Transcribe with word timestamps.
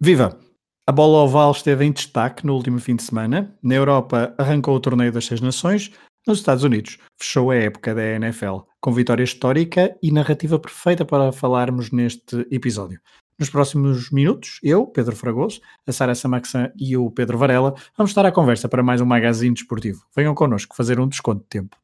Viva! 0.00 0.38
A 0.86 0.92
bola 0.92 1.24
oval 1.24 1.50
esteve 1.50 1.84
em 1.84 1.90
destaque 1.90 2.46
no 2.46 2.54
último 2.54 2.78
fim 2.78 2.94
de 2.94 3.02
semana. 3.02 3.52
Na 3.60 3.74
Europa 3.74 4.32
arrancou 4.38 4.76
o 4.76 4.80
torneio 4.80 5.10
das 5.10 5.26
Seis 5.26 5.40
Nações. 5.40 5.90
Nos 6.24 6.38
Estados 6.38 6.62
Unidos 6.62 6.98
fechou 7.20 7.50
a 7.50 7.56
época 7.56 7.92
da 7.92 8.04
NFL 8.14 8.58
com 8.80 8.92
vitória 8.92 9.24
histórica 9.24 9.96
e 10.00 10.12
narrativa 10.12 10.56
perfeita 10.56 11.04
para 11.04 11.32
falarmos 11.32 11.90
neste 11.90 12.46
episódio. 12.48 13.00
Nos 13.36 13.50
próximos 13.50 14.08
minutos, 14.12 14.60
eu, 14.62 14.86
Pedro 14.86 15.16
Fragoso, 15.16 15.60
a 15.84 15.90
Sara 15.90 16.14
Samaxan 16.14 16.70
e 16.76 16.96
o 16.96 17.10
Pedro 17.10 17.36
Varela 17.36 17.74
vamos 17.96 18.12
estar 18.12 18.24
à 18.24 18.30
conversa 18.30 18.68
para 18.68 18.84
mais 18.84 19.00
um 19.00 19.06
magazine 19.06 19.54
desportivo. 19.54 20.04
Venham 20.14 20.34
connosco 20.34 20.76
fazer 20.76 21.00
um 21.00 21.08
desconto 21.08 21.42
de 21.42 21.48
tempo. 21.48 21.76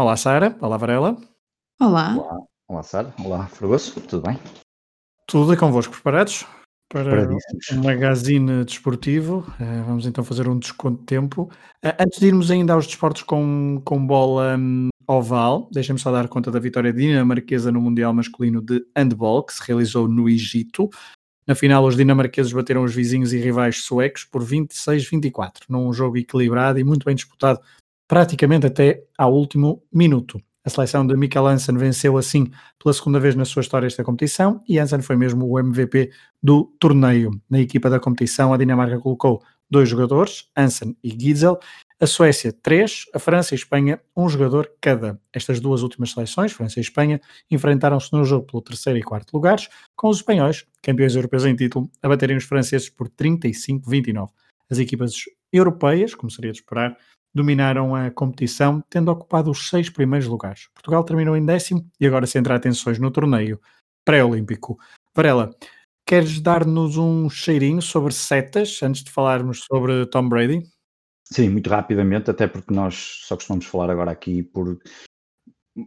Olá, 0.00 0.16
Sara. 0.16 0.56
Olá, 0.62 0.78
Varela. 0.78 1.14
Olá. 1.78 2.16
Olá, 2.16 2.38
olá 2.66 2.82
Sara. 2.82 3.12
Olá, 3.22 3.46
Fragoso. 3.48 4.00
Tudo 4.00 4.26
bem? 4.26 4.38
Tudo 5.26 5.52
e 5.52 5.58
convosco 5.58 5.92
preparados 5.92 6.46
para 6.88 7.28
um 7.28 7.82
magazine 7.84 8.64
desportivo? 8.64 9.40
Uh, 9.60 9.84
vamos 9.86 10.06
então 10.06 10.24
fazer 10.24 10.48
um 10.48 10.58
desconto 10.58 11.00
de 11.00 11.04
tempo. 11.04 11.50
Uh, 11.84 11.92
antes 12.00 12.18
de 12.18 12.28
irmos 12.28 12.50
ainda 12.50 12.72
aos 12.72 12.86
desportos 12.86 13.24
com, 13.24 13.82
com 13.84 14.06
bola 14.06 14.56
um, 14.56 14.88
oval, 15.06 15.68
deixem-me 15.70 16.00
só 16.00 16.10
dar 16.10 16.28
conta 16.28 16.50
da 16.50 16.58
vitória 16.58 16.94
dinamarquesa 16.94 17.70
no 17.70 17.82
Mundial 17.82 18.14
Masculino 18.14 18.62
de 18.62 18.82
Handball, 18.96 19.44
que 19.44 19.52
se 19.52 19.62
realizou 19.66 20.08
no 20.08 20.30
Egito. 20.30 20.88
Na 21.46 21.54
final, 21.54 21.84
os 21.84 21.94
dinamarqueses 21.94 22.54
bateram 22.54 22.84
os 22.84 22.94
vizinhos 22.94 23.34
e 23.34 23.38
rivais 23.38 23.82
suecos 23.82 24.24
por 24.24 24.42
26-24, 24.42 25.64
num 25.68 25.92
jogo 25.92 26.16
equilibrado 26.16 26.78
e 26.78 26.84
muito 26.84 27.04
bem 27.04 27.14
disputado 27.14 27.60
praticamente 28.10 28.66
até 28.66 29.04
ao 29.16 29.32
último 29.32 29.84
minuto. 29.92 30.42
A 30.64 30.68
seleção 30.68 31.06
de 31.06 31.16
Mikael 31.16 31.46
Hansen 31.46 31.78
venceu 31.78 32.18
assim 32.18 32.50
pela 32.82 32.92
segunda 32.92 33.20
vez 33.20 33.36
na 33.36 33.44
sua 33.44 33.60
história 33.60 33.86
esta 33.86 34.02
competição 34.02 34.60
e 34.68 34.80
Hansen 34.80 35.00
foi 35.00 35.14
mesmo 35.14 35.46
o 35.46 35.60
MVP 35.60 36.10
do 36.42 36.64
torneio. 36.80 37.30
Na 37.48 37.60
equipa 37.60 37.88
da 37.88 38.00
competição, 38.00 38.52
a 38.52 38.56
Dinamarca 38.56 38.98
colocou 38.98 39.40
dois 39.70 39.88
jogadores, 39.88 40.50
Hansen 40.56 40.96
e 41.04 41.10
Giesel, 41.10 41.60
a 42.00 42.06
Suécia 42.06 42.52
três, 42.52 43.04
a 43.14 43.20
França 43.20 43.54
e 43.54 43.56
a 43.56 43.60
Espanha 43.60 44.00
um 44.16 44.28
jogador 44.28 44.68
cada. 44.80 45.20
Estas 45.32 45.60
duas 45.60 45.82
últimas 45.82 46.10
seleções, 46.10 46.50
França 46.50 46.80
e 46.80 46.82
Espanha, 46.82 47.20
enfrentaram-se 47.48 48.12
no 48.12 48.24
jogo 48.24 48.44
pelo 48.44 48.60
terceiro 48.60 48.98
e 48.98 49.04
quarto 49.04 49.32
lugares, 49.32 49.68
com 49.94 50.08
os 50.08 50.16
espanhóis, 50.16 50.66
campeões 50.82 51.14
europeus 51.14 51.44
em 51.44 51.54
título, 51.54 51.88
a 52.02 52.08
baterem 52.08 52.36
os 52.36 52.44
franceses 52.44 52.88
por 52.88 53.08
35-29. 53.08 54.30
As 54.68 54.78
equipas 54.78 55.14
europeias, 55.52 56.12
como 56.12 56.28
seria 56.28 56.50
de 56.50 56.58
esperar, 56.58 56.96
dominaram 57.34 57.94
a 57.94 58.10
competição, 58.10 58.82
tendo 58.88 59.10
ocupado 59.10 59.50
os 59.50 59.68
seis 59.68 59.88
primeiros 59.88 60.28
lugares. 60.28 60.68
Portugal 60.74 61.04
terminou 61.04 61.36
em 61.36 61.44
décimo 61.44 61.88
e 61.98 62.06
agora 62.06 62.26
centra 62.26 62.54
atenções 62.54 62.98
no 62.98 63.10
torneio 63.10 63.60
pré-olímpico. 64.04 64.78
Varela, 65.14 65.54
queres 66.06 66.40
dar-nos 66.40 66.96
um 66.96 67.30
cheirinho 67.30 67.80
sobre 67.80 68.12
setas 68.12 68.82
antes 68.82 69.04
de 69.04 69.10
falarmos 69.10 69.64
sobre 69.70 70.06
Tom 70.06 70.28
Brady? 70.28 70.62
Sim, 71.24 71.50
muito 71.50 71.70
rapidamente, 71.70 72.30
até 72.30 72.48
porque 72.48 72.74
nós 72.74 73.22
só 73.24 73.36
costumamos 73.36 73.66
falar 73.66 73.90
agora 73.90 74.10
aqui 74.10 74.42
por 74.42 74.78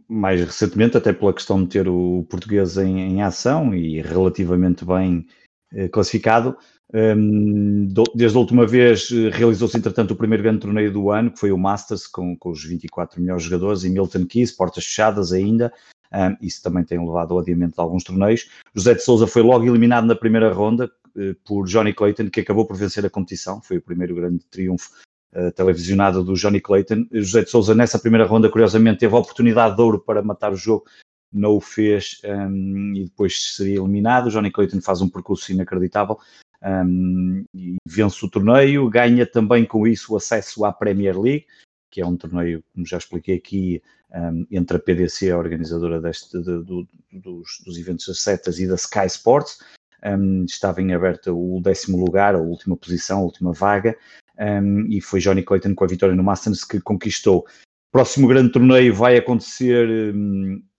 mais 0.08 0.40
recentemente, 0.40 0.96
até 0.96 1.12
pela 1.12 1.34
questão 1.34 1.62
de 1.62 1.68
ter 1.68 1.88
o 1.88 2.26
português 2.30 2.78
em, 2.78 3.00
em 3.00 3.22
ação 3.22 3.74
e 3.74 4.00
relativamente 4.00 4.84
bem 4.84 5.26
eh, 5.72 5.88
classificado. 5.88 6.56
Um, 6.92 7.88
desde 8.14 8.36
a 8.36 8.40
última 8.40 8.66
vez 8.66 9.10
eh, 9.10 9.30
realizou-se, 9.30 9.76
entretanto, 9.76 10.12
o 10.12 10.16
primeiro 10.16 10.42
grande 10.42 10.60
torneio 10.60 10.92
do 10.92 11.10
ano, 11.10 11.30
que 11.30 11.40
foi 11.40 11.50
o 11.50 11.58
Masters, 11.58 12.06
com, 12.06 12.36
com 12.36 12.50
os 12.50 12.62
24 12.62 13.20
melhores 13.20 13.42
jogadores, 13.42 13.84
e 13.84 13.90
Milton 13.90 14.26
Keys, 14.26 14.52
portas 14.52 14.84
fechadas 14.84 15.32
ainda. 15.32 15.72
Um, 16.12 16.36
isso 16.40 16.62
também 16.62 16.84
tem 16.84 16.98
levado 16.98 17.32
ao 17.32 17.40
adiamento 17.40 17.74
de 17.74 17.80
alguns 17.80 18.04
torneios. 18.04 18.48
José 18.74 18.94
de 18.94 19.02
Souza 19.02 19.26
foi 19.26 19.42
logo 19.42 19.64
eliminado 19.64 20.06
na 20.06 20.14
primeira 20.14 20.52
ronda 20.52 20.90
uh, 21.16 21.34
por 21.44 21.66
Johnny 21.66 21.92
Clayton, 21.92 22.30
que 22.30 22.40
acabou 22.40 22.66
por 22.66 22.76
vencer 22.76 23.04
a 23.04 23.10
competição. 23.10 23.60
Foi 23.60 23.78
o 23.78 23.82
primeiro 23.82 24.14
grande 24.14 24.44
triunfo 24.48 24.90
uh, 25.34 25.50
televisionado 25.52 26.22
do 26.22 26.34
Johnny 26.34 26.60
Clayton. 26.60 27.06
José 27.10 27.42
de 27.42 27.50
Souza, 27.50 27.74
nessa 27.74 27.98
primeira 27.98 28.26
ronda, 28.26 28.48
curiosamente, 28.48 29.00
teve 29.00 29.14
a 29.14 29.18
oportunidade 29.18 29.74
de 29.74 29.82
ouro 29.82 29.98
para 29.98 30.22
matar 30.22 30.52
o 30.52 30.56
jogo, 30.56 30.84
não 31.32 31.56
o 31.56 31.60
fez 31.60 32.20
um, 32.24 32.92
e 32.94 33.04
depois 33.04 33.56
seria 33.56 33.78
eliminado. 33.78 34.30
Johnny 34.30 34.52
Clayton 34.52 34.80
faz 34.80 35.00
um 35.00 35.08
percurso 35.08 35.50
inacreditável 35.50 36.16
um, 36.64 37.44
e 37.54 37.76
vence 37.86 38.24
o 38.24 38.30
torneio, 38.30 38.88
ganha 38.88 39.26
também 39.26 39.64
com 39.66 39.86
isso 39.86 40.14
o 40.14 40.16
acesso 40.16 40.64
à 40.64 40.72
Premier 40.72 41.20
League, 41.20 41.46
que 41.90 42.00
é 42.00 42.06
um 42.06 42.16
torneio, 42.16 42.64
como 42.72 42.86
já 42.86 42.96
expliquei 42.96 43.36
aqui, 43.36 43.82
um, 44.14 44.46
entre 44.50 44.76
a 44.76 44.80
PDC, 44.80 45.30
a 45.30 45.38
organizadora 45.38 46.00
deste, 46.00 46.40
de, 46.40 46.64
de, 46.64 46.86
dos, 47.12 47.60
dos, 47.64 47.78
eventos 47.78 48.06
das 48.06 48.20
setas, 48.20 48.58
e 48.58 48.66
da 48.66 48.76
Sky 48.76 49.06
Sports. 49.06 49.58
Um, 50.04 50.44
estava 50.44 50.82
em 50.82 50.92
aberta 50.92 51.32
o 51.32 51.60
décimo 51.62 52.02
lugar, 52.02 52.34
a 52.34 52.40
última 52.40 52.76
posição, 52.76 53.20
a 53.20 53.24
última 53.24 53.52
vaga, 53.52 53.96
um, 54.38 54.86
e 54.90 55.00
foi 55.00 55.20
Johnny 55.20 55.42
Clayton 55.42 55.74
com 55.74 55.84
a 55.84 55.88
vitória 55.88 56.14
no 56.14 56.22
Masters 56.22 56.64
que 56.64 56.80
conquistou. 56.80 57.46
Próximo 57.92 58.26
grande 58.26 58.52
torneio 58.52 58.92
vai 58.94 59.16
acontecer 59.16 60.12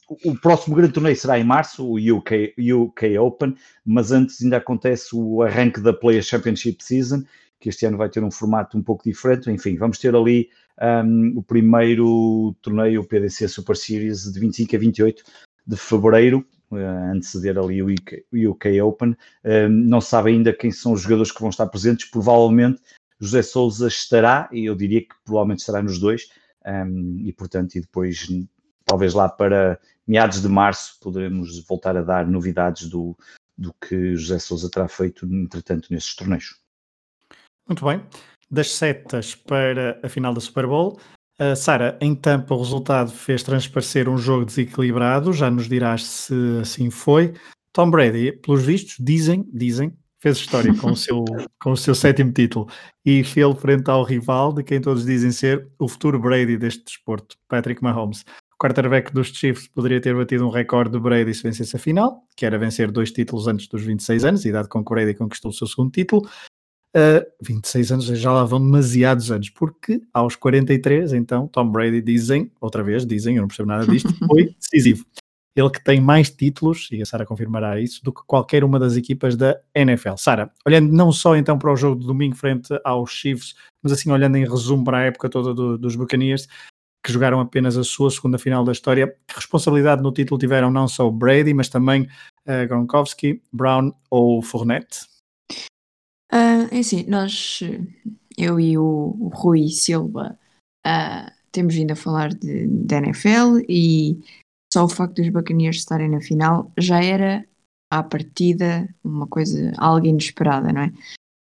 o 0.09 0.35
próximo 0.39 0.75
grande 0.75 0.93
torneio 0.93 1.15
será 1.15 1.39
em 1.39 1.43
março, 1.43 1.85
o 1.85 1.95
UK, 1.95 2.53
UK 2.57 3.17
Open, 3.17 3.55
mas 3.85 4.11
antes 4.11 4.41
ainda 4.41 4.57
acontece 4.57 5.15
o 5.15 5.41
arranque 5.41 5.79
da 5.79 5.93
Players 5.93 6.27
Championship 6.27 6.83
Season, 6.83 7.23
que 7.59 7.69
este 7.69 7.85
ano 7.85 7.97
vai 7.97 8.09
ter 8.09 8.23
um 8.23 8.29
formato 8.29 8.77
um 8.77 8.83
pouco 8.83 9.03
diferente. 9.03 9.49
Enfim, 9.49 9.75
vamos 9.77 9.97
ter 9.97 10.15
ali 10.15 10.49
um, 10.79 11.33
o 11.37 11.43
primeiro 11.43 12.55
torneio 12.61 13.03
PDC 13.03 13.47
Super 13.47 13.75
Series 13.75 14.31
de 14.31 14.39
25 14.39 14.75
a 14.75 14.79
28 14.79 15.23
de 15.65 15.75
fevereiro, 15.75 16.45
uh, 16.71 16.77
anteceder 17.11 17.57
ali 17.57 17.81
o 17.81 17.87
UK, 17.87 18.25
UK 18.31 18.81
Open. 18.81 19.15
Um, 19.43 19.69
não 19.69 19.99
se 19.99 20.09
sabe 20.09 20.29
ainda 20.29 20.53
quem 20.53 20.71
são 20.71 20.93
os 20.93 21.01
jogadores 21.01 21.31
que 21.31 21.41
vão 21.41 21.49
estar 21.49 21.65
presentes, 21.67 22.09
provavelmente 22.09 22.79
José 23.19 23.41
Souza 23.41 23.87
estará, 23.87 24.47
e 24.51 24.65
eu 24.65 24.75
diria 24.75 25.01
que 25.01 25.15
provavelmente 25.23 25.59
estará 25.59 25.81
nos 25.81 25.97
dois, 25.97 26.29
um, 26.65 27.17
e 27.23 27.33
portanto, 27.33 27.75
e 27.75 27.81
depois 27.81 28.27
talvez 28.85 29.13
lá 29.13 29.27
para 29.27 29.79
meados 30.07 30.41
de 30.41 30.47
março 30.47 30.97
poderemos 31.01 31.65
voltar 31.65 31.97
a 31.97 32.01
dar 32.01 32.27
novidades 32.27 32.87
do, 32.89 33.17
do 33.57 33.73
que 33.73 34.15
José 34.15 34.39
Sousa 34.39 34.69
terá 34.69 34.87
feito, 34.87 35.25
entretanto, 35.25 35.87
nesses 35.91 36.15
torneios. 36.15 36.59
Muito 37.67 37.83
bem. 37.83 38.03
Das 38.49 38.71
setas 38.71 39.33
para 39.33 39.99
a 40.03 40.09
final 40.09 40.33
da 40.33 40.39
Super 40.39 40.67
Bowl, 40.67 40.99
uh, 41.39 41.55
Sara, 41.55 41.97
em 41.99 42.13
Tampa 42.13 42.53
o 42.53 42.59
resultado 42.59 43.11
fez 43.11 43.41
transparecer 43.41 44.07
um 44.07 44.17
jogo 44.17 44.45
desequilibrado, 44.45 45.33
já 45.33 45.49
nos 45.49 45.67
dirás 45.67 46.03
se 46.03 46.33
assim 46.61 46.91
foi. 46.91 47.33
Tom 47.73 47.89
Brady, 47.89 48.31
pelos 48.31 48.63
vistos, 48.63 48.95
dizem, 48.99 49.43
dizem, 49.51 49.97
fez 50.21 50.37
história 50.37 50.73
com 50.75 50.91
o 50.91 50.95
seu, 50.95 51.25
com 51.61 51.71
o 51.71 51.77
seu 51.77 51.93
sétimo 51.93 52.31
título 52.31 52.67
e 53.03 53.23
fez 53.23 53.59
frente 53.59 53.89
ao 53.89 54.03
rival 54.03 54.53
de 54.53 54.63
quem 54.63 54.79
todos 54.79 55.05
dizem 55.05 55.31
ser 55.31 55.67
o 55.77 55.87
futuro 55.87 56.19
Brady 56.19 56.57
deste 56.57 56.83
desporto, 56.83 57.35
Patrick 57.47 57.83
Mahomes. 57.83 58.23
Quarterback 58.65 59.13
dos 59.13 59.27
Chiefs 59.27 59.67
poderia 59.67 60.01
ter 60.01 60.15
batido 60.15 60.43
um 60.43 60.49
recorde 60.49 60.89
de 60.89 60.99
Brady 60.99 61.35
se 61.35 61.43
vencesse 61.43 61.75
a 61.75 61.79
final, 61.79 62.23
que 62.35 62.47
era 62.47 62.57
vencer 62.57 62.89
dois 62.89 63.11
títulos 63.11 63.47
antes 63.47 63.67
dos 63.67 63.83
26 63.83 64.25
anos, 64.25 64.43
idade 64.43 64.67
com 64.67 64.83
que 64.83 64.91
Brady 64.91 65.13
conquistou 65.13 65.51
o 65.51 65.53
seu 65.53 65.67
segundo 65.67 65.91
título. 65.91 66.27
Uh, 66.95 67.21
ah, 67.21 67.25
26 67.43 67.91
anos 67.91 68.05
já 68.05 68.31
lá 68.31 68.43
vão 68.43 68.59
demasiados 68.59 69.29
anos, 69.29 69.51
porque 69.51 70.01
aos 70.11 70.35
43, 70.35 71.13
então, 71.13 71.47
Tom 71.47 71.69
Brady 71.69 72.01
dizem, 72.01 72.51
outra 72.59 72.83
vez, 72.83 73.05
dizem, 73.05 73.35
eu 73.35 73.41
não 73.41 73.47
percebo 73.47 73.69
nada 73.69 73.85
disto, 73.85 74.11
foi 74.25 74.55
decisivo. 74.59 75.05
Ele 75.55 75.69
que 75.69 75.83
tem 75.83 76.01
mais 76.01 76.31
títulos, 76.31 76.89
e 76.91 77.03
a 77.03 77.05
Sara 77.05 77.23
confirmará 77.23 77.79
isso, 77.79 78.03
do 78.03 78.11
que 78.11 78.21
qualquer 78.25 78.63
uma 78.63 78.79
das 78.79 78.97
equipas 78.97 79.35
da 79.35 79.59
NFL. 79.75 80.15
Sara, 80.17 80.51
olhando 80.65 80.91
não 80.91 81.11
só 81.11 81.35
então 81.35 81.59
para 81.59 81.71
o 81.71 81.77
jogo 81.77 82.01
de 82.01 82.07
domingo 82.07 82.35
frente 82.35 82.69
aos 82.83 83.11
Chiefs, 83.11 83.53
mas 83.83 83.91
assim 83.91 84.09
olhando 84.09 84.37
em 84.37 84.49
resumo 84.49 84.83
para 84.83 84.97
a 84.97 85.03
época 85.03 85.29
toda 85.29 85.53
do, 85.53 85.77
dos 85.77 85.95
Buccaneers, 85.95 86.47
que 87.05 87.13
jogaram 87.13 87.39
apenas 87.39 87.77
a 87.77 87.83
sua 87.83 88.09
segunda 88.09 88.39
final 88.39 88.63
da 88.63 88.71
história. 88.71 89.15
Que 89.27 89.35
responsabilidade 89.35 90.01
no 90.01 90.11
título 90.11 90.39
tiveram 90.39 90.71
não 90.71 90.87
só 90.87 91.07
Brady, 91.11 91.53
mas 91.53 91.69
também 91.69 92.09
uh, 92.47 92.67
Gronkowski, 92.67 93.43
Brown 93.53 93.93
ou 94.09 94.41
Fournette? 94.41 95.01
Uh, 96.33 96.79
assim, 96.79 97.05
nós, 97.07 97.59
eu 98.35 98.59
e 98.59 98.75
o, 98.75 99.29
Rui 99.35 99.67
Silva, 99.67 100.35
uh, 100.85 101.31
temos 101.51 101.75
vindo 101.75 101.91
a 101.91 101.95
falar 101.95 102.33
de, 102.33 102.65
de 102.65 102.95
NFL 102.95 103.63
e 103.69 104.19
só 104.73 104.85
o 104.85 104.89
facto 104.89 105.21
dos 105.21 105.29
Buccaneers 105.29 105.77
estarem 105.77 106.09
na 106.09 106.19
final 106.19 106.71
já 106.75 107.03
era 107.03 107.45
à 107.93 108.01
partida 108.01 108.89
uma 109.03 109.27
coisa 109.27 109.71
algo 109.77 110.07
inesperada, 110.07 110.73
não 110.73 110.81
é? 110.81 110.91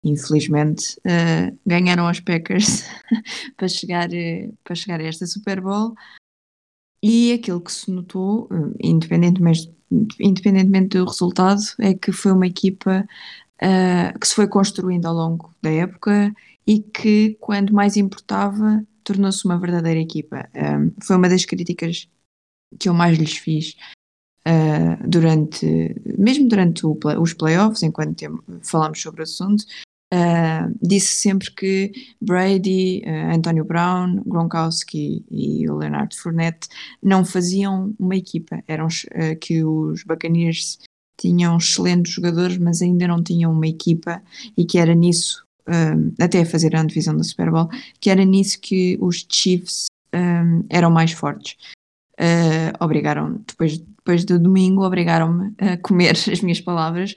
Infelizmente, 0.03 0.97
uh, 0.99 1.57
ganharam 1.65 2.09
os 2.09 2.19
Packers 2.19 2.83
para, 3.57 3.67
chegar, 3.67 4.09
uh, 4.09 4.57
para 4.63 4.75
chegar 4.75 4.99
a 4.99 5.03
esta 5.03 5.25
Super 5.25 5.61
Bowl. 5.61 5.95
E 7.01 7.33
aquilo 7.33 7.61
que 7.61 7.71
se 7.71 7.91
notou, 7.91 8.45
uh, 8.45 8.75
independentemente, 8.81 9.73
independentemente 10.19 10.97
do 10.97 11.05
resultado, 11.05 11.61
é 11.79 11.93
que 11.93 12.11
foi 12.11 12.31
uma 12.31 12.47
equipa 12.47 13.07
que 14.19 14.27
se 14.27 14.35
foi 14.35 14.45
construindo 14.45 15.05
ao 15.05 15.13
longo 15.13 15.55
da 15.61 15.71
época 15.71 16.33
e 16.67 16.79
que, 16.79 17.37
quando 17.39 17.71
mais 17.71 17.95
importava, 17.95 18.85
tornou-se 19.05 19.45
uma 19.45 19.57
verdadeira 19.57 20.01
equipa. 20.01 20.49
Foi 21.01 21.15
uma 21.15 21.29
das 21.29 21.45
críticas 21.45 22.09
que 22.77 22.89
eu 22.89 22.93
mais 22.93 23.17
lhes 23.17 23.37
fiz 23.37 23.77
uh, 24.47 25.07
durante, 25.07 25.95
mesmo 26.17 26.47
durante 26.47 26.85
o, 26.85 26.97
os 27.21 27.33
playoffs, 27.33 27.83
enquanto 27.83 28.43
falámos 28.63 29.01
sobre 29.01 29.21
o 29.21 29.23
assunto, 29.23 29.63
Uh, 30.13 30.71
disse 30.79 31.07
sempre 31.07 31.49
que 31.49 31.91
Brady, 32.21 33.01
uh, 33.03 33.63
Brown, 33.65 34.21
Gronkowski 34.23 35.25
e 35.31 35.67
o 35.67 35.77
Leonard 35.77 36.15
Fournette 36.15 36.67
não 37.01 37.25
faziam 37.25 37.95
uma 37.97 38.15
equipa, 38.15 38.63
eram 38.67 38.85
uh, 38.85 39.35
que 39.41 39.63
os 39.63 40.03
Buccaneers 40.03 40.77
tinham 41.17 41.57
excelentes 41.57 42.13
jogadores, 42.13 42.59
mas 42.59 42.83
ainda 42.83 43.07
não 43.07 43.23
tinham 43.23 43.51
uma 43.51 43.65
equipa 43.65 44.21
e 44.55 44.65
que 44.65 44.77
era 44.77 44.93
nisso, 44.93 45.43
até 46.19 46.43
fazer 46.43 46.75
a 46.75 46.83
divisão 46.83 47.15
da 47.15 47.23
Super 47.23 47.49
Bowl, 47.49 47.69
que 47.99 48.09
era 48.09 48.25
nisso 48.25 48.59
que 48.59 48.97
os 48.99 49.25
Chiefs 49.29 49.85
um, 50.13 50.63
eram 50.69 50.91
mais 50.91 51.11
fortes. 51.11 51.55
obrigaram, 52.79 53.41
depois, 53.47 53.77
depois 53.77 54.25
do 54.25 54.39
domingo, 54.39 54.83
obrigaram-me 54.83 55.53
a 55.59 55.77
comer 55.77 56.17
as 56.29 56.41
minhas 56.41 56.59
palavras, 56.59 57.15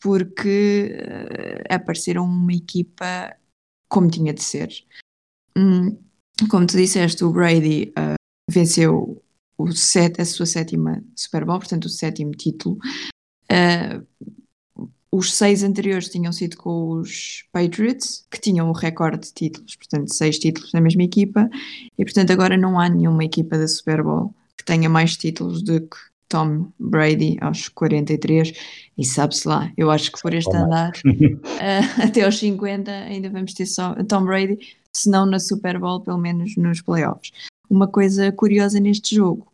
porque 0.00 0.96
uh, 1.02 1.74
apareceram 1.74 2.24
uma 2.24 2.52
equipa 2.52 3.34
como 3.88 4.10
tinha 4.10 4.32
de 4.32 4.42
ser. 4.42 4.68
Hum, 5.56 5.98
como 6.50 6.66
tu 6.66 6.76
disseste, 6.76 7.24
o 7.24 7.32
Brady 7.32 7.92
uh, 7.98 8.14
venceu 8.50 9.22
o 9.56 9.72
set, 9.72 10.20
a 10.20 10.24
sua 10.24 10.46
sétima 10.46 11.02
Super 11.16 11.44
Bowl, 11.44 11.58
portanto 11.58 11.86
o 11.86 11.90
sétimo 11.90 12.32
título. 12.32 12.78
Uh, 13.50 14.06
os 15.10 15.34
seis 15.34 15.62
anteriores 15.62 16.10
tinham 16.10 16.32
sido 16.32 16.56
com 16.58 16.90
os 16.90 17.44
Patriots, 17.50 18.26
que 18.30 18.38
tinham 18.38 18.68
o 18.68 18.74
recorde 18.74 19.26
de 19.26 19.32
títulos, 19.32 19.74
portanto 19.74 20.14
seis 20.14 20.38
títulos 20.38 20.72
na 20.72 20.80
mesma 20.80 21.02
equipa, 21.02 21.48
e 21.98 22.04
portanto 22.04 22.30
agora 22.30 22.56
não 22.56 22.78
há 22.78 22.88
nenhuma 22.88 23.24
equipa 23.24 23.56
da 23.56 23.66
Super 23.66 24.02
Bowl 24.02 24.34
que 24.56 24.64
tenha 24.64 24.88
mais 24.88 25.16
títulos 25.16 25.62
do 25.62 25.80
que 25.80 25.96
Tom 26.28 26.70
Brady 26.78 27.36
aos 27.40 27.68
43 27.68 28.52
e 28.96 29.04
sabe-se 29.04 29.46
lá, 29.48 29.72
eu 29.76 29.90
acho 29.90 30.12
que 30.12 30.20
por 30.20 30.34
este 30.34 30.54
andar 30.54 30.92
uh, 31.04 32.02
até 32.04 32.24
aos 32.24 32.38
50 32.38 32.90
ainda 32.90 33.30
vamos 33.30 33.54
ter 33.54 33.66
só 33.66 33.94
Tom 34.04 34.24
Brady, 34.24 34.58
se 34.94 35.10
não 35.10 35.26
na 35.26 35.38
Super 35.38 35.78
Bowl, 35.78 36.00
pelo 36.00 36.18
menos 36.18 36.56
nos 36.56 36.80
playoffs. 36.80 37.30
Uma 37.70 37.86
coisa 37.86 38.32
curiosa 38.32 38.80
neste 38.80 39.14
jogo 39.14 39.46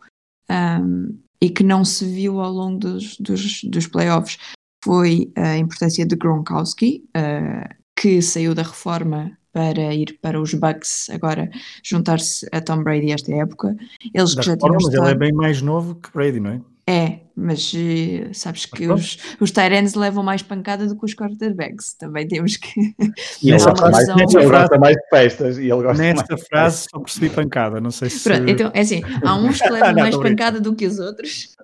um, 0.50 1.16
e 1.40 1.50
que 1.50 1.62
não 1.62 1.84
se 1.84 2.04
viu 2.04 2.40
ao 2.40 2.52
longo 2.52 2.78
dos, 2.78 3.16
dos, 3.18 3.62
dos 3.64 3.86
playoffs 3.86 4.38
foi 4.84 5.32
a 5.36 5.56
importância 5.56 6.04
de 6.04 6.14
Gronkowski, 6.14 7.04
uh, 7.16 7.74
que 7.96 8.20
saiu 8.20 8.54
da 8.54 8.62
reforma 8.62 9.36
para 9.54 9.94
ir 9.94 10.18
para 10.20 10.40
os 10.40 10.52
Bucks 10.52 11.08
agora 11.10 11.48
juntar-se 11.82 12.46
a 12.50 12.60
Tom 12.60 12.82
Brady 12.82 13.12
esta 13.12 13.32
época. 13.32 13.74
Eles 14.12 14.34
da 14.34 14.42
que 14.42 14.46
já 14.48 14.56
forma, 14.58 14.78
mas 14.82 14.92
ele 14.92 15.10
é 15.10 15.14
bem 15.14 15.32
mais 15.32 15.62
novo 15.62 15.94
que 15.94 16.12
Brady, 16.12 16.40
não 16.40 16.50
é? 16.50 16.60
É, 16.86 17.20
mas 17.34 17.72
uh, 17.72 18.34
sabes 18.34 18.66
que 18.66 18.86
os, 18.88 19.16
os 19.40 19.50
Tyrants 19.50 19.94
levam 19.94 20.22
mais 20.22 20.42
pancada 20.42 20.86
do 20.86 20.94
que 20.94 21.06
os 21.06 21.14
quarterbacks. 21.14 21.94
Também 21.94 22.28
temos 22.28 22.58
que. 22.58 22.94
E 23.42 23.50
ele 23.50 23.58
gosta, 23.58 23.90
mais, 23.90 24.08
ele 24.08 24.48
gosta 24.50 24.78
mais 24.78 24.94
de 24.94 25.08
festas. 25.08 25.56
E 25.56 25.62
ele 25.62 25.82
gosta 25.82 26.02
Nesta 26.02 26.34
mais 26.34 26.46
frase 26.46 26.86
só 26.90 26.98
percebi 26.98 27.30
pancada, 27.30 27.80
não 27.80 27.90
sei 27.90 28.10
se. 28.10 28.22
Pronto, 28.28 28.50
então 28.50 28.70
é 28.74 28.80
assim: 28.80 29.00
há 29.24 29.34
uns 29.40 29.62
que 29.62 29.70
levam 29.70 29.92
não, 29.94 30.02
mais 30.02 30.16
pancada 30.16 30.60
do 30.60 30.74
que 30.74 30.84
os 30.84 30.98
outros, 30.98 31.56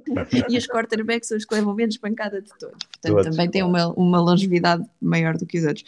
e 0.49 0.57
os 0.57 0.67
quarterbacks 0.67 1.29
são 1.29 1.37
os 1.37 1.45
que 1.45 1.55
levam 1.55 1.75
menos 1.75 1.99
pancada 1.99 2.41
de 2.41 2.49
todos. 2.59 2.79
Portanto, 2.91 3.13
todos. 3.13 3.37
também 3.37 3.51
tem 3.51 3.63
uma, 3.63 3.89
uma 3.89 4.21
longevidade 4.21 4.85
maior 5.03 5.37
do 5.37 5.45
que 5.45 5.59
os 5.59 5.65
outros. 5.65 5.85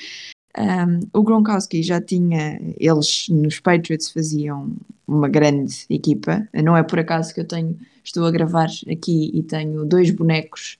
Um, 0.59 1.01
o 1.19 1.23
Gronkowski 1.23 1.83
já 1.83 2.01
tinha, 2.01 2.61
eles 2.79 3.27
nos 3.31 3.59
Patriots 3.59 4.11
faziam 4.11 4.77
uma 5.07 5.29
grande 5.29 5.87
equipa, 5.89 6.47
não 6.53 6.77
é 6.77 6.83
por 6.83 6.99
acaso 6.99 7.33
que 7.33 7.41
eu 7.41 7.47
tenho, 7.47 7.79
estou 8.05 8.27
a 8.27 8.31
gravar 8.31 8.69
aqui 8.91 9.31
e 9.33 9.43
tenho 9.43 9.85
dois 9.85 10.11
bonecos 10.11 10.79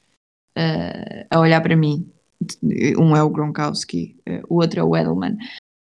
uh, 0.59 1.27
a 1.31 1.41
olhar 1.41 1.61
para 1.63 1.77
mim. 1.77 2.07
Um 2.99 3.17
é 3.17 3.23
o 3.23 3.31
Gronkowski, 3.31 4.17
uh, 4.29 4.43
o 4.49 4.57
outro 4.61 4.81
é 4.81 4.85
o 4.85 4.97
Edelman. 4.97 5.39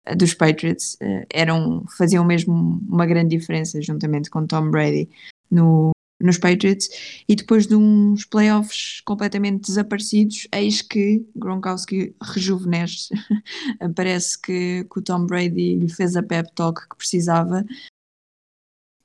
Uh, 0.09 0.17
dos 0.17 0.35
Patriots 0.35 0.97
eram, 1.33 1.85
faziam 1.99 2.25
mesmo 2.25 2.81
uma 2.89 3.07
grande 3.07 3.37
diferença 3.37 3.83
juntamente 3.83 4.31
com 4.31 4.47
Tom 4.47 4.71
Brady 4.71 5.09
no, 5.51 5.91
nos 6.21 6.39
Patriots 6.39 6.89
e 7.29 7.35
depois 7.35 7.67
de 7.67 7.75
uns 7.75 8.25
playoffs 8.25 9.01
completamente 9.05 9.67
desaparecidos, 9.67 10.47
eis 10.53 10.83
que 10.83 11.25
Gronkowski 11.35 12.15
rejuvenesce. 12.23 13.09
Parece 13.97 14.41
que, 14.41 14.85
que, 14.85 14.99
o 14.99 15.03
Tom 15.03 15.27
Brady 15.27 15.77
lhe 15.77 15.89
fez 15.89 16.17
a 16.17 16.23
pep 16.23 16.53
talk 16.55 16.89
que 16.89 16.97
precisava. 16.97 17.65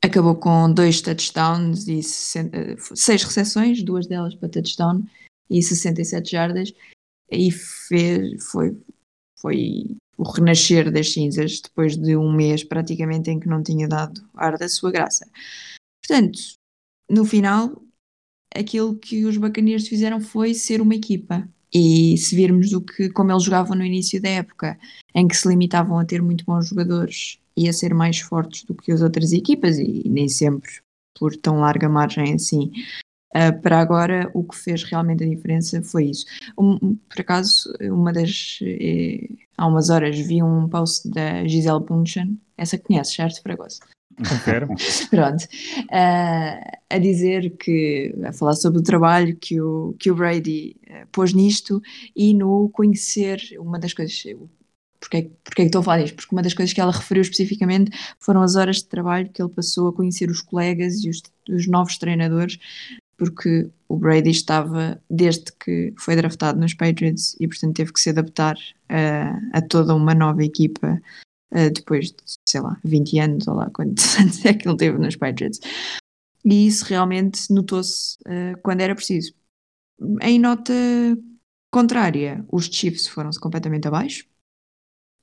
Acabou 0.03 0.35
com 0.35 0.71
dois 0.71 1.01
touchdowns 1.01 1.87
e 1.87 2.03
seis 2.03 3.23
recepções, 3.23 3.81
duas 3.81 4.05
delas 4.05 4.35
para 4.35 4.49
touchdown 4.49 5.03
e 5.49 5.63
67 5.63 6.31
jardas 6.31 6.73
e 7.31 7.51
fez, 7.51 8.43
foi, 8.45 8.77
foi 9.39 9.97
o 10.17 10.23
renascer 10.23 10.91
das 10.91 11.11
cinzas 11.11 11.59
depois 11.59 11.97
de 11.97 12.15
um 12.15 12.31
mês 12.31 12.63
praticamente 12.63 13.29
em 13.29 13.39
que 13.39 13.47
não 13.47 13.63
tinha 13.63 13.87
dado 13.87 14.21
ar 14.35 14.57
da 14.57 14.69
sua 14.69 14.91
graça. 14.91 15.27
Portanto, 16.01 16.39
no 17.09 17.25
final, 17.25 17.81
aquilo 18.53 18.95
que 18.95 19.25
os 19.25 19.37
Buccaneers 19.37 19.87
fizeram 19.87 20.19
foi 20.19 20.53
ser 20.53 20.81
uma 20.81 20.95
equipa. 20.95 21.47
E 21.73 22.17
se 22.17 22.35
virmos 22.35 22.71
o 22.71 22.81
que, 22.81 23.09
como 23.09 23.31
eles 23.31 23.43
jogavam 23.43 23.75
no 23.75 23.83
início 23.83 24.21
da 24.21 24.29
época, 24.29 24.77
em 25.13 25.27
que 25.27 25.35
se 25.35 25.47
limitavam 25.47 25.99
a 25.99 26.05
ter 26.05 26.21
muito 26.21 26.45
bons 26.45 26.69
jogadores 26.69 27.37
e 27.57 27.67
a 27.67 27.73
ser 27.73 27.93
mais 27.93 28.19
fortes 28.19 28.63
do 28.63 28.73
que 28.73 28.91
as 28.91 29.01
outras 29.01 29.33
equipas, 29.33 29.77
e, 29.77 30.07
nem 30.07 30.29
sempre 30.29 30.71
por 31.17 31.35
tão 31.35 31.59
larga 31.59 31.87
margem 31.89 32.33
assim, 32.33 32.71
uh, 33.35 33.61
para 33.61 33.79
agora 33.79 34.29
o 34.33 34.43
que 34.43 34.55
fez 34.55 34.83
realmente 34.83 35.23
a 35.23 35.27
diferença 35.27 35.81
foi 35.81 36.05
isso. 36.05 36.25
Um, 36.57 36.95
por 36.95 37.21
acaso, 37.21 37.73
uma 37.81 38.11
das. 38.11 38.59
Eh, 38.61 39.29
há 39.57 39.67
umas 39.67 39.89
horas 39.89 40.17
vi 40.17 40.43
um 40.43 40.67
post 40.67 41.09
da 41.09 41.45
Gisele 41.47 41.79
Bundchen, 41.79 42.39
essa 42.57 42.77
conhece, 42.77 43.15
certo, 43.15 43.41
Fragoso? 43.41 43.79
Pronto. 45.09 45.43
Uh, 45.43 46.77
a 46.89 46.97
dizer 46.97 47.55
que, 47.57 48.15
a 48.23 48.31
falar 48.31 48.53
sobre 48.53 48.79
o 48.79 48.83
trabalho 48.83 49.35
que 49.35 49.59
o, 49.59 49.95
que 49.99 50.09
o 50.09 50.15
Brady 50.15 50.75
uh, 50.87 51.07
pôs 51.11 51.33
nisto 51.33 51.81
e 52.15 52.33
no 52.33 52.69
conhecer 52.69 53.41
uma 53.59 53.77
das 53.77 53.93
coisas. 53.93 54.23
Porque, 54.99 55.29
porque 55.43 55.61
é 55.61 55.65
que 55.65 55.69
estou 55.69 55.81
a 55.81 55.83
falar 55.83 56.01
disto? 56.01 56.15
Porque 56.15 56.33
uma 56.33 56.41
das 56.41 56.53
coisas 56.53 56.73
que 56.73 56.81
ela 56.81 56.91
referiu 56.91 57.21
especificamente 57.21 57.91
foram 58.19 58.41
as 58.41 58.55
horas 58.55 58.77
de 58.77 58.85
trabalho 58.85 59.29
que 59.29 59.41
ele 59.41 59.51
passou 59.51 59.89
a 59.89 59.93
conhecer 59.93 60.29
os 60.29 60.41
colegas 60.41 61.03
e 61.03 61.09
os, 61.09 61.21
os 61.49 61.67
novos 61.67 61.97
treinadores, 61.97 62.57
porque 63.17 63.69
o 63.87 63.97
Brady 63.97 64.31
estava, 64.31 64.99
desde 65.09 65.51
que 65.59 65.93
foi 65.97 66.15
draftado 66.15 66.59
nos 66.59 66.73
Patriots, 66.73 67.35
e 67.39 67.47
portanto 67.47 67.75
teve 67.75 67.93
que 67.93 67.99
se 67.99 68.09
adaptar 68.09 68.57
a, 68.89 69.57
a 69.57 69.61
toda 69.61 69.93
uma 69.93 70.15
nova 70.15 70.43
equipa 70.43 70.99
uh, 71.51 71.71
depois 71.73 72.11
de, 72.11 72.17
sei 72.47 72.61
lá, 72.61 72.79
20 72.83 73.19
anos, 73.19 73.47
ou 73.47 73.55
lá 73.55 73.69
quantos 73.69 74.15
anos 74.19 74.43
é 74.45 74.53
que 74.53 74.67
ele 74.67 74.77
teve 74.77 74.97
nos 74.97 75.15
Patriots. 75.15 75.59
E 76.43 76.67
isso 76.67 76.85
realmente 76.85 77.51
notou-se 77.51 78.17
uh, 78.27 78.59
quando 78.61 78.81
era 78.81 78.95
preciso. 78.95 79.33
Em 80.21 80.37
nota 80.39 80.73
contrária, 81.71 82.45
os 82.51 82.65
Chiefs 82.65 83.07
foram-se 83.07 83.39
completamente 83.39 83.87
abaixo. 83.87 84.25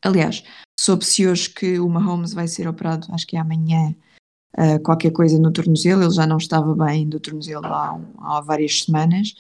Aliás, 0.05 0.43
soube-se 0.79 1.27
hoje 1.27 1.49
que 1.49 1.79
o 1.79 1.89
Mahomes 1.89 2.35
vai 2.35 2.49
ser 2.49 2.67
operado, 2.67 3.07
acho 3.13 3.27
que 3.27 3.37
é 3.37 3.41
amanhã, 3.41 3.95
uh, 4.59 4.83
qualquer 4.83 5.13
coisa 5.13 5.39
no 5.39 5.53
tornozelo. 5.53 6.03
Ele 6.03 6.11
já 6.11 6.27
não 6.27 6.39
estava 6.39 6.75
bem 6.75 7.09
do 7.09 7.21
tornozelo 7.21 7.67
há, 7.67 8.01
há 8.19 8.41
várias 8.41 8.83
semanas. 8.83 9.35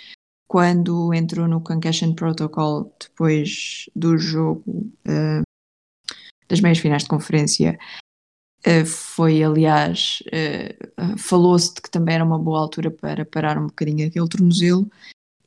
Quando 0.47 1.13
entrou 1.15 1.49
no 1.49 1.61
Concussion 1.61 2.15
Protocol 2.15 2.95
depois 3.01 3.89
do 3.97 4.17
jogo 4.19 4.63
uh, 5.09 5.43
das 6.53 6.61
meias 6.61 6.79
finais 6.79 7.03
de 7.03 7.09
conferência. 7.09 7.79
Uh, 8.67 8.85
foi, 8.85 9.43
aliás, 9.43 10.23
uh, 10.27 11.19
falou-se 11.19 11.75
de 11.75 11.81
que 11.81 11.91
também 11.91 12.17
era 12.17 12.25
uma 12.25 12.39
boa 12.39 12.61
altura 12.61 12.91
para 12.91 13.25
parar 13.25 13.57
um 13.57 13.67
bocadinho 13.69 14.07
aquele 14.07 14.29
tornozelo. 14.29 14.89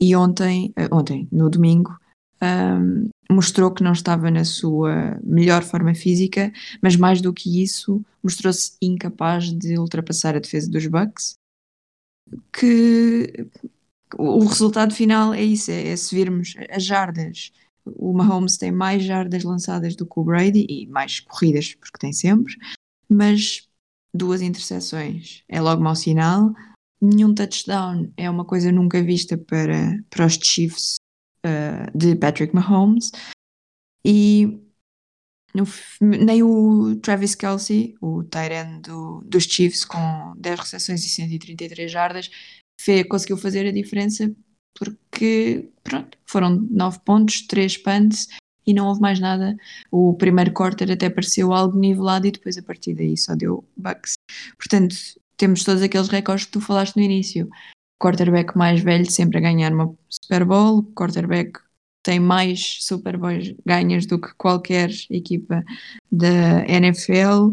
E 0.02 0.16
ontem, 0.16 0.74
ontem 0.92 1.28
no 1.32 1.50
domingo, 1.50 1.96
um, 2.44 3.08
mostrou 3.32 3.72
que 3.72 3.84
não 3.84 3.94
estava 3.94 4.30
na 4.30 4.44
sua 4.44 5.18
melhor 5.24 5.64
forma 5.64 5.94
física, 5.96 6.52
mas 6.82 6.98
mais 6.98 7.22
do 7.22 7.32
que 7.32 7.64
isso, 7.64 8.04
mostrou-se 8.22 8.76
incapaz 8.82 9.54
de 9.54 9.78
ultrapassar 9.78 10.36
a 10.36 10.40
defesa 10.40 10.70
dos 10.70 10.86
Bucks. 10.88 11.36
Que 12.52 13.48
o 14.18 14.44
resultado 14.44 14.94
final 14.94 15.34
é 15.34 15.44
isso: 15.44 15.72
é, 15.72 15.90
é 15.90 15.96
se 15.96 16.14
virmos 16.14 16.56
as 16.70 16.84
jardas 16.84 17.54
o 17.86 18.14
Mahomes 18.14 18.58
tem 18.58 18.72
mais 18.72 19.04
jardas 19.04 19.44
lançadas 19.44 19.96
do 19.96 20.06
que 20.06 20.20
o 20.20 20.24
Brady 20.24 20.66
e 20.70 20.88
mais 20.88 21.20
corridas, 21.20 21.74
porque 21.76 21.98
tem 22.00 22.12
sempre, 22.12 22.56
mas 23.10 23.68
duas 24.14 24.42
interseções 24.42 25.44
é 25.48 25.62
logo 25.62 25.84
mau 25.84 25.96
sinal. 25.96 26.54
Nenhum 27.02 27.34
touchdown 27.36 28.12
é 28.18 28.30
uma 28.30 28.46
coisa 28.46 28.72
nunca 28.72 29.04
vista 29.04 29.38
para, 29.38 30.00
para 30.10 30.26
os 30.26 30.34
Chiefs 30.34 30.96
uh, 31.46 31.98
de 31.98 32.16
Patrick 32.16 32.56
Mahomes. 32.56 33.12
E 34.04 34.62
nem 36.02 36.44
o 36.44 36.96
Travis 36.98 37.36
Kelsey, 37.36 37.96
o 38.02 38.24
Tyrant 38.24 38.82
do, 38.82 39.22
dos 39.26 39.44
Chiefs, 39.44 39.86
com 39.86 40.34
10 40.38 40.60
recepções 40.60 41.06
e 41.06 41.10
133 41.10 41.92
jardas, 41.92 42.30
fez, 42.80 43.08
conseguiu 43.08 43.38
fazer 43.38 43.68
a 43.68 43.72
diferença 43.72 44.34
porque 44.78 45.70
pronto, 45.84 46.18
foram 46.26 46.68
9 46.70 47.00
pontos, 47.06 47.42
3 47.48 47.78
punts 47.78 48.28
e 48.66 48.74
não 48.74 48.88
houve 48.88 49.02
mais 49.02 49.20
nada. 49.20 49.56
O 49.92 50.14
primeiro 50.14 50.52
quarter 50.52 50.92
até 50.92 51.10
pareceu 51.10 51.54
algo 51.54 51.78
nivelado 51.78 52.28
e 52.28 52.32
depois 52.32 52.58
a 52.58 52.64
partir 52.64 52.94
daí 52.94 53.18
só 53.18 53.36
deu 53.36 53.64
bucks. 53.78 54.14
Portanto, 54.58 54.96
temos 55.38 55.64
todos 55.64 55.82
aqueles 55.82 56.08
recordes 56.10 56.46
que 56.46 56.52
tu 56.52 56.62
falaste 56.62 56.96
no 56.96 57.04
início. 57.04 57.50
Quarterback 58.02 58.58
mais 58.58 58.82
velho 58.82 59.10
sempre 59.10 59.38
a 59.38 59.42
ganhar 59.42 59.72
uma 59.72 59.96
Super 60.10 60.46
Bowl, 60.46 60.84
quarterback 60.96 61.60
tem 62.04 62.20
mais 62.20 62.78
Super 62.82 63.18
Bowls 63.18 63.56
ganhas 63.66 64.06
do 64.06 64.20
que 64.20 64.34
qualquer 64.36 64.92
equipa 65.10 65.64
da 66.12 66.64
NFL. 66.68 67.52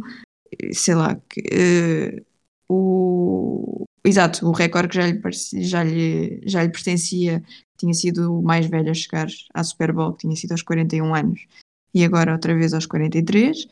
Sei 0.73 0.95
lá, 0.95 1.17
que, 1.29 1.41
uh, 1.41 2.27
o, 2.69 3.87
exato, 4.05 4.47
o 4.47 4.53
recorde 4.53 4.89
que 4.89 4.95
já 4.95 5.07
lhe, 5.07 5.65
já, 5.65 5.85
lhe, 5.85 6.41
já 6.45 6.63
lhe 6.63 6.71
pertencia 6.71 7.43
tinha 7.83 7.95
sido 7.95 8.39
o 8.39 8.43
mais 8.43 8.67
velho 8.67 8.91
a 8.91 8.95
chegar 8.95 9.27
à 9.53 9.65
Super 9.65 9.93
Bowl, 9.93 10.13
que 10.13 10.21
tinha 10.21 10.37
sido 10.37 10.53
aos 10.53 10.63
41 10.63 11.15
anos, 11.15 11.47
e 11.93 12.05
agora 12.05 12.33
outra 12.33 12.55
vez 12.55 12.73
aos 12.73 12.87
43. 12.87 13.67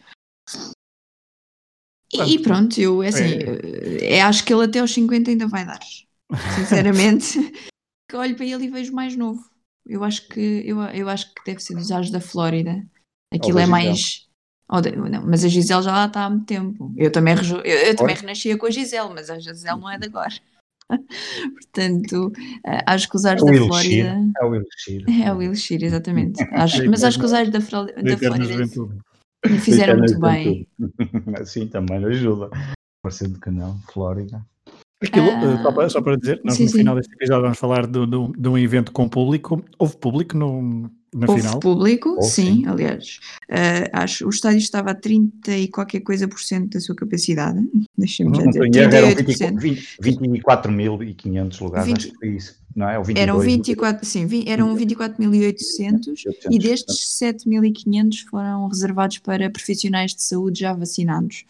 E, 2.12 2.34
e 2.34 2.42
pronto, 2.42 2.80
eu 2.80 3.02
é 3.04 3.08
assim, 3.08 3.38
é. 4.02 4.16
é, 4.16 4.22
acho 4.22 4.44
que 4.44 4.52
ele 4.52 4.64
até 4.64 4.80
aos 4.80 4.92
50 4.92 5.30
ainda 5.30 5.46
vai 5.46 5.64
dar. 5.64 5.78
Sinceramente, 6.56 7.38
que 8.08 8.16
olho 8.16 8.34
para 8.34 8.46
ele 8.46 8.64
e 8.64 8.70
vejo 8.70 8.92
mais 8.92 9.16
novo. 9.16 9.48
Eu 9.86 10.02
acho 10.02 10.28
que 10.28 10.40
eu, 10.66 10.82
eu 10.82 11.08
acho 11.08 11.32
que 11.32 11.44
deve 11.44 11.60
ser 11.60 11.74
dos 11.74 11.92
ares 11.92 12.10
da 12.10 12.20
Flórida. 12.20 12.84
Aquilo 13.32 13.60
é 13.60 13.66
mais. 13.66 14.28
Oh, 14.72 15.08
não, 15.08 15.26
mas 15.26 15.44
a 15.44 15.48
Gisele 15.48 15.82
já 15.82 15.90
lá 15.90 16.06
está 16.06 16.26
há 16.26 16.30
muito 16.30 16.46
tempo. 16.46 16.94
Eu 16.96 17.10
também, 17.10 17.34
eu, 17.34 17.60
eu 17.60 17.96
também 17.96 18.14
renascia 18.14 18.56
com 18.56 18.66
a 18.66 18.70
Gisele, 18.70 19.10
mas 19.12 19.28
a 19.28 19.38
Gisele 19.38 19.80
não 19.80 19.90
é 19.90 19.98
de 19.98 20.06
agora. 20.06 20.32
Portanto, 21.60 22.32
eh, 22.64 22.82
acho 22.86 23.08
que 23.08 23.16
os 23.16 23.24
ares 23.24 23.42
é 23.42 23.46
da 23.46 23.66
Flórida. 23.66 24.16
É 24.40 24.44
o 24.44 24.54
Elixir. 24.54 25.04
É 25.26 25.32
o 25.32 25.42
Elixir, 25.42 25.82
exatamente. 25.82 26.42
Acho, 26.54 26.88
mas 26.88 27.02
acho 27.02 27.18
que 27.18 27.24
os 27.24 27.32
ares 27.32 27.50
da, 27.50 27.58
da 27.58 27.64
Flórida 27.64 28.02
me 29.48 29.58
fizeram 29.58 29.96
muito 29.98 30.20
bem. 30.20 30.68
Sim, 31.44 31.66
também 31.66 32.04
ajuda. 32.04 32.50
Parecendo 33.02 33.40
que 33.40 33.50
não, 33.50 33.78
Flórida. 33.92 34.44
Aquilo, 35.02 35.30
ah, 35.30 35.62
só, 35.62 35.72
para, 35.72 35.88
só, 35.88 36.02
para, 36.02 36.16
dizer, 36.16 36.40
nós 36.44 36.56
sim, 36.56 36.66
no 36.66 36.70
final 36.72 36.94
deste 36.94 37.14
episódio 37.14 37.42
vamos 37.42 37.58
falar 37.58 37.86
de, 37.86 38.06
de, 38.06 38.32
de, 38.38 38.48
um 38.48 38.58
evento 38.58 38.92
com 38.92 39.08
público. 39.08 39.64
Houve 39.78 39.96
público 39.96 40.36
no, 40.36 40.90
na 41.14 41.26
Houve 41.26 41.40
final? 41.40 41.58
público, 41.58 42.16
oh, 42.18 42.22
sim, 42.22 42.56
sim, 42.56 42.66
aliás. 42.66 43.18
Uh, 43.50 43.88
acho, 43.94 44.26
o 44.26 44.28
estádio 44.30 44.58
estava 44.58 44.90
a 44.90 44.94
30 44.94 45.56
e 45.56 45.68
qualquer 45.68 46.00
coisa 46.00 46.28
por 46.28 46.38
cento 46.38 46.74
da 46.74 46.80
sua 46.80 46.94
capacidade. 46.94 47.58
Deixa-me 47.96 48.36
já 48.36 48.44
dizer. 48.44 48.68
24.500 50.02 51.60
lugares, 51.62 51.86
20, 51.86 51.96
acho 51.96 52.10
que 52.10 52.16
foi 52.16 52.28
isso. 52.28 52.60
Não 52.76 52.88
é? 52.88 52.98
Ou 52.98 53.04
22, 53.04 53.28
eram 53.28 53.40
24, 53.40 54.06
sim, 54.06 54.44
eram 54.46 54.76
24.800 54.76 56.22
e 56.50 56.58
destes 56.58 57.18
7.500 57.20 58.26
foram 58.30 58.68
reservados 58.68 59.18
para 59.18 59.50
profissionais 59.50 60.14
de 60.14 60.22
saúde 60.22 60.60
já 60.60 60.74
vacinados. 60.74 61.46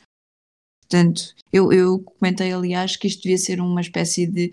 Portanto, 0.90 1.34
eu, 1.52 1.72
eu 1.72 2.00
comentei, 2.00 2.52
aliás, 2.52 2.96
que 2.96 3.06
isto 3.06 3.22
devia 3.22 3.38
ser 3.38 3.60
uma 3.60 3.80
espécie 3.80 4.26
de. 4.26 4.50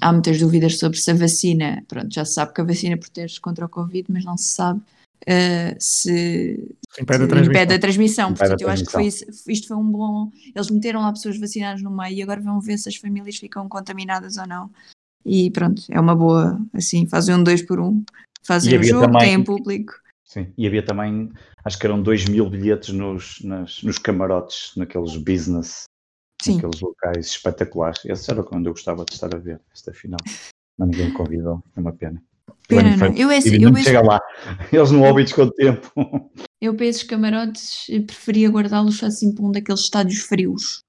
Há 0.00 0.12
muitas 0.12 0.38
dúvidas 0.38 0.78
sobre 0.78 0.98
se 0.98 1.10
a 1.10 1.14
vacina. 1.14 1.82
Pronto, 1.88 2.12
já 2.12 2.24
se 2.24 2.34
sabe 2.34 2.52
que 2.52 2.60
a 2.60 2.64
vacina 2.64 2.96
protege 2.96 3.40
contra 3.40 3.64
o 3.64 3.68
Covid, 3.68 4.06
mas 4.12 4.24
não 4.24 4.36
se 4.36 4.54
sabe 4.54 4.82
uh, 5.22 5.76
se, 5.78 6.76
impede 7.00 7.24
a 7.24 7.26
transmissão. 7.26 7.52
Impede 7.52 7.74
a 7.74 7.78
transmissão. 7.78 8.30
Impede 8.30 8.38
Portanto, 8.38 8.60
a 8.60 8.64
eu 8.64 8.70
acho 8.70 8.84
que 8.84 8.92
foi, 8.92 9.06
isto 9.06 9.68
foi 9.68 9.76
um 9.76 9.90
bom. 9.90 10.30
Eles 10.54 10.70
meteram 10.70 11.00
lá 11.00 11.12
pessoas 11.12 11.38
vacinadas 11.38 11.82
no 11.82 11.90
meio 11.90 12.16
e 12.16 12.22
agora 12.22 12.40
vão 12.40 12.60
ver 12.60 12.78
se 12.78 12.88
as 12.88 12.96
famílias 12.96 13.36
ficam 13.36 13.68
contaminadas 13.68 14.36
ou 14.36 14.46
não. 14.46 14.70
E 15.24 15.50
pronto, 15.50 15.82
é 15.90 16.00
uma 16.00 16.14
boa. 16.14 16.60
Assim, 16.74 17.06
fazem 17.06 17.34
um 17.34 17.42
dois 17.42 17.62
por 17.62 17.80
um. 17.80 18.04
Fazem 18.42 18.78
um 18.78 18.82
jogo, 18.82 19.06
também, 19.06 19.20
têm 19.20 19.44
público. 19.44 19.94
Sim, 20.24 20.48
e 20.58 20.66
havia 20.66 20.84
também, 20.84 21.30
acho 21.64 21.78
que 21.78 21.86
eram 21.86 22.02
2 22.02 22.28
mil 22.28 22.48
bilhetes 22.48 22.92
nos, 22.94 23.40
nas, 23.42 23.82
nos 23.82 23.98
camarotes, 23.98 24.72
naqueles 24.76 25.16
business, 25.16 25.84
Sim. 26.42 26.56
naqueles 26.56 26.80
locais 26.80 27.26
espetaculares. 27.26 28.04
Esse 28.04 28.30
era 28.30 28.42
quando 28.42 28.66
eu 28.66 28.72
gostava 28.72 29.04
de 29.04 29.12
estar 29.12 29.34
a 29.34 29.38
ver 29.38 29.60
esta 29.72 29.92
final. 29.92 30.20
Mas 30.78 30.88
ninguém 30.88 31.06
me 31.06 31.12
convidou, 31.12 31.62
é 31.76 31.80
uma 31.80 31.92
pena. 31.92 32.22
Pena, 32.68 32.96
não. 32.96 33.14
Eu, 33.14 33.30
esse, 33.30 33.60
eu 33.60 33.74
chega 33.76 34.02
lá, 34.02 34.20
eles 34.72 34.90
não 34.90 35.02
ouvem 35.02 35.26
com 35.28 35.42
o 35.42 35.50
tempo. 35.50 35.92
Eu 36.60 36.74
para 36.74 36.86
esses 36.86 37.02
camarotes 37.02 37.86
preferia 38.06 38.48
guardá-los 38.48 39.02
assim 39.02 39.34
para 39.34 39.44
um 39.44 39.52
daqueles 39.52 39.80
estádios 39.80 40.20
frios. 40.20 40.82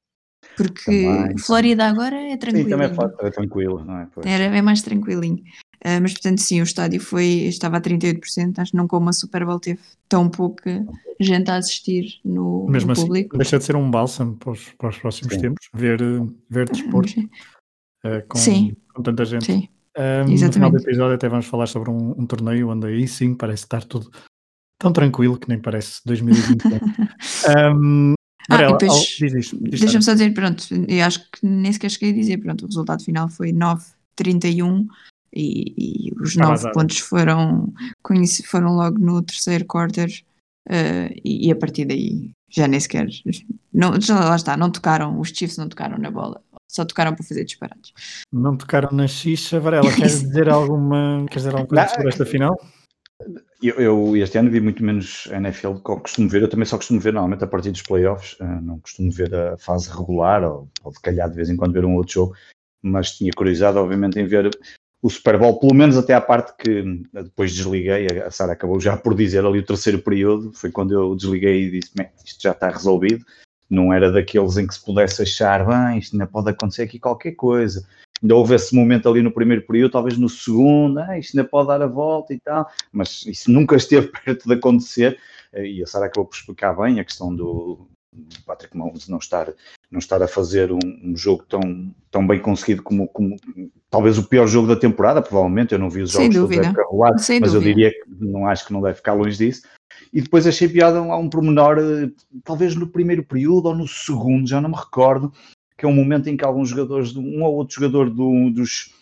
Porque 0.56 1.04
também, 1.04 1.38
Flórida 1.40 1.86
agora 1.88 2.16
é 2.16 2.38
tranquilo. 2.38 2.66
Sim, 2.66 2.70
também 2.70 2.88
é, 2.88 3.28
é 3.28 3.32
tranquilo, 3.32 3.84
não 3.84 3.98
é? 3.98 4.08
Pois. 4.14 4.26
Era, 4.26 4.44
é 4.56 4.62
mais 4.62 4.82
tranquilinho. 4.82 5.44
Uh, 5.86 6.00
mas 6.02 6.14
portanto, 6.14 6.40
sim, 6.40 6.62
o 6.62 6.64
estádio 6.64 7.02
foi, 7.02 7.26
estava 7.26 7.78
a 7.78 7.82
38%. 7.82 8.60
Acho 8.60 8.72
que 8.72 8.78
não 8.78 8.88
como 8.88 9.10
a 9.10 9.14
Super 9.14 9.46
Bowl 9.46 9.60
teve 9.60 9.82
tão 10.08 10.30
pouca 10.30 10.86
gente 11.20 11.52
a 11.52 11.58
assistir 11.58 12.20
no, 12.24 12.66
Mesmo 12.70 12.88
no 12.88 12.94
assim, 12.94 13.02
público. 13.02 13.38
Deixa 13.38 13.58
de 13.58 13.66
ser 13.66 13.76
um 13.76 13.92
bálsamo 13.92 14.38
para 14.38 14.52
os, 14.52 14.70
para 14.78 14.90
os 14.90 14.98
próximos 14.98 15.34
sim. 15.34 15.42
tempos, 15.42 15.68
ver, 15.74 16.00
ver 16.50 16.70
desporto 16.70 17.20
uh, 17.20 18.26
com, 18.30 18.38
sim. 18.38 18.78
com 18.94 19.04
tanta 19.04 19.26
gente. 19.26 19.46
Sim. 19.46 19.68
Um, 19.96 20.32
no 20.32 20.54
final 20.54 20.72
do 20.72 20.78
episódio 20.78 21.14
até 21.14 21.30
vamos 21.30 21.46
falar 21.46 21.68
sobre 21.68 21.92
um, 21.92 22.16
um, 22.18 22.26
torneio 22.26 22.70
onde 22.70 22.88
aí 22.88 23.08
sim 23.08 23.36
parece 23.36 23.64
estar 23.64 23.84
tudo 23.84 24.10
tão 24.80 24.92
tranquilo 24.92 25.38
que 25.38 25.48
nem 25.48 25.60
parece 25.60 26.02
2021. 26.04 26.80
um, 27.76 28.14
ah, 28.50 28.72
depois, 28.72 29.18
deixa-me 29.20 30.04
só 30.04 30.14
dizer, 30.14 30.34
pronto, 30.34 30.66
eu 30.88 31.06
acho 31.06 31.20
que 31.30 31.46
nem 31.46 31.72
sequer 31.72 31.92
cheguei 31.92 32.10
a 32.10 32.14
dizer, 32.14 32.38
pronto, 32.40 32.64
o 32.64 32.68
resultado 32.68 33.04
final 33.04 33.30
foi 33.30 33.54
9-31 33.54 34.88
e, 35.36 35.74
e 35.78 36.14
os 36.22 36.36
nove 36.36 36.72
pontos 36.72 37.00
foram, 37.00 37.74
foram 38.46 38.76
logo 38.76 39.00
no 39.00 39.22
terceiro 39.22 39.66
quarter 39.66 40.10
uh, 40.70 41.14
e, 41.24 41.48
e, 41.48 41.52
a 41.52 41.56
partir 41.56 41.86
daí 41.86 42.32
já 42.50 42.68
nem 42.68 42.80
sequer 42.80 43.08
não, 43.74 44.00
já 44.00 44.20
lá 44.20 44.36
está, 44.36 44.56
não 44.56 44.72
tocaram, 44.72 45.20
os 45.20 45.30
Chiefs 45.30 45.58
não 45.58 45.68
tocaram 45.68 45.98
na 45.98 46.12
bola, 46.12 46.42
só 46.70 46.86
tocaram 46.86 47.16
para 47.16 47.26
fazer 47.26 47.44
disparados. 47.44 47.92
Não 48.32 48.56
tocaram 48.56 48.92
na 48.92 49.08
xixa, 49.08 49.60
Varela, 49.60 49.90
queres 49.96 50.22
dizer 50.22 50.48
alguma, 50.48 51.26
queres 51.28 51.44
dizer 51.44 51.56
alguma 51.56 51.68
coisa 51.68 51.96
sobre 51.96 52.10
esta 52.10 52.26
final? 52.26 52.56
Eu, 53.62 53.76
eu, 53.76 54.18
este 54.18 54.38
ano 54.38 54.52
vi 54.52 54.60
muito 54.60 54.84
menos 54.84 55.28
NFL 55.32 55.74
do 55.74 55.84
que 55.84 55.90
eu 55.90 56.00
costumo 56.00 56.28
ver. 56.28 56.42
Eu 56.42 56.50
também 56.50 56.66
só 56.66 56.76
costumo 56.76 57.00
ver 57.00 57.14
normalmente 57.14 57.44
a 57.44 57.48
partir 57.48 57.72
dos 57.72 57.82
playoffs. 57.82 58.34
Uh, 58.34 58.62
não 58.62 58.80
costumo 58.80 59.10
ver 59.10 59.34
a 59.34 59.58
fase 59.58 59.90
regular 59.90 60.44
ou, 60.44 60.68
ou 60.84 60.92
de 60.92 61.00
calhar 61.00 61.30
de 61.30 61.36
vez 61.36 61.50
em 61.50 61.56
quando 61.56 61.74
ver 61.74 61.86
um 61.86 61.96
outro 61.96 62.14
jogo. 62.14 62.36
Mas 62.82 63.16
tinha 63.16 63.32
curiosidade, 63.32 63.78
obviamente, 63.78 64.20
em 64.20 64.28
ver 64.28 64.50
o 65.04 65.10
Super 65.10 65.38
Bowl, 65.38 65.60
pelo 65.60 65.76
menos 65.76 65.98
até 65.98 66.14
à 66.14 66.22
parte 66.22 66.54
que 66.58 67.04
depois 67.12 67.54
desliguei, 67.54 68.08
a 68.22 68.32
Sara 68.32 68.54
acabou 68.54 68.80
já 68.80 68.96
por 68.96 69.14
dizer 69.14 69.46
ali 69.46 69.60
o 69.60 69.66
terceiro 69.66 70.00
período, 70.00 70.54
foi 70.54 70.72
quando 70.72 70.94
eu 70.94 71.14
desliguei 71.14 71.66
e 71.66 71.72
disse, 71.72 71.92
isto 72.26 72.42
já 72.42 72.52
está 72.52 72.70
resolvido, 72.70 73.26
não 73.70 73.92
era 73.92 74.10
daqueles 74.10 74.56
em 74.56 74.66
que 74.66 74.74
se 74.74 74.84
pudesse 74.84 75.22
achar, 75.22 75.68
bem, 75.68 76.00
isto 76.00 76.14
ainda 76.14 76.26
pode 76.26 76.50
acontecer 76.50 76.84
aqui 76.84 77.00
qualquer 77.00 77.34
coisa. 77.34 77.86
Ainda 78.22 78.34
houve 78.34 78.56
esse 78.56 78.74
momento 78.74 79.10
ali 79.10 79.22
no 79.22 79.34
primeiro 79.34 79.64
período, 79.64 79.92
talvez 79.92 80.18
no 80.18 80.30
segundo, 80.30 80.98
ah, 81.00 81.20
isto 81.20 81.38
ainda 81.38 81.50
pode 81.50 81.68
dar 81.68 81.82
a 81.82 81.88
volta 81.88 82.34
e 82.34 82.40
tal, 82.40 82.66
mas 82.90 83.26
isso 83.28 83.52
nunca 83.52 83.76
esteve 83.76 84.08
perto 84.24 84.48
de 84.48 84.54
acontecer, 84.54 85.20
e 85.54 85.84
a 85.84 85.86
Sara 85.86 86.06
acabou 86.06 86.30
por 86.30 86.38
explicar 86.38 86.74
bem 86.78 87.02
a 87.02 87.04
questão 87.04 87.36
do, 87.36 87.90
Patrick 88.46 88.76
Mahomes 88.78 89.08
não 89.08 89.18
estar, 89.18 89.54
não 89.90 90.00
estar 90.00 90.22
a 90.22 90.28
fazer 90.28 90.72
um, 90.72 90.80
um, 91.04 91.16
jogo 91.16 91.44
tão, 91.48 91.94
tão 92.12 92.26
bem 92.26 92.40
conseguido 92.40 92.84
como, 92.84 93.08
como 93.08 93.36
talvez 93.90 94.18
o 94.18 94.28
pior 94.28 94.48
jogo 94.48 94.68
da 94.68 94.76
temporada, 94.76 95.22
provavelmente. 95.22 95.74
Eu 95.74 95.80
não 95.80 95.90
vi 95.90 96.02
os 96.02 96.12
jogos 96.12 96.36
todos 96.36 96.58
época 96.58 96.86
rolar, 96.88 97.14
mas 97.14 97.28
dúvida. 97.28 97.56
eu 97.56 97.62
diria 97.62 97.92
que 97.92 98.06
não 98.20 98.48
acho 98.48 98.66
que 98.66 98.74
não 98.74 98.82
deve 98.82 98.96
ficar 98.96 99.14
longe 99.14 99.38
disso. 99.38 99.64
E 100.12 100.22
depois 100.22 100.46
achei 100.46 100.68
piada 100.68 101.00
a 101.00 101.18
um 101.18 101.30
pormenor, 101.30 101.78
eh, 101.80 102.12
talvez 102.44 102.76
no 102.76 102.88
primeiro 102.88 103.24
período 103.24 103.68
ou 103.68 103.76
no 103.76 103.88
segundo, 103.88 104.48
já 104.48 104.60
não 104.60 104.70
me 104.70 104.76
recordo, 104.76 105.32
que 105.78 105.86
é 105.86 105.88
um 105.88 105.96
momento 105.96 106.28
em 106.30 106.38
que 106.38 106.46
alguns 106.46 106.70
jogadores, 106.70 107.16
um 107.16 107.44
ou 107.44 107.56
outro 107.56 107.76
jogador 107.76 108.10
do, 108.10 108.50
dos, 108.52 108.94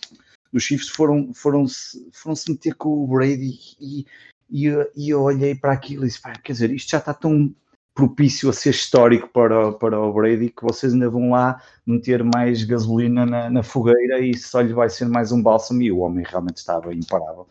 dos 0.51 0.63
Chiefs 0.63 0.89
foram, 0.89 1.33
foram, 1.33 1.67
-se, 1.67 2.07
foram 2.11 2.35
se 2.35 2.51
meter 2.51 2.75
com 2.75 2.89
o 2.89 3.07
Brady 3.07 3.57
e, 3.79 4.05
e, 4.49 4.67
e 4.95 5.09
eu 5.09 5.21
olhei 5.21 5.55
para 5.55 5.73
aquilo 5.73 6.03
e 6.03 6.07
disse, 6.07 6.21
quer 6.43 6.51
dizer, 6.51 6.71
isto 6.71 6.91
já 6.91 6.97
está 6.97 7.13
tão 7.13 7.53
propício 7.93 8.49
a 8.49 8.53
ser 8.53 8.69
histórico 8.69 9.27
para, 9.29 9.73
para 9.73 9.99
o 9.99 10.13
Brady 10.13 10.49
que 10.49 10.63
vocês 10.63 10.93
ainda 10.93 11.09
vão 11.09 11.31
lá 11.31 11.61
meter 11.85 12.23
mais 12.23 12.63
gasolina 12.63 13.25
na, 13.25 13.49
na 13.49 13.63
fogueira 13.63 14.19
e 14.19 14.37
só 14.37 14.61
lhe 14.61 14.73
vai 14.73 14.89
ser 14.89 15.05
mais 15.05 15.31
um 15.31 15.41
bálsamo 15.41 15.81
e 15.81 15.91
o 15.91 15.99
homem 15.99 16.25
realmente 16.27 16.57
estava 16.57 16.93
imparável 16.93 17.47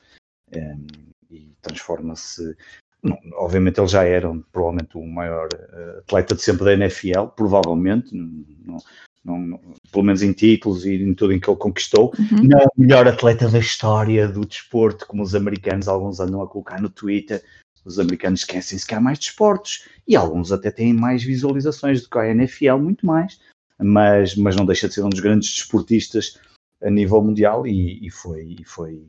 um, 0.55 0.59
ehm, 0.59 0.87
e 1.31 1.53
transforma-se 1.61 2.57
obviamente 3.35 3.79
ele 3.81 3.89
já 3.89 4.05
era 4.05 4.29
provavelmente 4.53 4.97
o 4.97 5.07
maior 5.07 5.49
uh, 5.55 5.99
atleta 5.99 6.35
de 6.35 6.43
sempre 6.43 6.65
da 6.65 6.73
NFL 6.73 7.27
provavelmente 7.37 8.15
não, 8.15 8.79
não, 9.25 9.61
pelo 9.93 10.05
menos 10.05 10.23
em 10.23 10.33
títulos 10.33 10.87
e 10.87 10.95
em 10.95 11.15
tudo 11.15 11.33
em 11.33 11.41
que 11.41 11.49
ele 11.49 11.57
conquistou 11.57 12.13
uhum. 12.19 12.43
não 12.45 12.59
o 12.59 12.81
melhor 12.81 13.07
atleta 13.07 13.49
da 13.49 13.59
história 13.59 14.27
do 14.27 14.41
desporto 14.41 15.07
como 15.07 15.23
os 15.23 15.35
americanos 15.35 15.87
alguns 15.87 16.19
andam 16.19 16.43
a 16.43 16.49
colocar 16.49 16.81
no 16.81 16.89
Twitter 16.89 17.43
os 17.85 17.99
americanos 17.99 18.41
esquecem-se 18.41 18.87
que 18.87 18.95
há 18.95 19.01
mais 19.01 19.19
desportos 19.19 19.89
e 20.07 20.17
alguns 20.17 20.53
até 20.53 20.71
têm 20.71 20.93
mais 20.93 21.23
visualizações 21.23 22.03
do 22.03 22.09
que 22.09 22.19
a 22.19 22.29
NFL, 22.29 22.77
muito 22.77 23.07
mais, 23.07 23.41
mas, 23.79 24.37
mas 24.37 24.57
não 24.57 24.67
deixa 24.67 24.89
de 24.89 24.95
ser 24.95 25.05
um 25.05 25.09
dos 25.09 25.21
grandes 25.21 25.55
desportistas 25.55 26.39
a 26.83 26.91
nível 26.91 27.23
mundial 27.23 27.67
e, 27.67 28.07
e 28.07 28.11
foi, 28.11 28.57
e 28.61 28.65
foi, 28.65 29.07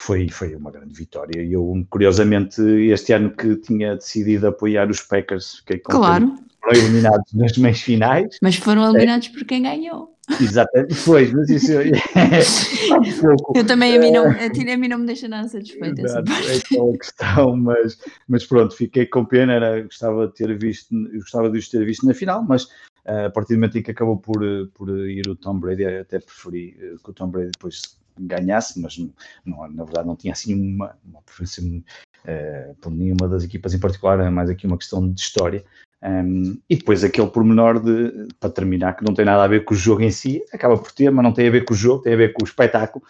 foi, 0.00 0.28
foi 0.28 0.54
uma 0.54 0.70
grande 0.70 0.94
vitória. 0.94 1.42
E 1.42 1.52
eu, 1.52 1.86
curiosamente, 1.88 2.60
este 2.62 3.12
ano 3.12 3.30
que 3.30 3.56
tinha 3.56 3.96
decidido 3.96 4.48
apoiar 4.48 4.90
os 4.90 5.00
Packers, 5.00 5.56
fiquei 5.56 5.78
contente. 5.78 6.00
Claro. 6.00 6.34
Foram 6.62 6.78
eliminados 6.78 7.32
nas 7.32 7.56
meias 7.56 7.80
finais. 7.80 8.36
Mas 8.42 8.56
foram 8.56 8.84
eliminados 8.84 9.28
é. 9.28 9.32
por 9.32 9.44
quem 9.44 9.62
ganhou. 9.62 10.14
Exatamente, 10.40 10.94
foi, 10.94 11.30
mas 11.32 11.48
isso 11.48 11.72
é, 11.72 11.86
um 11.90 13.58
eu 13.58 13.66
também, 13.66 13.96
a 13.96 14.00
mim, 14.00 14.10
não, 14.10 14.26
a, 14.30 14.74
a 14.74 14.76
mim 14.76 14.88
não 14.88 14.98
me 14.98 15.06
deixa 15.06 15.28
nada 15.28 15.48
satisfeita 15.48 16.02
Exato, 16.02 16.30
é 16.30 16.56
aquela 16.56 16.98
questão, 16.98 17.56
mas, 17.56 17.98
mas 18.28 18.46
pronto, 18.46 18.74
fiquei 18.74 19.06
com 19.06 19.24
pena, 19.24 19.54
era, 19.54 19.82
gostava 19.82 20.26
de 20.28 20.34
ter 20.34 20.56
visto, 20.58 20.94
gostava 21.14 21.50
de 21.50 21.58
os 21.58 21.68
ter 21.68 21.84
visto 21.84 22.06
na 22.06 22.14
final, 22.14 22.42
mas 22.42 22.64
uh, 22.64 23.26
a 23.26 23.30
partir 23.30 23.54
do 23.54 23.56
momento 23.56 23.78
em 23.78 23.82
que 23.82 23.90
acabou 23.90 24.18
por, 24.18 24.40
por 24.74 24.88
ir 25.08 25.26
o 25.28 25.34
Tom 25.34 25.58
Brady, 25.58 25.86
até 25.86 26.20
preferi 26.20 26.76
uh, 26.80 27.02
que 27.02 27.10
o 27.10 27.12
Tom 27.12 27.28
Brady 27.28 27.50
depois 27.52 27.98
ganhasse, 28.18 28.80
mas 28.80 28.98
não, 29.44 29.68
na 29.70 29.84
verdade 29.84 30.06
não 30.06 30.16
tinha 30.16 30.32
assim 30.32 30.54
uma, 30.54 30.96
uma 31.04 31.22
preferência 31.22 31.62
uh, 31.62 32.74
por 32.76 32.92
nenhuma 32.92 33.28
das 33.28 33.44
equipas 33.44 33.74
em 33.74 33.78
particular, 33.78 34.20
é 34.20 34.30
mais 34.30 34.50
aqui 34.50 34.66
uma 34.66 34.78
questão 34.78 35.08
de 35.10 35.20
história. 35.20 35.64
Um, 36.02 36.58
e 36.68 36.76
depois 36.76 37.04
aquele 37.04 37.28
pormenor 37.28 37.78
de, 37.78 38.28
para 38.38 38.50
terminar, 38.50 38.96
que 38.96 39.04
não 39.04 39.14
tem 39.14 39.24
nada 39.24 39.44
a 39.44 39.48
ver 39.48 39.64
com 39.64 39.74
o 39.74 39.76
jogo 39.76 40.02
em 40.02 40.10
si, 40.10 40.42
acaba 40.52 40.78
por 40.78 40.92
ter, 40.92 41.10
mas 41.10 41.22
não 41.22 41.32
tem 41.32 41.46
a 41.46 41.50
ver 41.50 41.64
com 41.64 41.74
o 41.74 41.76
jogo, 41.76 42.02
tem 42.02 42.14
a 42.14 42.16
ver 42.16 42.32
com 42.32 42.42
o 42.42 42.46
espetáculo. 42.46 43.04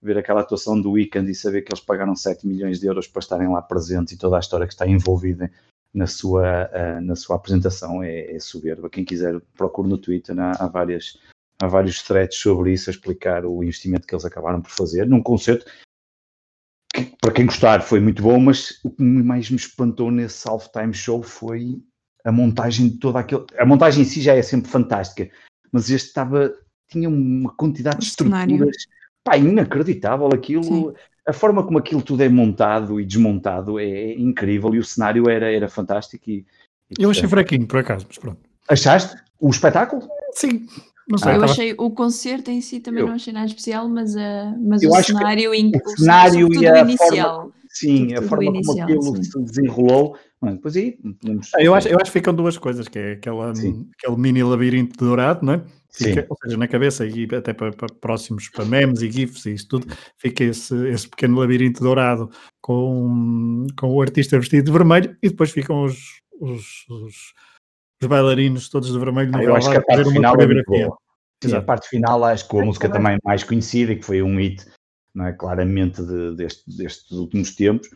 Ver 0.00 0.16
aquela 0.16 0.42
atuação 0.42 0.80
do 0.80 0.92
Weekend 0.92 1.28
e 1.28 1.34
saber 1.34 1.62
que 1.62 1.72
eles 1.72 1.82
pagaram 1.82 2.14
7 2.14 2.46
milhões 2.46 2.78
de 2.78 2.86
euros 2.86 3.08
para 3.08 3.18
estarem 3.18 3.48
lá 3.48 3.60
presentes 3.60 4.12
e 4.12 4.18
toda 4.18 4.36
a 4.36 4.40
história 4.40 4.66
que 4.66 4.72
está 4.72 4.86
envolvida 4.86 5.50
na 5.92 6.06
sua, 6.06 6.70
uh, 6.72 7.00
na 7.00 7.16
sua 7.16 7.34
apresentação 7.34 8.00
é, 8.02 8.30
é 8.30 8.38
soberba. 8.38 8.88
Quem 8.88 9.04
quiser, 9.04 9.40
procure 9.56 9.88
no 9.88 9.98
Twitter, 9.98 10.38
há, 10.38 10.52
há, 10.52 10.68
várias, 10.68 11.18
há 11.60 11.66
vários 11.66 12.00
threads 12.02 12.38
sobre 12.38 12.72
isso, 12.72 12.88
a 12.88 12.92
explicar 12.92 13.44
o 13.44 13.64
investimento 13.64 14.06
que 14.06 14.14
eles 14.14 14.24
acabaram 14.24 14.62
por 14.62 14.70
fazer 14.70 15.08
num 15.08 15.22
concerto 15.22 15.66
que, 16.94 17.16
para 17.20 17.32
quem 17.32 17.46
gostar, 17.46 17.82
foi 17.82 18.00
muito 18.00 18.22
bom, 18.22 18.38
mas 18.38 18.80
o 18.84 18.90
que 18.90 19.02
mais 19.02 19.50
me 19.50 19.56
espantou 19.56 20.10
nesse 20.10 20.48
halftime 20.48 20.94
show 20.94 21.22
foi 21.22 21.82
a 22.24 22.32
montagem 22.32 22.88
de 22.88 22.98
toda 22.98 23.18
aquilo. 23.18 23.46
A 23.58 23.64
montagem 23.64 24.02
em 24.02 24.04
si 24.04 24.20
já 24.20 24.34
é 24.34 24.42
sempre 24.42 24.70
fantástica, 24.70 25.30
mas 25.72 25.90
este 25.90 26.08
estava. 26.08 26.52
tinha 26.88 27.08
uma 27.08 27.54
quantidade 27.54 27.98
de 27.98 28.06
estruturas. 28.06 28.76
Pá, 29.24 29.36
inacreditável 29.36 30.28
aquilo. 30.32 30.64
Sim. 30.64 30.92
A 31.26 31.32
forma 31.32 31.62
como 31.62 31.78
aquilo 31.78 32.00
tudo 32.00 32.22
é 32.22 32.28
montado 32.28 32.98
e 32.98 33.04
desmontado 33.04 33.78
é 33.78 34.14
incrível 34.14 34.74
e 34.74 34.78
o 34.78 34.84
cenário 34.84 35.28
era, 35.28 35.52
era 35.52 35.68
fantástico. 35.68 36.30
E, 36.30 36.46
e 36.98 37.02
eu 37.02 37.10
achei 37.10 37.28
fraquinho, 37.28 37.66
por 37.66 37.80
acaso, 37.80 38.06
mas 38.08 38.16
pronto. 38.16 38.40
Achaste? 38.68 39.16
O 39.38 39.50
espetáculo? 39.50 40.08
Sim. 40.32 40.66
Não 41.08 41.16
sei, 41.16 41.32
ah, 41.32 41.34
eu 41.34 41.40
tava... 41.40 41.52
achei 41.52 41.74
o 41.78 41.90
concerto 41.90 42.50
em 42.50 42.60
si 42.60 42.80
também 42.80 43.00
eu... 43.00 43.06
não 43.06 43.14
achei 43.14 43.32
nada 43.32 43.46
especial, 43.46 43.88
mas, 43.88 44.14
uh, 44.14 44.18
mas 44.60 44.82
o 44.82 45.02
cenário, 45.02 45.50
o 45.52 45.96
cenário 45.96 46.52
e 46.52 46.66
a 46.66 46.80
inicial. 46.80 47.36
Forma, 47.36 47.52
sim, 47.70 48.08
tudo, 48.08 48.18
a 48.18 48.22
forma 48.28 48.52
como 48.52 48.82
aquilo 48.82 49.16
sim. 49.16 49.22
se 49.22 49.42
desenrolou 49.42 50.18
depois 50.42 50.76
aí 50.76 50.92
podemos... 50.92 51.50
Ah, 51.54 51.62
eu, 51.62 51.74
acho, 51.74 51.88
eu 51.88 51.96
acho 51.96 52.12
que 52.12 52.18
ficam 52.18 52.34
duas 52.34 52.56
coisas, 52.56 52.86
que 52.86 52.98
é 52.98 53.12
aquela, 53.12 53.50
aquele 53.50 54.16
mini 54.16 54.42
labirinto 54.42 54.96
dourado, 55.04 55.44
não 55.44 55.54
é? 55.54 55.64
Fica, 55.90 56.26
ou 56.28 56.36
seja, 56.42 56.56
na 56.56 56.68
cabeça 56.68 57.04
e 57.06 57.26
até 57.34 57.52
para, 57.52 57.72
para, 57.72 57.92
próximos 57.94 58.48
para 58.50 58.64
memes 58.64 59.02
e 59.02 59.10
gifs 59.10 59.46
e 59.46 59.54
isso 59.54 59.68
tudo, 59.68 59.86
fica 60.16 60.44
esse, 60.44 60.74
esse 60.88 61.08
pequeno 61.08 61.38
labirinto 61.38 61.82
dourado 61.82 62.30
com, 62.60 63.66
com 63.76 63.88
o 63.88 64.00
artista 64.00 64.38
vestido 64.38 64.66
de 64.66 64.72
vermelho 64.72 65.16
e 65.22 65.30
depois 65.30 65.50
ficam 65.50 65.82
os, 65.84 66.20
os, 66.40 66.86
os, 66.88 67.14
os 68.00 68.08
bailarinos 68.08 68.68
todos 68.68 68.92
de 68.92 68.98
vermelho 68.98 69.32
no 69.32 69.38
ah, 69.38 69.42
eu 69.42 69.56
acho 69.56 69.70
que 69.70 69.76
a 69.76 69.82
parte 69.82 70.10
final 70.10 70.40
é 70.40 70.46
muito 70.46 70.64
boa. 70.66 70.98
Sim, 71.42 71.54
a 71.54 71.62
parte 71.62 71.88
final 71.88 72.24
acho 72.24 72.48
que 72.48 72.58
a 72.58 72.64
música 72.64 72.88
também 72.88 73.18
mais 73.24 73.42
conhecida 73.42 73.92
e 73.92 73.96
que 73.96 74.04
foi 74.04 74.22
um 74.22 74.36
hit 74.36 74.64
não 75.14 75.26
é, 75.26 75.32
claramente 75.32 76.02
de, 76.02 76.36
deste, 76.36 76.76
destes 76.76 77.10
últimos 77.12 77.54
tempos 77.56 77.88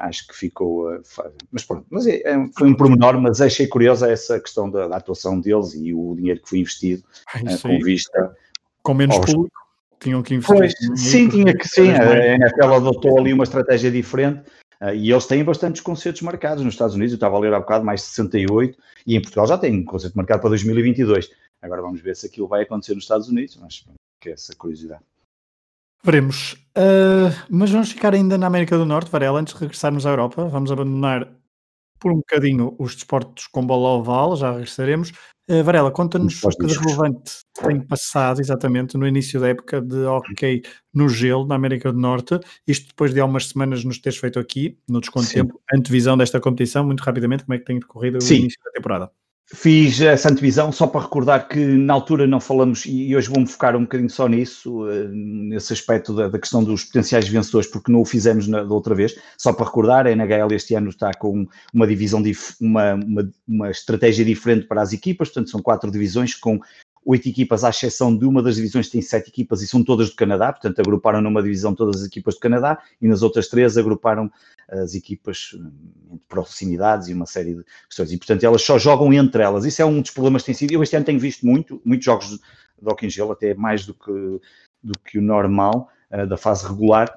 acho 0.00 0.26
que 0.26 0.36
ficou. 0.36 0.92
Uh, 0.92 1.02
mas 1.50 1.64
pronto, 1.64 1.86
mas 1.90 2.06
é, 2.06 2.16
é, 2.24 2.48
foi 2.56 2.68
um 2.68 2.74
pormenor, 2.74 3.20
mas 3.20 3.40
achei 3.40 3.66
curiosa 3.66 4.10
essa 4.10 4.38
questão 4.40 4.70
da, 4.70 4.88
da, 4.88 4.96
atuação 4.96 5.40
deles 5.40 5.74
e 5.74 5.94
o 5.94 6.14
dinheiro 6.14 6.40
que 6.40 6.48
foi 6.48 6.58
investido 6.58 7.02
uh, 7.36 7.62
com 7.62 7.78
vista. 7.80 8.36
Com 8.82 8.94
menos 8.94 9.16
aos... 9.16 9.32
público, 9.32 9.58
tinham 10.00 10.22
que 10.22 10.34
investir. 10.34 10.56
Pois, 10.56 11.00
sim, 11.00 11.28
tinha 11.28 11.56
que 11.56 11.68
sim. 11.68 11.90
A 11.90 12.34
NFL 12.34 12.74
adotou 12.74 13.18
ali 13.18 13.32
uma 13.32 13.44
estratégia 13.44 13.90
diferente. 13.90 14.42
Uh, 14.80 14.94
e 14.94 15.10
eles 15.10 15.26
têm 15.26 15.42
bastantes 15.42 15.80
concertos 15.80 16.22
marcados 16.22 16.64
nos 16.64 16.74
Estados 16.74 16.94
Unidos. 16.94 17.12
Eu 17.12 17.16
estava 17.16 17.36
a 17.36 17.40
ler 17.40 17.52
há 17.52 17.60
bocado 17.60 17.84
mais 17.84 18.00
de 18.00 18.06
68 18.08 18.78
e 19.06 19.16
em 19.16 19.20
Portugal 19.20 19.46
já 19.46 19.58
tem 19.58 19.76
um 19.76 19.84
concerto 19.84 20.16
marcado 20.16 20.40
para 20.40 20.50
2022. 20.50 21.30
Agora 21.60 21.82
vamos 21.82 22.00
ver 22.00 22.14
se 22.14 22.26
aquilo 22.26 22.46
vai 22.46 22.62
acontecer 22.62 22.94
nos 22.94 23.04
Estados 23.04 23.28
Unidos, 23.28 23.58
mas 23.60 23.84
que 24.20 24.30
é 24.30 24.32
essa 24.32 24.54
curiosidade. 24.54 25.02
Veremos. 26.04 26.54
Uh, 26.76 27.34
mas 27.50 27.70
vamos 27.70 27.90
ficar 27.90 28.14
ainda 28.14 28.38
na 28.38 28.46
América 28.46 28.78
do 28.78 28.86
Norte, 28.86 29.10
Varela, 29.10 29.40
antes 29.40 29.54
de 29.54 29.60
regressarmos 29.60 30.06
à 30.06 30.10
Europa. 30.10 30.46
Vamos 30.46 30.70
abandonar 30.70 31.28
por 31.98 32.12
um 32.12 32.16
bocadinho 32.16 32.76
os 32.78 32.94
desportos 32.94 33.48
com 33.48 33.66
bola 33.66 33.98
oval, 33.98 34.36
já 34.36 34.52
regressaremos. 34.52 35.12
Uh, 35.50 35.64
Varela, 35.64 35.90
conta-nos 35.90 36.42
o 36.44 36.48
que 36.50 36.66
de 36.66 36.78
relevante 36.78 37.32
tem 37.60 37.80
passado 37.80 38.40
exatamente 38.40 38.96
no 38.96 39.08
início 39.08 39.40
da 39.40 39.48
época 39.48 39.80
de 39.80 40.04
hockey 40.04 40.62
no 40.94 41.08
gelo 41.08 41.46
na 41.46 41.56
América 41.56 41.92
do 41.92 41.98
Norte. 41.98 42.38
Isto 42.66 42.88
depois 42.88 43.12
de 43.12 43.20
algumas 43.20 43.48
semanas 43.48 43.82
nos 43.82 43.98
teres 43.98 44.18
feito 44.18 44.38
aqui, 44.38 44.78
no 44.88 45.00
desconto 45.00 45.28
tempo, 45.28 45.60
antevisão 45.74 46.16
desta 46.16 46.38
competição, 46.38 46.84
muito 46.84 47.00
rapidamente, 47.00 47.44
como 47.44 47.54
é 47.54 47.58
que 47.58 47.64
tem 47.64 47.78
decorrido 47.78 48.22
Sim. 48.22 48.34
o 48.34 48.38
início 48.40 48.60
da 48.64 48.70
temporada? 48.70 49.10
Fiz 49.50 49.98
essa 50.02 50.30
antevisão 50.30 50.70
só 50.70 50.86
para 50.86 51.00
recordar 51.00 51.48
que 51.48 51.58
na 51.58 51.94
altura 51.94 52.26
não 52.26 52.38
falamos, 52.38 52.84
e 52.84 53.16
hoje 53.16 53.30
vou-me 53.30 53.46
focar 53.46 53.74
um 53.74 53.82
bocadinho 53.82 54.10
só 54.10 54.28
nisso, 54.28 54.86
eh, 54.90 55.08
nesse 55.08 55.72
aspecto 55.72 56.14
da, 56.14 56.28
da 56.28 56.38
questão 56.38 56.62
dos 56.62 56.84
potenciais 56.84 57.26
vencedores, 57.26 57.66
porque 57.66 57.90
não 57.90 58.02
o 58.02 58.04
fizemos 58.04 58.46
na, 58.46 58.62
da 58.62 58.74
outra 58.74 58.94
vez. 58.94 59.18
Só 59.38 59.54
para 59.54 59.64
recordar, 59.64 60.06
a 60.06 60.10
NHL 60.10 60.52
este 60.52 60.74
ano 60.74 60.90
está 60.90 61.14
com 61.14 61.46
uma 61.72 61.86
divisão, 61.86 62.22
uma, 62.60 62.94
uma, 62.94 63.30
uma 63.48 63.70
estratégia 63.70 64.22
diferente 64.22 64.66
para 64.66 64.82
as 64.82 64.92
equipas, 64.92 65.28
portanto 65.28 65.48
são 65.48 65.62
quatro 65.62 65.90
divisões 65.90 66.34
com 66.34 66.60
oito 67.08 67.26
equipas, 67.26 67.64
à 67.64 67.70
exceção 67.70 68.14
de 68.14 68.26
uma 68.26 68.42
das 68.42 68.56
divisões 68.56 68.90
tem 68.90 69.00
sete 69.00 69.30
equipas 69.30 69.62
e 69.62 69.66
são 69.66 69.82
todas 69.82 70.10
do 70.10 70.16
Canadá, 70.16 70.52
portanto 70.52 70.78
agruparam 70.78 71.22
numa 71.22 71.42
divisão 71.42 71.74
todas 71.74 72.02
as 72.02 72.06
equipas 72.06 72.34
do 72.34 72.40
Canadá 72.40 72.78
e 73.00 73.08
nas 73.08 73.22
outras 73.22 73.48
três 73.48 73.78
agruparam 73.78 74.30
as 74.68 74.94
equipas 74.94 75.52
eh, 75.54 75.58
entre 76.12 76.20
proximidades 76.28 77.08
e 77.08 77.14
uma 77.14 77.24
série 77.24 77.54
de 77.54 77.64
questões. 77.86 78.12
E 78.12 78.18
portanto 78.18 78.44
elas 78.44 78.62
só 78.62 78.78
jogam 78.78 79.10
entre 79.14 79.42
elas. 79.42 79.64
Isso 79.64 79.80
é 79.80 79.86
um 79.86 80.02
dos 80.02 80.10
problemas 80.10 80.42
que 80.42 80.46
tem 80.46 80.54
sido. 80.54 80.72
Eu 80.72 80.82
este 80.82 80.96
ano 80.96 81.06
tenho 81.06 81.18
visto 81.18 81.46
muito, 81.46 81.80
muitos 81.82 82.04
jogos 82.04 82.28
de 82.28 82.38
hockey 82.84 83.06
em 83.06 83.10
gelo, 83.10 83.32
até 83.32 83.54
mais 83.54 83.86
do 83.86 83.94
que, 83.94 84.12
do 84.82 84.92
que 85.02 85.18
o 85.18 85.22
normal, 85.22 85.88
uh, 86.12 86.26
da 86.26 86.36
fase 86.36 86.68
regular. 86.68 87.10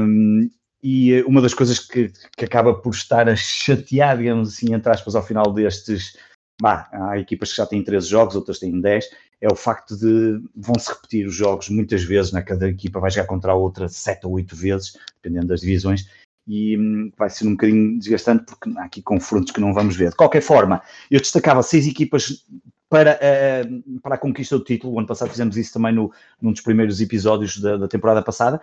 Um, 0.00 0.48
e 0.82 1.12
eh, 1.12 1.24
uma 1.26 1.42
das 1.42 1.52
coisas 1.52 1.78
que, 1.78 2.10
que 2.34 2.44
acaba 2.46 2.72
por 2.72 2.94
estar 2.94 3.28
a 3.28 3.36
chatear, 3.36 4.16
digamos 4.16 4.54
assim, 4.54 4.72
entre 4.72 4.90
aspas, 4.90 5.14
ao 5.14 5.22
final 5.22 5.52
destes 5.52 6.16
bah, 6.60 6.88
há 6.92 7.18
equipas 7.18 7.50
que 7.50 7.56
já 7.56 7.66
têm 7.66 7.82
13 7.82 8.08
jogos, 8.08 8.36
outras 8.36 8.58
têm 8.58 8.80
10, 8.80 9.10
é 9.40 9.48
o 9.50 9.56
facto 9.56 9.96
de 9.96 10.42
vão-se 10.56 10.88
repetir 10.88 11.26
os 11.26 11.34
jogos 11.34 11.68
muitas 11.68 12.02
vezes, 12.02 12.32
né? 12.32 12.42
cada 12.42 12.68
equipa 12.68 12.98
vai 12.98 13.10
jogar 13.10 13.26
contra 13.26 13.52
a 13.52 13.54
outra 13.54 13.88
7 13.88 14.26
ou 14.26 14.32
8 14.32 14.56
vezes, 14.56 14.96
dependendo 15.22 15.46
das 15.46 15.60
divisões, 15.60 16.08
e 16.48 16.76
hum, 16.78 17.12
vai 17.16 17.28
ser 17.28 17.46
um 17.46 17.52
bocadinho 17.52 17.98
desgastante 17.98 18.44
porque 18.46 18.70
há 18.78 18.84
aqui 18.84 19.02
confrontos 19.02 19.52
que 19.52 19.60
não 19.60 19.74
vamos 19.74 19.94
ver. 19.94 20.10
De 20.10 20.16
qualquer 20.16 20.40
forma, 20.40 20.82
eu 21.10 21.20
destacava 21.20 21.62
seis 21.62 21.86
equipas 21.86 22.44
para, 22.88 23.20
uh, 23.20 24.00
para 24.00 24.14
a 24.14 24.18
conquista 24.18 24.56
do 24.56 24.64
título. 24.64 24.94
O 24.94 24.98
ano 24.98 25.06
passado 25.06 25.30
fizemos 25.30 25.58
isso 25.58 25.74
também 25.74 25.92
no, 25.92 26.10
num 26.40 26.50
dos 26.50 26.62
primeiros 26.62 27.02
episódios 27.02 27.60
da, 27.60 27.76
da 27.76 27.86
temporada 27.86 28.22
passada. 28.22 28.60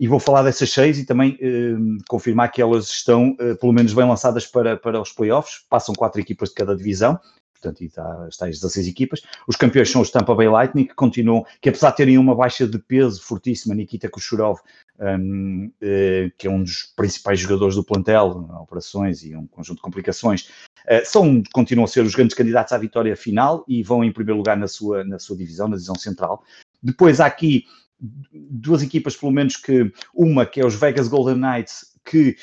E 0.00 0.08
vou 0.08 0.18
falar 0.18 0.42
dessas 0.42 0.72
seis 0.72 0.98
e 0.98 1.04
também 1.04 1.34
uh, 1.34 1.98
confirmar 2.08 2.50
que 2.50 2.62
elas 2.62 2.88
estão, 2.88 3.32
uh, 3.32 3.54
pelo 3.56 3.70
menos, 3.70 3.92
bem 3.92 4.08
lançadas 4.08 4.46
para, 4.46 4.74
para 4.74 4.98
os 4.98 5.12
playoffs. 5.12 5.62
Passam 5.68 5.94
quatro 5.94 6.18
equipas 6.18 6.48
de 6.48 6.54
cada 6.54 6.74
divisão, 6.74 7.20
portanto, 7.60 7.84
está, 7.84 8.26
está 8.26 8.46
as 8.46 8.56
16 8.56 8.88
equipas. 8.88 9.20
Os 9.46 9.56
campeões 9.56 9.90
são 9.90 10.00
os 10.00 10.10
Tampa 10.10 10.34
Bay 10.34 10.48
Lightning, 10.48 10.86
que 10.86 10.94
continuam, 10.94 11.44
que 11.60 11.68
apesar 11.68 11.90
de 11.90 11.98
terem 11.98 12.16
uma 12.16 12.34
baixa 12.34 12.66
de 12.66 12.78
peso 12.78 13.22
fortíssima, 13.22 13.74
Nikita 13.74 14.08
Kucherov, 14.08 14.60
um, 14.98 15.66
uh, 15.66 16.32
que 16.38 16.46
é 16.46 16.50
um 16.50 16.62
dos 16.62 16.94
principais 16.96 17.38
jogadores 17.38 17.74
do 17.74 17.84
plantel, 17.84 18.48
operações 18.58 19.22
e 19.22 19.36
um 19.36 19.46
conjunto 19.46 19.76
de 19.76 19.82
complicações, 19.82 20.48
uh, 20.88 21.04
são, 21.04 21.42
continuam 21.52 21.84
a 21.84 21.88
ser 21.88 22.00
os 22.00 22.14
grandes 22.14 22.34
candidatos 22.34 22.72
à 22.72 22.78
vitória 22.78 23.14
final 23.14 23.66
e 23.68 23.82
vão 23.82 24.02
em 24.02 24.10
primeiro 24.10 24.38
lugar 24.38 24.56
na 24.56 24.66
sua, 24.66 25.04
na 25.04 25.18
sua 25.18 25.36
divisão, 25.36 25.68
na 25.68 25.76
divisão 25.76 25.94
central. 25.94 26.42
Depois 26.82 27.20
há 27.20 27.26
aqui 27.26 27.66
duas 28.00 28.82
equipas, 28.82 29.16
pelo 29.16 29.32
menos 29.32 29.56
que 29.56 29.92
uma 30.14 30.46
que 30.46 30.60
é 30.60 30.66
os 30.66 30.74
Vegas 30.74 31.08
Golden 31.08 31.36
Knights, 31.36 31.94
que 32.04 32.36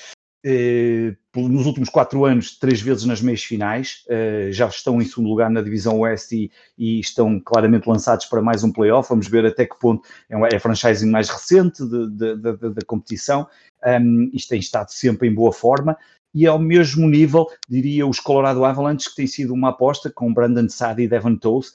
eh, 0.45 1.15
nos 1.35 1.65
últimos 1.65 1.89
quatro 1.89 2.23
anos, 2.23 2.57
três 2.57 2.79
vezes 2.79 3.03
nas 3.03 3.21
meias 3.21 3.43
finais, 3.43 4.05
eh, 4.07 4.49
já 4.51 4.67
estão 4.67 5.01
em 5.01 5.05
segundo 5.05 5.29
lugar 5.29 5.49
na 5.49 5.61
divisão 5.61 5.99
Oeste 5.99 6.49
e, 6.77 6.97
e, 6.97 6.99
estão 7.01 7.39
claramente 7.39 7.87
lançados 7.87 8.25
para 8.27 8.41
mais 8.41 8.63
um 8.63 8.71
playoff. 8.71 9.09
Vamos 9.09 9.27
ver 9.27 9.45
até 9.45 9.65
que 9.65 9.77
ponto 9.77 10.07
é, 10.29 10.35
é 10.35 10.55
a 10.55 10.59
franchising 10.59 11.09
mais 11.09 11.29
recente 11.29 11.83
da 11.85 12.85
competição. 12.85 13.47
Um, 13.85 14.29
isto 14.33 14.49
tem 14.49 14.59
estado 14.59 14.89
sempre 14.89 15.27
em 15.27 15.33
boa 15.33 15.51
forma. 15.51 15.97
e 16.33 16.45
ao 16.47 16.59
mesmo 16.59 17.09
nível, 17.09 17.47
diria, 17.67 18.07
os 18.07 18.19
Colorado 18.19 18.63
Avalanche, 18.63 19.09
que 19.09 19.15
tem 19.15 19.27
sido 19.27 19.53
uma 19.53 19.69
aposta 19.69 20.09
com 20.09 20.33
Brandon 20.33 20.69
Saad 20.69 21.01
e 21.01 21.07
Devon 21.07 21.35
Toth, 21.35 21.67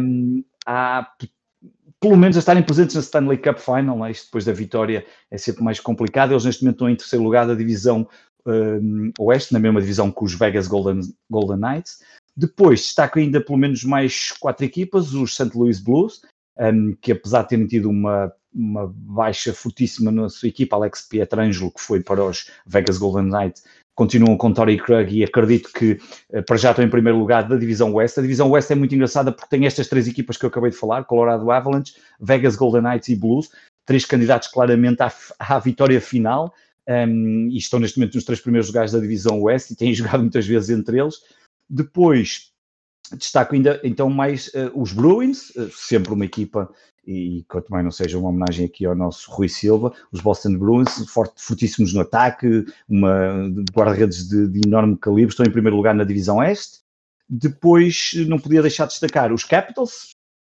um, 0.00 0.44
há 0.64 1.06
pelo 2.06 2.16
menos 2.16 2.36
a 2.36 2.38
estarem 2.38 2.62
presentes 2.62 2.94
na 2.94 3.00
Stanley 3.00 3.36
Cup 3.38 3.58
Final, 3.58 3.98
né? 3.98 4.12
isto 4.12 4.26
depois 4.26 4.44
da 4.44 4.52
vitória 4.52 5.04
é 5.28 5.36
sempre 5.36 5.64
mais 5.64 5.80
complicado, 5.80 6.32
eles 6.32 6.44
neste 6.44 6.62
momento 6.62 6.76
estão 6.76 6.88
em 6.88 6.94
terceiro 6.94 7.24
lugar 7.24 7.48
da 7.48 7.54
divisão 7.54 8.08
um, 8.46 9.10
Oeste, 9.18 9.52
na 9.52 9.58
mesma 9.58 9.80
divisão 9.80 10.12
que 10.12 10.22
os 10.22 10.32
Vegas 10.32 10.68
Golden, 10.68 11.00
Golden 11.28 11.56
Knights, 11.56 12.04
depois 12.36 12.80
destaco 12.80 13.18
ainda 13.18 13.40
pelo 13.40 13.58
menos 13.58 13.82
mais 13.82 14.30
quatro 14.38 14.64
equipas, 14.64 15.14
os 15.14 15.34
St. 15.34 15.50
Louis 15.52 15.80
Blues, 15.80 16.22
um, 16.56 16.94
que 17.00 17.10
apesar 17.10 17.42
de 17.42 17.48
terem 17.48 17.66
tido 17.66 17.90
uma, 17.90 18.32
uma 18.54 18.86
baixa 18.86 19.52
fortíssima 19.52 20.12
na 20.12 20.28
sua 20.28 20.48
equipa, 20.48 20.76
Alex 20.76 21.08
Pietrangelo, 21.08 21.72
que 21.72 21.80
foi 21.80 22.00
para 22.00 22.24
os 22.24 22.48
Vegas 22.64 22.98
Golden 22.98 23.32
Knights, 23.32 23.64
continuam 23.96 24.36
com 24.36 24.52
Tory 24.52 24.76
Krug 24.76 25.12
e 25.12 25.24
acredito 25.24 25.70
que 25.72 25.98
uh, 26.32 26.42
para 26.44 26.56
já 26.56 26.70
estão 26.70 26.84
em 26.84 26.90
primeiro 26.90 27.18
lugar 27.18 27.48
da 27.48 27.56
Divisão 27.56 27.92
Oeste. 27.94 28.20
A 28.20 28.22
Divisão 28.22 28.50
Oeste 28.50 28.72
é 28.72 28.76
muito 28.76 28.94
engraçada 28.94 29.32
porque 29.32 29.48
tem 29.48 29.66
estas 29.66 29.88
três 29.88 30.06
equipas 30.06 30.36
que 30.36 30.44
eu 30.44 30.48
acabei 30.48 30.70
de 30.70 30.76
falar, 30.76 31.04
Colorado 31.04 31.50
Avalanche, 31.50 31.94
Vegas 32.20 32.54
Golden 32.54 32.82
Knights 32.82 33.08
e 33.08 33.16
Blues, 33.16 33.50
três 33.84 34.04
candidatos 34.04 34.48
claramente 34.48 35.02
à, 35.02 35.10
à 35.40 35.58
vitória 35.58 36.00
final 36.00 36.54
um, 36.88 37.48
e 37.50 37.56
estão 37.56 37.80
neste 37.80 37.98
momento 37.98 38.14
nos 38.14 38.24
três 38.24 38.40
primeiros 38.40 38.68
lugares 38.68 38.92
da 38.92 39.00
Divisão 39.00 39.40
Oeste 39.42 39.72
e 39.72 39.76
têm 39.76 39.92
jogado 39.94 40.20
muitas 40.20 40.46
vezes 40.46 40.70
entre 40.70 41.00
eles. 41.00 41.16
Depois, 41.68 42.52
destaco 43.14 43.54
ainda 43.54 43.80
então 43.84 44.08
mais 44.10 44.48
uh, 44.48 44.70
os 44.74 44.92
Bruins, 44.92 45.50
uh, 45.50 45.70
sempre 45.70 46.12
uma 46.12 46.24
equipa, 46.24 46.70
e 47.06 47.44
quanto 47.48 47.68
mais 47.70 47.84
não 47.84 47.90
seja 47.90 48.18
uma 48.18 48.30
homenagem 48.30 48.66
aqui 48.66 48.84
ao 48.84 48.96
nosso 48.96 49.30
Rui 49.30 49.48
Silva, 49.48 49.92
os 50.10 50.20
Boston 50.20 50.58
Bruins, 50.58 51.08
forte, 51.08 51.34
fortíssimos 51.36 51.94
no 51.94 52.00
ataque, 52.00 52.64
uma 52.88 53.48
guarda-redes 53.72 54.28
de, 54.28 54.48
de, 54.48 54.66
enorme 54.66 54.96
calibre, 54.96 55.30
estão 55.30 55.46
em 55.46 55.52
primeiro 55.52 55.76
lugar 55.76 55.94
na 55.94 56.02
divisão 56.02 56.42
Este. 56.42 56.80
Depois, 57.28 58.12
não 58.26 58.38
podia 58.38 58.62
deixar 58.62 58.86
de 58.86 58.92
destacar 58.92 59.32
os 59.32 59.44
Capitals, 59.44 60.10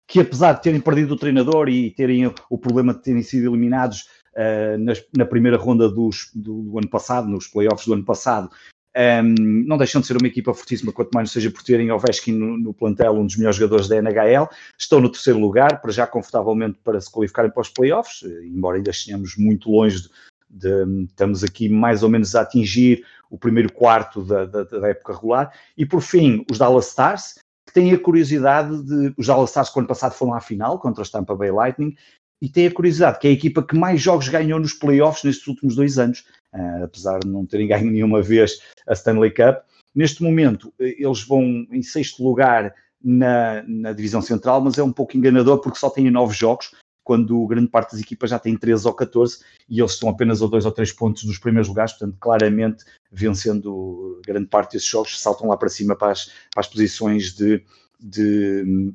que 0.08 0.22
apesar 0.22 0.54
de 0.54 0.64
terem 0.64 0.80
perdido 0.80 1.14
o 1.14 1.18
treinador 1.18 1.68
e 1.68 1.92
terem 1.92 2.32
o 2.50 2.58
problema 2.58 2.94
de 2.94 3.02
terem 3.02 3.22
sido 3.22 3.50
eliminados 3.50 4.08
uh, 4.34 4.78
nas, 4.78 5.04
na 5.16 5.26
primeira 5.26 5.58
ronda 5.58 5.90
dos, 5.90 6.32
do, 6.34 6.64
do, 6.64 6.78
ano 6.78 6.90
passado, 6.90 7.28
nos 7.28 7.48
playoffs 7.48 7.86
do 7.86 7.94
ano 7.94 8.06
passado, 8.06 8.50
um, 8.98 9.64
não 9.68 9.78
deixam 9.78 10.02
de 10.02 10.08
ser 10.08 10.18
uma 10.18 10.28
equipa 10.28 10.54
fortíssima, 10.54 10.92
quanto 10.92 11.12
mais 11.14 11.30
não 11.30 11.34
seja 11.34 11.52
por 11.52 11.62
terem 11.62 11.92
Ovechkin 11.92 12.32
no, 12.32 12.58
no, 12.58 12.74
plantel, 12.74 13.14
um 13.14 13.28
dos 13.28 13.38
melhores 13.38 13.58
jogadores 13.58 13.88
da 13.88 13.98
NHL. 13.98 14.50
Estão 14.78 15.00
no 15.00 15.12
terceiro 15.12 15.40
lugar, 15.40 15.82
para 15.82 15.92
já 15.92 16.08
confortavelmente 16.08 16.80
para 16.84 17.00
se 17.00 17.12
qualificarem 17.12 17.52
para 17.52 17.62
os 17.62 17.70
playoffs, 17.70 18.24
embora 18.44 18.78
ainda 18.78 18.90
estejamos 18.90 19.36
muito 19.38 19.70
longe 19.70 20.02
de, 20.02 20.10
de, 20.50 21.04
estamos 21.04 21.44
aqui 21.44 21.70
mais 21.70 22.02
ou 22.02 22.10
menos 22.10 22.36
a 22.36 22.42
atingir 22.42 23.06
o 23.30 23.38
primeiro 23.38 23.72
quarto 23.72 24.24
da, 24.24 24.46
da, 24.46 24.64
da, 24.64 24.88
época 24.88 25.14
regular. 25.14 25.54
E 25.78 25.86
por 25.86 26.02
fim, 26.02 26.44
os 26.50 26.58
Dallas 26.58 26.88
Stars, 26.88 27.36
que 27.68 27.74
têm 27.74 27.94
a 27.94 28.00
curiosidade 28.00 28.84
de. 28.84 29.14
Os 29.16 29.28
Dallas 29.28 29.52
Stars, 29.52 29.70
que 29.70 29.78
ano 29.78 29.88
passado 29.88 30.14
foram 30.14 30.34
à 30.34 30.40
final 30.40 30.80
contra 30.80 31.04
os 31.04 31.10
Tampa 31.12 31.36
Bay 31.36 31.52
Lightning, 31.52 31.96
e 32.42 32.50
têm 32.50 32.68
a 32.68 32.74
curiosidade, 32.74 33.20
que 33.20 33.28
é 33.28 33.32
a 33.32 33.34
equipa 33.34 33.64
que 33.64 33.76
mais 33.76 34.02
jogos 34.02 34.30
ganhou 34.30 34.60
nos 34.60 34.74
playoffs 34.74 35.24
nestes 35.24 35.48
últimos 35.48 35.76
dois 35.76 35.98
anos 35.98 36.24
uh, 36.54 36.84
apesar 36.84 37.20
de 37.20 37.28
não 37.28 37.46
terem 37.46 37.68
ganho 37.70 37.92
nenhuma 37.92 38.22
vez 38.22 38.60
a 38.88 38.94
Stanley 38.94 39.32
Cup. 39.32 39.64
Neste 39.94 40.22
momento, 40.22 40.74
eh, 40.80 40.96
eles 41.00 41.24
vão 41.24 41.42
em 41.72 41.82
sexto 41.82 42.24
lugar 42.24 42.74
na, 43.04 43.64
na 43.68 43.94
divisão 43.94 44.22
central, 44.22 44.62
mas 44.62 44.78
é 44.78 44.84
um 44.84 44.92
pouco 44.92 45.18
enganador 45.18 45.60
porque 45.60 45.80
só 45.80 45.90
têm 45.90 46.12
nove 46.12 46.36
jogos, 46.36 46.76
quando 47.04 47.48
grande 47.48 47.70
parte 47.70 47.94
das 47.94 48.02
equipas 48.02 48.30
já 48.30 48.38
tem 48.38 48.56
13 48.58 48.86
ou 48.86 48.94
14 48.94 49.40
e 49.70 49.80
eles 49.80 49.94
estão 49.94 50.10
apenas 50.10 50.42
a 50.42 50.48
dois 50.48 50.66
ou 50.66 50.72
três 50.72 50.92
pontos 50.92 51.24
dos 51.24 51.40
primeiros 51.40 51.70
lugares, 51.70 51.94
portanto, 51.94 52.18
claramente, 52.20 52.84
vencendo 53.12 54.22
grande 54.26 54.48
parte 54.48 54.74
desses 54.74 54.88
jogos, 54.88 55.20
saltam 55.20 55.48
lá 55.48 55.58
para 55.58 55.70
cima 55.70 55.96
para 55.96 56.12
as, 56.12 56.26
para 56.26 56.60
as 56.60 56.68
posições 56.68 57.34
de, 57.34 57.64
de, 58.00 58.94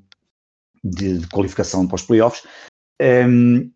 de, 0.84 1.18
de 1.18 1.26
qualificação 1.28 1.86
para 1.86 1.96
os 1.96 2.02
playoffs. 2.02 2.44
Um, 3.02 3.72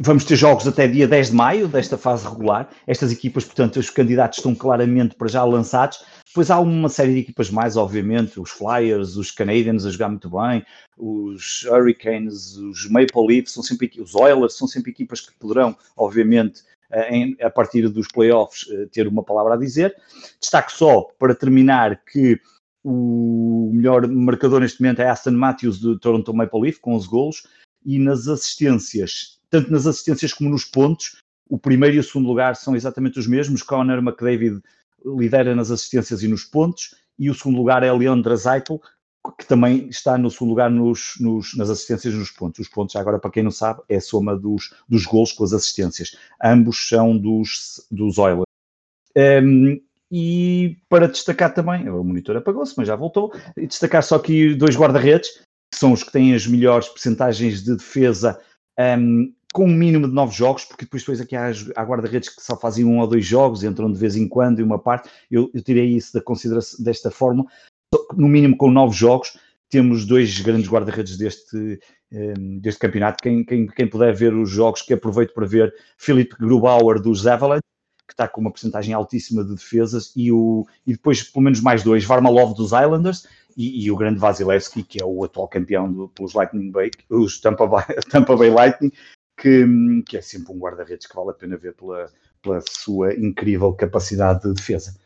Vamos 0.00 0.24
ter 0.24 0.36
jogos 0.36 0.66
até 0.66 0.88
dia 0.88 1.06
10 1.06 1.30
de 1.30 1.36
maio 1.36 1.68
desta 1.68 1.98
fase 1.98 2.26
regular. 2.26 2.68
Estas 2.86 3.12
equipas, 3.12 3.44
portanto, 3.44 3.78
os 3.78 3.90
candidatos 3.90 4.38
estão 4.38 4.54
claramente 4.54 5.14
para 5.14 5.28
já 5.28 5.44
lançados. 5.44 6.02
Depois 6.26 6.50
há 6.50 6.58
uma 6.58 6.88
série 6.88 7.12
de 7.12 7.20
equipas 7.20 7.50
mais, 7.50 7.76
obviamente, 7.76 8.40
os 8.40 8.50
Flyers, 8.50 9.16
os 9.16 9.30
Canadiens 9.30 9.84
a 9.84 9.90
jogar 9.90 10.08
muito 10.08 10.30
bem, 10.30 10.64
os 10.96 11.62
Hurricanes, 11.64 12.56
os 12.56 12.88
Maple 12.88 13.26
Leafs, 13.26 13.52
são 13.52 13.62
sempre, 13.62 13.92
os 14.00 14.14
Oilers, 14.14 14.54
são 14.54 14.66
sempre 14.66 14.90
equipas 14.90 15.20
que 15.20 15.34
poderão, 15.38 15.76
obviamente, 15.94 16.62
eh, 16.90 17.36
a 17.40 17.50
partir 17.50 17.86
dos 17.88 18.08
playoffs, 18.08 18.66
eh, 18.72 18.86
ter 18.90 19.06
uma 19.06 19.22
palavra 19.22 19.54
a 19.54 19.58
dizer. 19.58 19.94
Destaco 20.40 20.72
só, 20.72 21.02
para 21.18 21.34
terminar, 21.34 22.02
que 22.10 22.40
o 22.82 23.70
melhor 23.72 24.08
marcador 24.08 24.60
neste 24.60 24.80
momento 24.80 25.02
é 25.02 25.08
Aston 25.08 25.32
Matthews 25.32 25.78
do 25.78 25.98
Toronto 25.98 26.34
Maple 26.34 26.60
Leaf, 26.60 26.80
com 26.80 26.94
11 26.94 27.08
golos, 27.08 27.42
e 27.84 27.98
nas 27.98 28.28
assistências 28.28 29.40
tanto 29.52 29.70
nas 29.70 29.86
assistências 29.86 30.32
como 30.32 30.48
nos 30.48 30.64
pontos. 30.64 31.18
O 31.48 31.58
primeiro 31.58 31.96
e 31.96 31.98
o 31.98 32.02
segundo 32.02 32.26
lugar 32.26 32.56
são 32.56 32.74
exatamente 32.74 33.18
os 33.18 33.26
mesmos. 33.26 33.62
Connor 33.62 33.98
McDavid 33.98 34.62
lidera 35.04 35.54
nas 35.54 35.70
assistências 35.70 36.22
e 36.22 36.28
nos 36.28 36.42
pontos, 36.42 36.94
e 37.18 37.28
o 37.28 37.34
segundo 37.34 37.58
lugar 37.58 37.82
é 37.82 37.92
Leon 37.92 38.22
Draisaitl, 38.22 38.76
que 39.38 39.46
também 39.46 39.88
está 39.88 40.16
no 40.16 40.30
segundo 40.30 40.50
lugar 40.50 40.70
nos, 40.70 41.14
nos, 41.20 41.54
nas 41.54 41.68
assistências 41.68 42.14
e 42.14 42.16
nos 42.16 42.30
pontos. 42.30 42.60
Os 42.60 42.68
pontos, 42.68 42.96
agora, 42.96 43.18
para 43.18 43.30
quem 43.30 43.42
não 43.42 43.50
sabe, 43.50 43.82
é 43.88 43.96
a 43.96 44.00
soma 44.00 44.34
dos, 44.34 44.72
dos 44.88 45.04
gols 45.04 45.32
com 45.32 45.44
as 45.44 45.52
assistências. 45.52 46.16
Ambos 46.42 46.88
são 46.88 47.16
dos, 47.16 47.86
dos 47.90 48.16
Oilers. 48.16 48.46
Um, 49.14 49.78
e 50.10 50.78
para 50.88 51.08
destacar 51.08 51.52
também, 51.52 51.88
o 51.90 52.02
monitor 52.02 52.36
apagou-se, 52.36 52.74
mas 52.76 52.88
já 52.88 52.96
voltou, 52.96 53.32
e 53.56 53.66
destacar 53.66 54.02
só 54.02 54.16
aqui 54.16 54.54
dois 54.54 54.76
guarda-redes, 54.76 55.42
que 55.72 55.78
são 55.78 55.92
os 55.92 56.04
que 56.04 56.12
têm 56.12 56.34
as 56.34 56.46
melhores 56.46 56.88
percentagens 56.88 57.64
de 57.64 57.74
defesa 57.74 58.38
um, 58.78 59.32
com 59.54 59.64
um 59.64 59.74
mínimo 59.74 60.06
de 60.06 60.14
nove 60.14 60.34
jogos, 60.34 60.64
porque 60.64 60.84
depois, 60.84 61.02
depois 61.02 61.20
aqui 61.20 61.34
há, 61.34 61.50
há 61.76 61.82
guarda-redes 61.82 62.28
que 62.28 62.42
só 62.42 62.56
fazem 62.56 62.84
um 62.84 62.98
ou 62.98 63.06
dois 63.06 63.24
jogos, 63.24 63.64
entram 63.64 63.90
de 63.90 63.98
vez 63.98 64.14
em 64.14 64.28
quando 64.28 64.60
e 64.60 64.62
uma 64.62 64.78
parte, 64.78 65.08
eu, 65.30 65.50
eu 65.54 65.62
tirei 65.62 65.86
isso 65.86 66.12
da 66.12 66.20
consideração 66.20 66.84
desta 66.84 67.10
forma, 67.10 67.46
no 68.14 68.28
mínimo 68.28 68.56
com 68.56 68.70
nove 68.70 68.94
jogos, 68.94 69.36
temos 69.68 70.04
dois 70.04 70.40
grandes 70.40 70.70
guarda-redes 70.70 71.16
deste, 71.16 71.80
um, 72.12 72.58
deste 72.60 72.78
campeonato, 72.78 73.22
quem, 73.22 73.42
quem, 73.42 73.66
quem 73.66 73.88
puder 73.88 74.14
ver 74.14 74.34
os 74.34 74.50
jogos, 74.50 74.82
que 74.82 74.92
aproveito 74.92 75.32
para 75.32 75.46
ver 75.46 75.74
Felipe 75.96 76.36
Grubauer 76.38 77.00
dos 77.00 77.26
Avalanche, 77.26 77.62
que 78.06 78.12
está 78.12 78.28
com 78.28 78.42
uma 78.42 78.50
porcentagem 78.50 78.92
altíssima 78.92 79.42
de 79.42 79.54
defesas, 79.54 80.12
e, 80.14 80.30
o, 80.30 80.66
e 80.86 80.92
depois 80.92 81.22
pelo 81.22 81.44
menos 81.44 81.60
mais 81.60 81.82
dois, 81.82 82.04
Varmalov 82.04 82.54
dos 82.54 82.72
Islanders, 82.72 83.26
e, 83.56 83.84
e, 83.84 83.90
o 83.90 83.96
grande 83.96 84.18
Vasilevski, 84.18 84.82
que 84.82 85.02
é 85.02 85.04
o 85.04 85.24
atual 85.24 85.48
campeão 85.48 85.92
do, 85.92 86.08
pelos 86.08 86.34
Lightning 86.34 86.70
Bay, 86.70 86.90
os 87.08 87.40
Tampa 87.40 87.66
Bay, 87.66 87.84
Tampa 88.10 88.36
Bay 88.36 88.50
Lightning, 88.50 88.92
que, 89.38 89.64
que, 90.06 90.16
é 90.16 90.22
sempre 90.22 90.52
um 90.52 90.58
guarda-redes 90.58 91.06
que 91.06 91.14
vale 91.14 91.30
a 91.30 91.34
pena 91.34 91.56
ver 91.56 91.74
pela, 91.74 92.10
pela 92.42 92.60
sua 92.68 93.14
incrível 93.14 93.72
capacidade 93.72 94.42
de 94.42 94.54
defesa. 94.54 94.96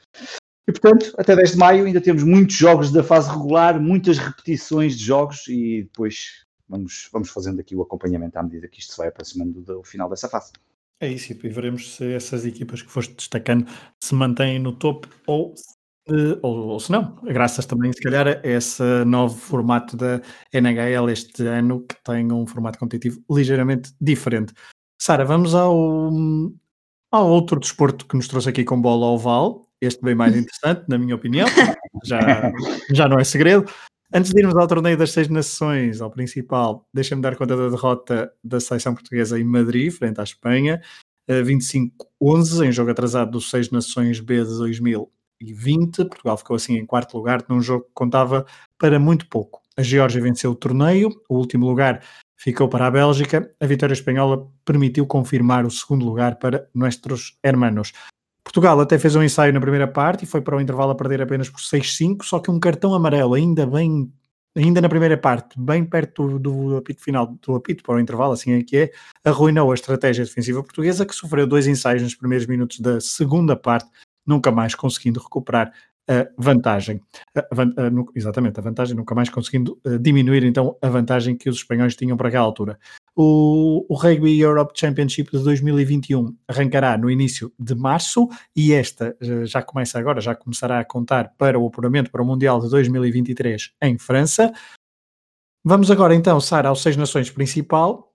E 0.68 0.72
portanto, 0.72 1.14
até 1.16 1.36
10 1.36 1.52
de 1.52 1.56
maio 1.58 1.84
ainda 1.86 2.00
temos 2.00 2.24
muitos 2.24 2.56
jogos 2.56 2.90
da 2.90 3.02
fase 3.02 3.30
regular, 3.30 3.80
muitas 3.80 4.18
repetições 4.18 4.96
de 4.96 5.04
jogos 5.04 5.46
e 5.46 5.84
depois 5.84 6.44
vamos, 6.68 7.08
vamos 7.12 7.30
fazendo 7.30 7.60
aqui 7.60 7.76
o 7.76 7.82
acompanhamento 7.82 8.36
à 8.38 8.42
medida 8.42 8.66
que 8.66 8.80
isto 8.80 8.92
se 8.92 8.98
vai 8.98 9.08
aproximando 9.08 9.60
do 9.62 9.84
final 9.84 10.08
dessa 10.08 10.28
fase. 10.28 10.52
É 10.98 11.08
isso, 11.08 11.32
e 11.32 11.48
veremos 11.48 11.96
se 11.96 12.12
essas 12.12 12.44
equipas 12.44 12.82
que 12.82 12.90
foste 12.90 13.14
destacando 13.14 13.66
se 14.02 14.14
mantêm 14.14 14.58
no 14.58 14.72
topo 14.72 15.08
ou 15.26 15.54
Uh, 15.54 15.75
ou, 16.42 16.68
ou 16.68 16.80
se 16.80 16.90
não, 16.92 17.16
graças 17.24 17.66
também, 17.66 17.92
se 17.92 18.00
calhar, 18.00 18.28
a 18.28 18.40
esse 18.44 18.82
novo 19.04 19.36
formato 19.36 19.96
da 19.96 20.20
NHL 20.52 21.10
este 21.10 21.46
ano, 21.46 21.84
que 21.86 21.96
tem 22.04 22.30
um 22.32 22.46
formato 22.46 22.78
competitivo 22.78 23.20
ligeiramente 23.30 23.92
diferente. 24.00 24.52
Sara, 25.00 25.24
vamos 25.24 25.54
ao, 25.54 26.10
ao 27.10 27.28
outro 27.28 27.58
desporto 27.58 28.06
que 28.06 28.16
nos 28.16 28.28
trouxe 28.28 28.48
aqui 28.48 28.64
com 28.64 28.80
bola 28.80 29.06
oval, 29.06 29.66
este 29.80 30.02
bem 30.02 30.14
mais 30.14 30.36
interessante, 30.36 30.84
na 30.88 30.96
minha 30.96 31.14
opinião, 31.14 31.46
já, 32.04 32.52
já 32.92 33.08
não 33.08 33.18
é 33.18 33.24
segredo. 33.24 33.70
Antes 34.14 34.32
de 34.32 34.40
irmos 34.40 34.56
ao 34.56 34.68
torneio 34.68 34.96
das 34.96 35.10
seis 35.10 35.28
nações, 35.28 36.00
ao 36.00 36.10
principal, 36.10 36.86
deixa-me 36.94 37.20
dar 37.20 37.34
conta 37.36 37.56
da 37.56 37.68
derrota 37.68 38.32
da 38.42 38.60
seleção 38.60 38.94
portuguesa 38.94 39.38
em 39.38 39.44
Madrid, 39.44 39.92
frente 39.92 40.20
à 40.20 40.22
Espanha, 40.22 40.80
25-11, 41.28 42.68
em 42.68 42.72
jogo 42.72 42.92
atrasado 42.92 43.32
dos 43.32 43.50
seis 43.50 43.70
nações 43.70 44.20
B 44.20 44.44
de 44.44 44.56
2000 44.56 45.10
2020. 45.40 46.04
Portugal 46.04 46.36
ficou 46.36 46.56
assim 46.56 46.76
em 46.76 46.86
quarto 46.86 47.16
lugar 47.16 47.44
num 47.48 47.60
jogo 47.60 47.84
que 47.84 47.90
contava 47.94 48.46
para 48.78 48.98
muito 48.98 49.28
pouco. 49.28 49.60
A 49.76 49.82
Geórgia 49.82 50.22
venceu 50.22 50.52
o 50.52 50.54
torneio, 50.54 51.10
o 51.28 51.36
último 51.36 51.66
lugar 51.66 52.02
ficou 52.36 52.68
para 52.68 52.86
a 52.86 52.90
Bélgica. 52.90 53.50
A 53.60 53.66
vitória 53.66 53.92
espanhola 53.92 54.48
permitiu 54.64 55.06
confirmar 55.06 55.66
o 55.66 55.70
segundo 55.70 56.04
lugar 56.04 56.36
para 56.36 56.66
nossos 56.74 57.36
hermanos. 57.42 57.92
Portugal 58.42 58.80
até 58.80 58.98
fez 58.98 59.16
um 59.16 59.22
ensaio 59.22 59.52
na 59.52 59.60
primeira 59.60 59.88
parte 59.88 60.24
e 60.24 60.26
foi 60.26 60.40
para 60.40 60.56
o 60.56 60.60
intervalo 60.60 60.92
a 60.92 60.94
perder 60.94 61.20
apenas 61.20 61.50
por 61.50 61.60
6-5, 61.60 62.22
só 62.22 62.38
que 62.38 62.50
um 62.50 62.60
cartão 62.60 62.94
amarelo 62.94 63.34
ainda 63.34 63.66
bem 63.66 64.10
ainda 64.56 64.80
na 64.80 64.88
primeira 64.88 65.18
parte, 65.18 65.60
bem 65.60 65.84
perto 65.84 66.38
do, 66.38 66.70
do 66.70 66.76
apito 66.78 67.02
final, 67.02 67.36
do 67.42 67.54
apito 67.54 67.82
para 67.82 67.96
o 67.96 68.00
intervalo, 68.00 68.32
assim 68.32 68.52
é 68.52 68.62
que 68.62 68.76
é, 68.76 68.92
arruinou 69.22 69.70
a 69.70 69.74
estratégia 69.74 70.24
defensiva 70.24 70.62
portuguesa, 70.62 71.04
que 71.04 71.14
sofreu 71.14 71.46
dois 71.46 71.66
ensaios 71.66 72.02
nos 72.02 72.14
primeiros 72.14 72.46
minutos 72.46 72.80
da 72.80 72.98
segunda 72.98 73.54
parte 73.54 73.90
nunca 74.26 74.50
mais 74.50 74.74
conseguindo 74.74 75.20
recuperar 75.20 75.72
a 76.08 76.28
vantagem. 76.38 77.00
A, 77.34 77.40
a, 77.40 77.90
exatamente, 78.14 78.58
a 78.60 78.62
vantagem, 78.62 78.96
nunca 78.96 79.14
mais 79.14 79.28
conseguindo 79.28 79.78
uh, 79.84 79.98
diminuir 79.98 80.44
então 80.44 80.76
a 80.80 80.88
vantagem 80.88 81.36
que 81.36 81.48
os 81.48 81.56
espanhóis 81.56 81.96
tinham 81.96 82.16
para 82.16 82.28
aquela 82.28 82.44
altura. 82.44 82.78
O, 83.14 83.84
o, 83.88 83.96
Rugby 83.96 84.38
Europe 84.38 84.78
Championship 84.78 85.30
de 85.30 85.42
2021 85.42 86.36
arrancará 86.46 86.96
no 86.96 87.10
início 87.10 87.52
de 87.58 87.74
março 87.74 88.28
e 88.54 88.72
esta 88.72 89.16
uh, 89.20 89.46
já 89.46 89.62
começa 89.62 89.98
agora, 89.98 90.20
já 90.20 90.34
começará 90.34 90.78
a 90.78 90.84
contar 90.84 91.32
para 91.36 91.58
o 91.58 91.66
apuramento 91.66 92.10
para 92.10 92.22
o 92.22 92.26
Mundial 92.26 92.60
de 92.60 92.70
2023 92.70 93.72
em 93.82 93.98
França. 93.98 94.52
Vamos 95.64 95.90
agora 95.90 96.14
então, 96.14 96.40
Sara, 96.40 96.68
ao 96.68 96.76
Seis 96.76 96.96
Nações 96.96 97.30
principal. 97.30 98.12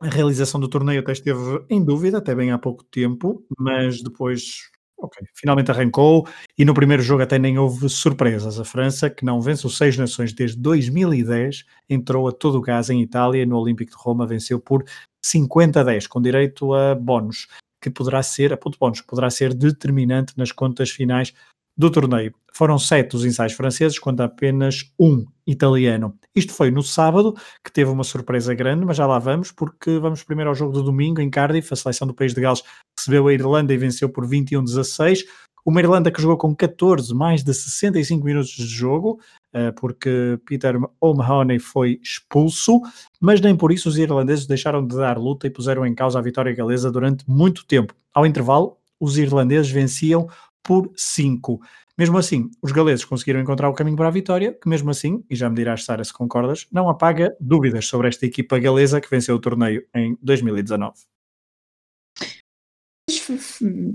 A 0.00 0.08
realização 0.08 0.60
do 0.60 0.68
torneio 0.68 1.00
até 1.00 1.12
esteve 1.12 1.64
em 1.68 1.82
dúvida, 1.82 2.18
até 2.18 2.34
bem 2.34 2.50
há 2.50 2.58
pouco 2.58 2.84
tempo, 2.84 3.44
mas 3.58 4.02
depois 4.02 4.70
Ok, 4.98 5.26
finalmente 5.34 5.70
arrancou 5.70 6.26
e 6.56 6.64
no 6.64 6.72
primeiro 6.72 7.02
jogo 7.02 7.22
até 7.22 7.38
nem 7.38 7.58
houve 7.58 7.88
surpresas. 7.88 8.58
A 8.58 8.64
França, 8.64 9.10
que 9.10 9.24
não 9.24 9.42
vence 9.42 9.66
os 9.66 9.76
Seis 9.76 9.96
Nações 9.96 10.32
desde 10.32 10.56
2010, 10.58 11.64
entrou 11.88 12.26
a 12.26 12.32
todo 12.32 12.56
o 12.56 12.62
gás 12.62 12.88
em 12.88 13.02
Itália 13.02 13.42
e 13.42 13.46
no 13.46 13.58
Olímpico 13.58 13.90
de 13.90 13.96
Roma 13.98 14.26
venceu 14.26 14.58
por 14.58 14.84
50 15.22 15.80
a 15.80 15.84
10, 15.84 16.06
com 16.06 16.20
direito 16.20 16.72
a 16.72 16.94
bónus, 16.94 17.46
que 17.80 17.90
poderá 17.90 18.22
ser, 18.22 18.52
a 18.54 18.56
ponto 18.56 18.78
bónus, 18.78 19.02
poderá 19.02 19.28
ser 19.28 19.52
determinante 19.52 20.32
nas 20.36 20.50
contas 20.50 20.90
finais 20.90 21.34
do 21.76 21.90
torneio. 21.90 22.34
Foram 22.54 22.78
sete 22.78 23.16
os 23.16 23.24
ensaios 23.24 23.52
franceses 23.52 23.98
contra 23.98 24.24
apenas 24.24 24.90
um 24.98 25.26
italiano. 25.46 26.14
Isto 26.34 26.52
foi 26.52 26.70
no 26.70 26.82
sábado, 26.82 27.34
que 27.64 27.72
teve 27.72 27.90
uma 27.90 28.04
surpresa 28.04 28.52
grande, 28.54 28.84
mas 28.84 28.96
já 28.96 29.06
lá 29.06 29.18
vamos, 29.18 29.52
porque 29.52 29.98
vamos 29.98 30.22
primeiro 30.22 30.50
ao 30.50 30.54
jogo 30.54 30.72
do 30.72 30.82
domingo 30.82 31.20
em 31.20 31.30
Cardiff. 31.30 31.72
A 31.72 31.76
seleção 31.76 32.06
do 32.08 32.14
país 32.14 32.34
de 32.34 32.40
Gales 32.40 32.62
recebeu 32.98 33.28
a 33.28 33.32
Irlanda 33.32 33.72
e 33.72 33.76
venceu 33.76 34.08
por 34.08 34.26
21-16. 34.26 35.24
Uma 35.64 35.80
Irlanda 35.80 36.12
que 36.12 36.22
jogou 36.22 36.36
com 36.36 36.54
14, 36.54 37.12
mais 37.12 37.42
de 37.42 37.52
65 37.52 38.24
minutos 38.24 38.50
de 38.50 38.66
jogo, 38.66 39.20
eh, 39.52 39.72
porque 39.72 40.38
Peter 40.46 40.78
O'Mahony 41.00 41.58
foi 41.58 41.98
expulso, 42.00 42.80
mas 43.20 43.40
nem 43.40 43.56
por 43.56 43.72
isso 43.72 43.88
os 43.88 43.98
irlandeses 43.98 44.46
deixaram 44.46 44.86
de 44.86 44.94
dar 44.94 45.18
luta 45.18 45.48
e 45.48 45.50
puseram 45.50 45.84
em 45.84 45.92
causa 45.92 46.20
a 46.20 46.22
vitória 46.22 46.54
galesa 46.54 46.88
durante 46.88 47.28
muito 47.28 47.66
tempo. 47.66 47.92
Ao 48.14 48.24
intervalo, 48.24 48.76
os 49.00 49.18
irlandeses 49.18 49.68
venciam 49.68 50.28
por 50.62 50.88
5. 50.94 51.60
Mesmo 51.98 52.18
assim, 52.18 52.50
os 52.62 52.72
galeses 52.72 53.04
conseguiram 53.04 53.40
encontrar 53.40 53.70
o 53.70 53.74
caminho 53.74 53.96
para 53.96 54.08
a 54.08 54.10
vitória, 54.10 54.52
que 54.52 54.68
mesmo 54.68 54.90
assim, 54.90 55.24
e 55.30 55.34
já 55.34 55.48
me 55.48 55.56
dirás, 55.56 55.84
Sara, 55.84 56.04
se 56.04 56.12
concordas, 56.12 56.66
não 56.70 56.88
apaga 56.90 57.34
dúvidas 57.40 57.86
sobre 57.86 58.08
esta 58.08 58.26
equipa 58.26 58.58
galesa 58.58 59.00
que 59.00 59.10
venceu 59.10 59.34
o 59.34 59.40
torneio 59.40 59.86
em 59.94 60.18
2019 60.20 60.94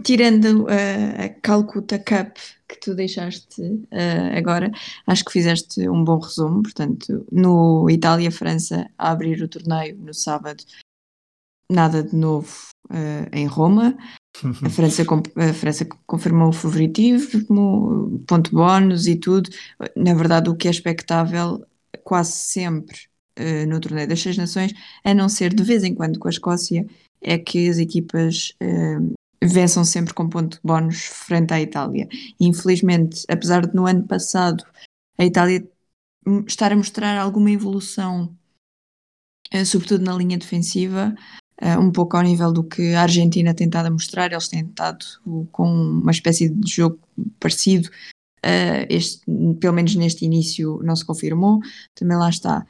tirando 0.03 0.67
a, 0.69 1.25
a 1.25 1.29
Calcutta 1.41 1.99
Cup 1.99 2.37
que 2.67 2.79
tu 2.79 2.95
deixaste 2.95 3.61
uh, 3.61 4.37
agora, 4.37 4.71
acho 5.05 5.25
que 5.25 5.31
fizeste 5.31 5.87
um 5.89 6.03
bom 6.03 6.19
resumo. 6.19 6.63
Portanto, 6.63 7.25
no 7.31 7.89
Itália-França 7.89 8.89
a 8.97 9.11
abrir 9.11 9.41
o 9.43 9.47
torneio 9.49 9.97
no 9.97 10.13
sábado, 10.13 10.63
nada 11.69 12.01
de 12.01 12.15
novo 12.15 12.69
uh, 12.89 13.27
em 13.33 13.45
Roma. 13.45 13.97
A 14.43 14.69
França, 14.69 15.03
a 15.03 15.53
França 15.53 15.85
confirmou 16.07 16.49
o 16.49 16.53
favoritismo, 16.53 18.23
ponto 18.27 18.51
bónus 18.51 19.05
e 19.05 19.15
tudo. 19.15 19.49
Na 19.95 20.13
verdade, 20.13 20.49
o 20.49 20.55
que 20.55 20.67
é 20.67 20.71
expectável 20.71 21.63
quase 22.03 22.31
sempre 22.31 22.97
uh, 23.39 23.67
no 23.67 23.79
torneio 23.79 24.07
das 24.07 24.21
Seis 24.21 24.37
Nações, 24.37 24.73
a 25.03 25.13
não 25.13 25.29
ser 25.29 25.53
de 25.53 25.63
vez 25.63 25.83
em 25.83 25.93
quando 25.93 26.17
com 26.17 26.27
a 26.27 26.31
Escócia, 26.31 26.85
é 27.21 27.37
que 27.37 27.69
as 27.69 27.77
equipas 27.77 28.53
uh, 28.63 29.13
vençam 29.43 29.83
sempre 29.85 30.13
com 30.13 30.27
ponto 30.27 30.59
bónus 30.63 31.03
frente 31.03 31.53
à 31.53 31.61
Itália. 31.61 32.07
Infelizmente, 32.39 33.23
apesar 33.29 33.67
de 33.67 33.75
no 33.75 33.85
ano 33.85 34.07
passado 34.07 34.63
a 35.17 35.25
Itália 35.25 35.67
estar 36.47 36.71
a 36.71 36.75
mostrar 36.75 37.17
alguma 37.17 37.51
evolução, 37.51 38.35
uh, 39.53 39.65
sobretudo 39.65 40.03
na 40.03 40.15
linha 40.15 40.37
defensiva, 40.37 41.13
uh, 41.61 41.79
um 41.79 41.91
pouco 41.91 42.17
ao 42.17 42.23
nível 42.23 42.51
do 42.51 42.63
que 42.63 42.93
a 42.93 43.03
Argentina 43.03 43.53
tem 43.53 43.67
estado 43.67 43.87
a 43.87 43.91
mostrar, 43.91 44.31
eles 44.31 44.47
têm 44.47 44.65
estado 44.65 45.05
com 45.51 45.65
uma 45.65 46.11
espécie 46.11 46.49
de 46.49 46.71
jogo 46.71 46.99
parecido. 47.39 47.89
este, 48.89 49.21
pelo 49.59 49.73
menos 49.73 49.95
neste 49.95 50.25
início 50.25 50.79
não 50.83 50.95
se 50.95 51.05
confirmou, 51.05 51.59
também 51.95 52.17
lá 52.17 52.29
está 52.29 52.65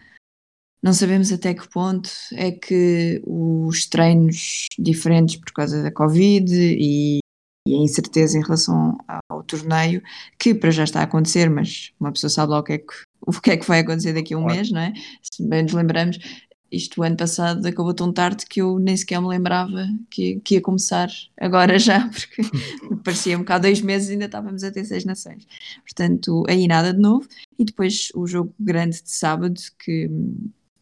não 0.84 0.94
sabemos 0.94 1.32
até 1.32 1.54
que 1.54 1.70
ponto 1.70 2.10
é 2.34 2.52
que 2.52 3.22
os 3.26 3.86
treinos 3.86 4.66
diferentes 4.80 5.36
por 5.36 5.52
causa 5.54 5.84
da 5.84 5.92
Covid 5.92 6.52
e, 6.52 7.20
e 7.68 7.76
a 7.76 7.78
incerteza 7.78 8.38
em 8.38 8.42
relação 8.42 8.98
ao 9.30 9.44
torneio, 9.44 10.02
que 10.40 10.56
para 10.56 10.72
já 10.72 10.84
está 10.84 11.02
a 11.02 11.04
acontecer, 11.04 11.50
mas 11.50 11.92
uma 12.00 12.12
pessoa 12.12 12.32
sabe 12.32 12.52
lá 12.52 12.60
o 12.60 12.64
que 12.64 12.74
é 12.74 12.78
que, 12.80 12.94
o 13.22 13.32
que, 13.32 13.52
é 13.52 13.58
que 13.58 13.68
vai 13.68 13.82
acontecer 13.82 14.14
daqui 14.14 14.34
a 14.34 14.38
um 14.40 14.46
mês, 14.46 14.72
não 14.72 14.82
é? 14.82 14.94
Se 15.22 15.48
bem 15.48 15.62
nos 15.62 15.74
lembramos, 15.74 16.18
isto 16.72 17.02
o 17.02 17.04
ano 17.04 17.18
passado 17.18 17.66
acabou 17.66 17.94
tão 17.94 18.14
tarde 18.14 18.46
que 18.46 18.62
eu 18.62 18.80
nem 18.80 18.96
sequer 18.96 19.20
me 19.22 19.28
lembrava 19.28 19.88
que, 20.10 20.40
que 20.40 20.56
ia 20.56 20.62
começar 20.62 21.10
agora 21.40 21.78
já, 21.78 22.08
porque 22.10 22.42
parecia-me 23.04 23.44
que 23.44 23.52
há 23.52 23.58
dois 23.58 23.82
meses 23.82 24.10
ainda 24.10 24.26
estávamos 24.26 24.64
a 24.64 24.72
ter 24.72 24.86
seis 24.86 25.04
nações. 25.04 25.46
Portanto, 25.84 26.44
aí 26.48 26.68
nada 26.68 26.94
de 26.94 27.00
novo. 27.00 27.28
E 27.60 27.66
depois 27.66 28.10
o 28.16 28.26
jogo 28.26 28.54
grande 28.60 29.04
de 29.04 29.12
sábado, 29.12 29.60
que 29.78 30.10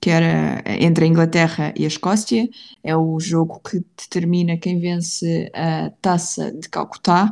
que 0.02 0.10
era 0.10 0.64
entre 0.80 1.04
a 1.04 1.08
Inglaterra 1.08 1.74
e 1.76 1.84
a 1.84 1.88
Escócia. 1.88 2.48
É 2.82 2.96
o 2.96 3.20
jogo 3.20 3.60
que 3.60 3.84
determina 3.98 4.58
quem 4.58 4.80
vence 4.80 5.52
a 5.54 5.92
taça 6.02 6.52
de 6.54 6.70
Calcutá. 6.70 7.32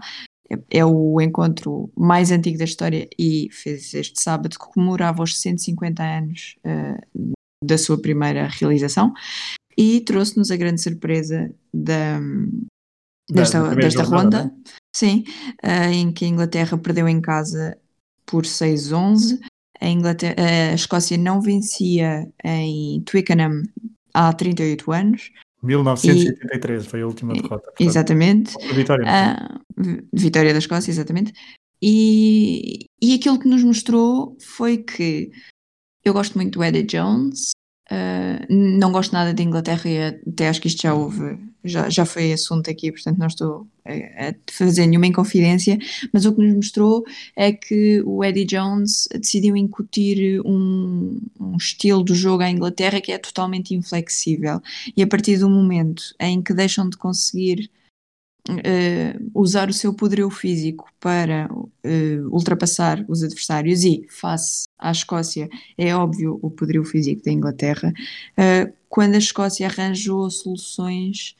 É, 0.49 0.79
é 0.79 0.85
o 0.85 1.19
encontro 1.21 1.89
mais 1.95 2.31
antigo 2.31 2.57
da 2.57 2.65
história 2.65 3.07
e 3.17 3.49
fez 3.51 3.93
este 3.93 4.21
sábado 4.21 4.57
que 4.57 4.65
comemorava 4.65 5.23
os 5.23 5.39
150 5.39 6.03
anos 6.03 6.55
uh, 6.65 7.36
da 7.63 7.77
sua 7.77 8.01
primeira 8.01 8.47
realização 8.47 9.13
e 9.77 10.01
trouxe-nos 10.01 10.51
a 10.51 10.55
grande 10.55 10.81
surpresa 10.81 11.51
da, 11.73 12.19
desta, 13.29 13.61
da, 13.61 13.75
desta 13.75 14.03
ronda, 14.03 14.45
né? 14.45 14.51
sim, 14.95 15.23
uh, 15.63 15.91
em 15.91 16.11
que 16.11 16.25
a 16.25 16.27
Inglaterra 16.27 16.77
perdeu 16.77 17.07
em 17.07 17.21
casa 17.21 17.77
por 18.25 18.43
6-11 18.43 19.39
a, 19.79 19.87
Inglaterra, 19.87 20.35
a 20.71 20.73
Escócia 20.73 21.17
não 21.17 21.41
vencia 21.41 22.27
em 22.43 23.01
Twickenham 23.01 23.63
há 24.13 24.33
38 24.33 24.91
anos. 24.91 25.31
1983 25.63 26.83
e, 26.83 26.87
foi 26.87 27.01
a 27.01 27.07
última 27.07 27.33
derrota. 27.33 27.63
Portanto, 27.63 27.81
exatamente. 27.81 28.53
Vitória. 28.73 29.05
Uh, 29.05 30.07
vitória 30.13 30.51
da 30.51 30.59
Escócia, 30.59 30.91
exatamente. 30.91 31.33
E, 31.81 32.85
e 33.01 33.13
aquilo 33.13 33.39
que 33.39 33.47
nos 33.47 33.63
mostrou 33.63 34.35
foi 34.39 34.77
que 34.77 35.31
eu 36.07 36.13
gosto 36.13 36.35
muito 36.35 36.57
do 36.57 36.63
Eddie 36.63 36.83
Jones, 36.83 37.51
Uh, 37.89 38.43
não 38.49 38.91
gosto 38.91 39.13
nada 39.13 39.33
de 39.33 39.41
Inglaterra 39.41 39.89
e 39.89 39.97
até 40.29 40.49
acho 40.49 40.59
que 40.59 40.67
isto 40.67 40.81
já 40.81 40.93
houve, 40.93 41.39
já, 41.63 41.89
já 41.89 42.05
foi 42.05 42.33
assunto 42.33 42.69
aqui, 42.69 42.91
portanto 42.91 43.17
não 43.17 43.27
estou 43.27 43.65
a, 43.85 43.91
a 43.91 44.33
fazer 44.51 44.85
nenhuma 44.87 45.07
inconfidência, 45.07 45.77
mas 46.11 46.25
o 46.25 46.33
que 46.33 46.41
nos 46.41 46.53
mostrou 46.53 47.05
é 47.33 47.53
que 47.53 48.03
o 48.05 48.25
Eddie 48.25 48.43
Jones 48.43 49.07
decidiu 49.13 49.55
incutir 49.55 50.41
um, 50.45 51.17
um 51.39 51.55
estilo 51.55 52.03
de 52.03 52.13
jogo 52.13 52.43
à 52.43 52.49
Inglaterra 52.49 52.99
que 52.99 53.13
é 53.13 53.17
totalmente 53.17 53.73
inflexível. 53.73 54.61
E 54.95 55.01
a 55.01 55.07
partir 55.07 55.37
do 55.37 55.49
momento 55.49 56.13
em 56.19 56.41
que 56.41 56.53
deixam 56.53 56.89
de 56.89 56.97
conseguir 56.97 57.71
uh, 58.49 59.31
usar 59.33 59.69
o 59.69 59.73
seu 59.73 59.93
poderio 59.93 60.29
físico 60.29 60.89
para 60.99 61.49
uh, 61.51 62.29
ultrapassar 62.31 63.03
os 63.07 63.23
adversários 63.23 63.83
e, 63.83 64.05
face 64.09 64.65
à 64.77 64.91
Escócia, 64.91 65.49
é 65.77 65.95
óbvio 65.95 66.39
o 66.41 66.49
poderio 66.49 66.83
físico 66.83 67.23
da 67.23 67.31
Inglaterra, 67.31 67.93
uh, 68.37 68.73
quando 68.89 69.15
a 69.15 69.19
Escócia 69.19 69.67
arranjou 69.67 70.29
soluções 70.29 71.35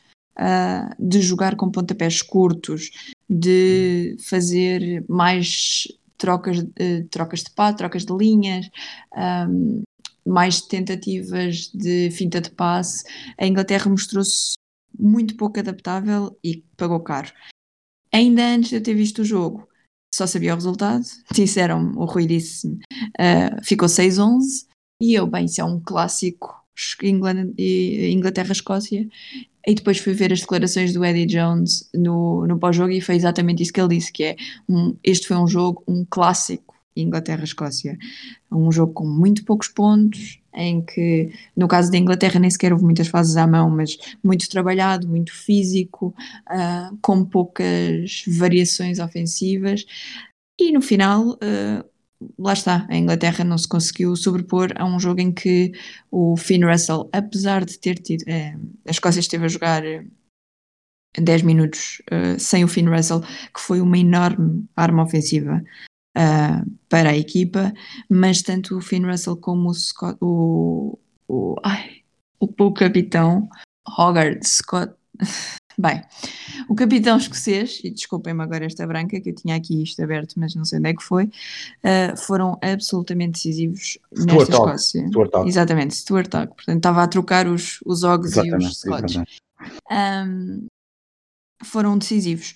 de 1.00 1.20
jogar 1.20 1.56
com 1.56 1.72
pontapés 1.72 2.22
curtos, 2.22 2.91
de 3.28 4.15
fazer 4.20 5.04
mais 5.10 5.88
trocas, 6.15 6.63
trocas 7.10 7.39
de 7.39 7.50
pá, 7.50 7.74
trocas 7.74 8.06
de 8.06 8.13
linhas, 8.15 8.70
um, 9.50 9.82
mais 10.24 10.62
tentativas 10.62 11.72
de 11.74 12.12
finta 12.12 12.39
de 12.39 12.52
passe, 12.52 13.04
a 13.36 13.48
Inglaterra 13.48 13.89
mostrou-se 13.89 14.54
muito 14.99 15.36
pouco 15.36 15.60
adaptável 15.60 16.38
e 16.43 16.63
pagou 16.75 16.99
caro. 16.99 17.31
Ainda 18.12 18.45
antes 18.45 18.69
de 18.69 18.77
eu 18.77 18.83
ter 18.83 18.93
visto 18.93 19.19
o 19.19 19.25
jogo, 19.25 19.67
só 20.13 20.25
sabia 20.25 20.53
o 20.53 20.55
resultado. 20.55 21.03
Disseram, 21.33 21.91
o 21.95 22.05
Rui 22.05 22.25
disse, 22.25 22.67
uh, 22.67 23.63
ficou 23.63 23.88
6-11 23.88 24.65
e 25.01 25.13
eu, 25.13 25.27
bem, 25.27 25.45
isso 25.45 25.62
é 25.62 25.63
um 25.63 25.79
clássico 25.79 26.55
Inglaterra-Escócia. 27.03 29.07
E 29.65 29.75
depois 29.75 29.97
fui 29.97 30.13
ver 30.13 30.31
as 30.31 30.39
declarações 30.39 30.93
do 30.93 31.03
Eddie 31.03 31.25
Jones 31.25 31.89
no, 31.93 32.47
no 32.47 32.57
pós-jogo 32.57 32.91
e 32.91 33.01
foi 33.01 33.15
exatamente 33.15 33.62
isso 33.62 33.73
que 33.73 33.81
ele 33.81 33.95
disse, 33.95 34.13
que 34.13 34.23
é 34.23 34.36
um, 34.69 34.95
este 35.03 35.27
foi 35.27 35.36
um 35.36 35.47
jogo, 35.47 35.83
um 35.86 36.05
clássico 36.10 36.66
Inglaterra-Escócia. 37.01 37.97
Um 38.51 38.71
jogo 38.71 38.93
com 38.93 39.05
muito 39.05 39.43
poucos 39.43 39.67
pontos, 39.67 40.39
em 40.57 40.81
que, 40.81 41.31
no 41.55 41.67
caso 41.67 41.91
da 41.91 41.97
Inglaterra, 41.97 42.39
nem 42.39 42.49
sequer 42.49 42.73
houve 42.73 42.83
muitas 42.83 43.07
fases 43.07 43.38
à 43.38 43.45
mão, 43.45 43.69
mas 43.69 43.95
muito 44.23 44.49
trabalhado, 44.49 45.07
muito 45.07 45.31
físico, 45.31 46.15
uh, 46.49 46.97
com 46.99 47.23
poucas 47.23 48.23
variações 48.27 48.97
ofensivas. 48.97 49.86
E 50.60 50.71
no 50.71 50.81
final, 50.81 51.33
uh, 51.33 51.86
lá 52.39 52.53
está, 52.53 52.88
a 52.89 52.97
Inglaterra 52.97 53.43
não 53.43 53.57
se 53.57 53.67
conseguiu 53.67 54.15
sobrepor 54.15 54.73
a 54.75 54.83
um 54.83 54.99
jogo 54.99 55.21
em 55.21 55.31
que 55.31 55.71
o 56.10 56.36
Finn 56.36 56.65
Russell, 56.65 57.07
apesar 57.13 57.63
de 57.63 57.77
ter 57.77 57.99
tido. 57.99 58.23
Uh, 58.23 58.60
a 58.88 58.91
Escócia 58.91 59.19
esteve 59.19 59.45
a 59.45 59.49
jogar 59.49 59.83
10 61.19 61.41
minutos 61.43 62.01
sem 62.38 62.63
o 62.63 62.67
Finn 62.67 62.89
Russell, 62.89 63.21
que 63.21 63.60
foi 63.60 63.81
uma 63.81 63.97
enorme 63.97 64.67
arma 64.75 65.03
ofensiva 65.03 65.63
uh, 66.17 66.69
para 66.89 67.12
a 67.12 67.17
equipa, 67.17 67.71
mas 68.10 68.41
tanto 68.41 68.77
o 68.77 68.82
Finn 68.82 69.06
Russell 69.06 69.38
como 69.38 69.69
o, 69.69 69.73
Scott, 69.73 70.17
o, 70.19 70.97
o, 71.27 71.56
ai, 71.63 72.01
o, 72.39 72.47
o 72.65 72.73
capitão 72.73 73.47
Hogarth 73.97 74.43
Scott. 74.43 74.93
Bem, 75.80 76.01
o 76.67 76.73
capitão 76.73 77.17
escocês, 77.17 77.82
e 77.84 77.91
desculpem-me 77.91 78.41
agora 78.41 78.65
esta 78.65 78.88
branca, 78.88 79.21
que 79.21 79.30
eu 79.30 79.36
tinha 79.36 79.56
aqui 79.56 79.84
isto 79.84 80.01
aberto, 80.01 80.34
mas 80.38 80.56
não 80.56 80.65
sei 80.65 80.80
onde 80.80 80.89
é 80.89 80.93
que 80.95 81.03
foi, 81.03 81.25
uh, 81.25 82.17
foram 82.17 82.58
absolutamente 82.63 83.34
decisivos 83.34 83.99
Stuart 84.12 84.49
nesta 84.49 84.53
Escócia. 84.53 85.08
Stuart 85.08 85.32
Exatamente, 85.45 85.93
Stuart 85.93 86.30
Talk. 86.30 86.56
Portanto, 86.56 86.77
estava 86.77 87.03
a 87.03 87.08
trocar 87.08 87.47
os, 87.47 87.80
os 87.86 88.03
Ogs 88.03 88.36
e 88.38 88.56
os 88.56 88.80
Scots. 88.80 89.17
Um, 89.91 90.65
foram 91.63 91.95
decisivos. 91.95 92.56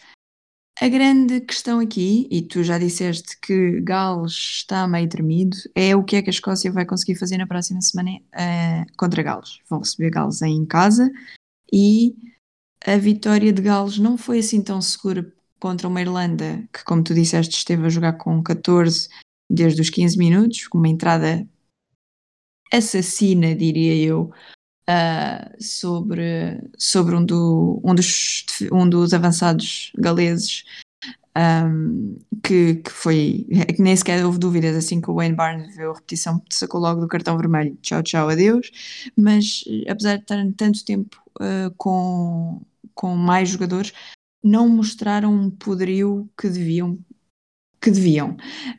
A 0.82 0.89
grande 0.89 1.41
questão 1.41 1.80
aqui, 1.80 2.28
e 2.32 2.41
tu 2.41 2.63
já 2.63 2.80
disseste 2.80 3.39
que 3.39 3.80
Gales 3.82 4.32
está 4.32 4.88
meio 4.88 5.08
tremido, 5.08 5.56
é 5.76 5.96
o 5.96 6.04
que 6.04 6.15
é 6.15 6.24
que 6.24 6.30
a 6.32 6.34
Escócia 6.34 6.72
vai 6.72 6.88
conseguir 6.88 7.20
fazer 7.20 7.38
na 7.38 7.46
próxima 7.46 7.80
semana 7.84 8.17
uh, 8.17 8.98
contra 8.98 9.22
Gales. 9.22 9.60
Vão 9.70 9.78
receber 9.78 10.10
Gales 10.10 10.41
em 10.41 10.65
casa 10.65 11.12
e 11.72 12.15
a 12.84 12.98
vitória 12.98 13.54
de 13.54 13.62
Gales 13.62 14.00
não 14.00 14.17
foi 14.17 14.39
assim 14.39 14.60
tão 14.60 14.82
segura 14.82 15.32
contra 15.60 15.88
uma 15.88 16.02
Irlanda 16.02 16.67
que, 16.74 16.84
como 16.84 17.04
tu 17.04 17.13
disseste, 17.13 17.56
esteve 17.56 17.86
a 17.86 17.89
jogar 17.89 18.13
com 18.13 18.41
14 18.41 19.08
desde 19.48 19.82
os 19.82 19.91
15 19.91 20.17
minutos, 20.17 20.67
com 20.67 20.80
uma 20.80 20.89
entrada 20.89 21.48
assassina, 22.74 23.54
diria 23.54 23.96
eu, 23.96 24.34
uh, 24.89 25.63
sobre, 25.63 26.62
sobre 26.78 27.15
um, 27.15 27.26
do, 27.26 27.82
um, 27.84 27.96
dos, 27.96 28.46
um 28.72 28.88
dos 28.88 29.13
avançados 29.13 29.91
galeses 29.98 30.63
um, 31.38 32.17
que, 32.44 32.76
que 32.76 32.91
foi 32.91 33.48
é 33.52 33.74
que 33.74 33.82
nem 33.82 33.96
sequer 33.96 34.26
houve 34.26 34.38
dúvidas 34.38 34.76
assim 34.76 35.00
que 35.00 35.10
o 35.10 35.15
Wayne 35.15 35.36
Barnes 35.36 35.76
viu 35.76 35.91
a 35.91 35.96
repetição 35.96 36.41
sacou 36.50 36.82
logo 36.82 37.00
do 37.00 37.08
cartão 37.08 37.38
vermelho 37.38 37.78
tchau 37.82 38.04
tchau 38.04 38.30
adeus 38.30 38.70
mas 39.15 39.63
apesar 39.88 40.17
de 40.17 40.24
estarem 40.24 40.52
tanto 40.52 40.84
tempo 40.84 41.22
uh, 41.39 41.74
com, 41.78 42.62
com 42.94 43.15
mais 43.15 43.50
jogadores 43.50 43.94
não 44.44 44.67
mostraram 44.67 45.34
um 45.34 45.50
poderio 45.50 46.30
que 46.38 46.50
deviam 46.50 47.00
que 47.82 47.89
deviam. 47.89 48.38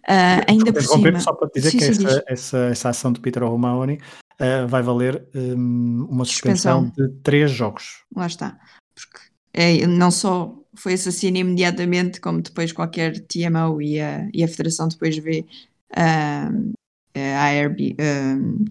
Uh, 0.08 0.46
ainda 0.46 0.72
por 0.72 0.82
cima... 0.82 1.18
Só 1.18 1.32
para 1.32 1.48
dizer 1.52 1.70
sim, 1.70 1.78
que 1.78 1.92
sim, 1.92 2.06
essa, 2.06 2.24
essa, 2.28 2.58
essa, 2.66 2.88
ação 2.90 3.12
de 3.12 3.20
Peter 3.20 3.42
O'Mahony 3.42 3.98
uh, 4.42 4.66
vai 4.66 4.82
valer 4.82 5.24
um, 5.34 6.06
uma 6.10 6.24
suspensão, 6.24 6.86
suspensão, 6.86 7.08
de 7.08 7.14
três 7.22 7.50
jogos. 7.50 8.04
Lá 8.14 8.26
está. 8.26 8.58
Porque 8.94 9.18
é, 9.54 9.86
não 9.86 10.10
só 10.10 10.54
foi 10.74 10.94
assassino 10.94 11.36
imediatamente, 11.36 12.20
como 12.20 12.42
depois 12.42 12.72
qualquer 12.72 13.20
TMO 13.20 13.80
e 13.80 14.00
a, 14.00 14.28
e 14.32 14.42
a 14.42 14.48
Federação 14.48 14.88
depois 14.88 15.16
vê 15.18 15.44
uh, 15.92 16.72
a 17.14 17.44
ARB, 17.44 17.96
uh, 17.98 18.64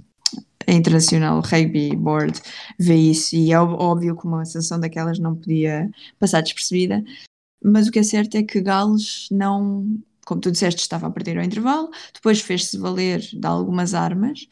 a 0.68 0.72
International 0.72 1.42
Rugby 1.42 1.96
Board 1.96 2.40
vê 2.80 2.96
isso 2.96 3.36
e 3.36 3.52
é 3.52 3.60
óbvio 3.60 4.16
que 4.18 4.26
uma 4.26 4.46
sanção 4.46 4.80
daquelas 4.80 5.20
não 5.20 5.36
podia 5.36 5.90
passar 6.20 6.42
despercebida. 6.42 7.04
Mas 7.64 7.88
o 7.88 7.92
que 7.92 8.00
é 8.00 8.04
certo 8.04 8.36
é 8.36 8.44
que 8.44 8.60
Gales 8.60 9.28
não, 9.32 9.86
como 10.26 10.42
tu 10.42 10.52
disseste, 10.52 10.82
estava 10.82 11.08
a 11.08 11.12
perder 11.12 11.38
ao 11.38 11.44
intervalo, 11.44 11.92
depois 12.14 12.42
fez-se 12.42 12.78
valer 12.78 13.20
de 13.20 13.46
algumas 13.46 13.94
armas 13.94 14.48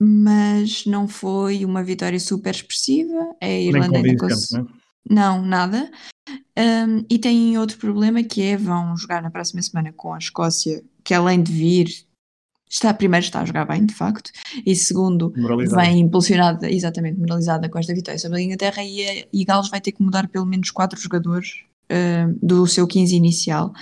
mas 0.00 0.86
não 0.86 1.06
foi 1.06 1.62
uma 1.64 1.84
vitória 1.84 2.18
super 2.18 2.54
expressiva. 2.54 3.36
A 3.40 3.48
Irlanda 3.48 3.98
ainda 3.98 4.16
conseguiu. 4.16 4.66
Não, 5.08 5.42
nada. 5.42 5.90
Um, 6.56 7.04
e 7.10 7.18
tem 7.18 7.58
outro 7.58 7.78
problema 7.78 8.22
que 8.22 8.42
é 8.42 8.56
vão 8.56 8.96
jogar 8.96 9.22
na 9.22 9.30
próxima 9.30 9.60
semana 9.60 9.92
com 9.92 10.14
a 10.14 10.18
Escócia, 10.18 10.82
que 11.04 11.12
além 11.12 11.42
de 11.42 11.52
vir, 11.52 11.88
está 12.68 12.94
primeiro 12.94 13.24
está 13.24 13.40
a 13.40 13.44
jogar 13.44 13.66
bem, 13.66 13.84
de 13.84 13.94
facto, 13.94 14.30
e 14.64 14.74
segundo 14.74 15.32
vem 15.74 16.00
impulsionada, 16.00 16.70
exatamente, 16.70 17.18
moralizada 17.18 17.68
com 17.68 17.78
esta 17.78 17.94
vitória 17.94 18.18
sobre 18.18 18.38
a 18.38 18.42
Inglaterra 18.42 18.82
e, 18.82 19.06
a, 19.06 19.26
e 19.32 19.44
Gales 19.44 19.68
vai 19.68 19.80
ter 19.80 19.92
que 19.92 20.02
mudar 20.02 20.28
pelo 20.28 20.46
menos 20.46 20.70
quatro 20.70 20.98
jogadores 20.98 21.64
uh, 21.90 22.38
do 22.40 22.66
seu 22.66 22.86
15 22.86 23.16
inicial. 23.16 23.72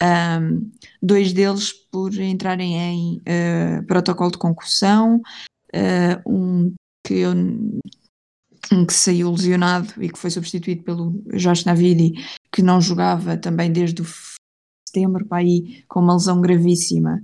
Um, 0.00 0.70
dois 1.02 1.32
deles 1.32 1.72
por 1.72 2.14
entrarem 2.14 2.76
em 2.76 3.16
uh, 3.16 3.82
protocolo 3.84 4.30
de 4.30 4.38
concussão, 4.38 5.20
uh, 5.74 6.30
um 6.30 6.74
que 7.06 7.14
eu 7.14 7.32
um 8.72 8.84
que 8.84 8.92
saiu 8.92 9.30
lesionado 9.30 9.92
e 10.02 10.10
que 10.10 10.18
foi 10.18 10.30
substituído 10.30 10.82
pelo 10.82 11.10
Josh 11.34 11.64
Navidi, 11.64 12.12
que 12.52 12.62
não 12.62 12.80
jogava 12.80 13.36
também 13.36 13.72
desde 13.72 14.02
o 14.02 14.06
setembro 14.86 15.24
para 15.26 15.38
aí 15.38 15.84
com 15.88 16.00
uma 16.00 16.14
lesão 16.14 16.40
gravíssima 16.40 17.22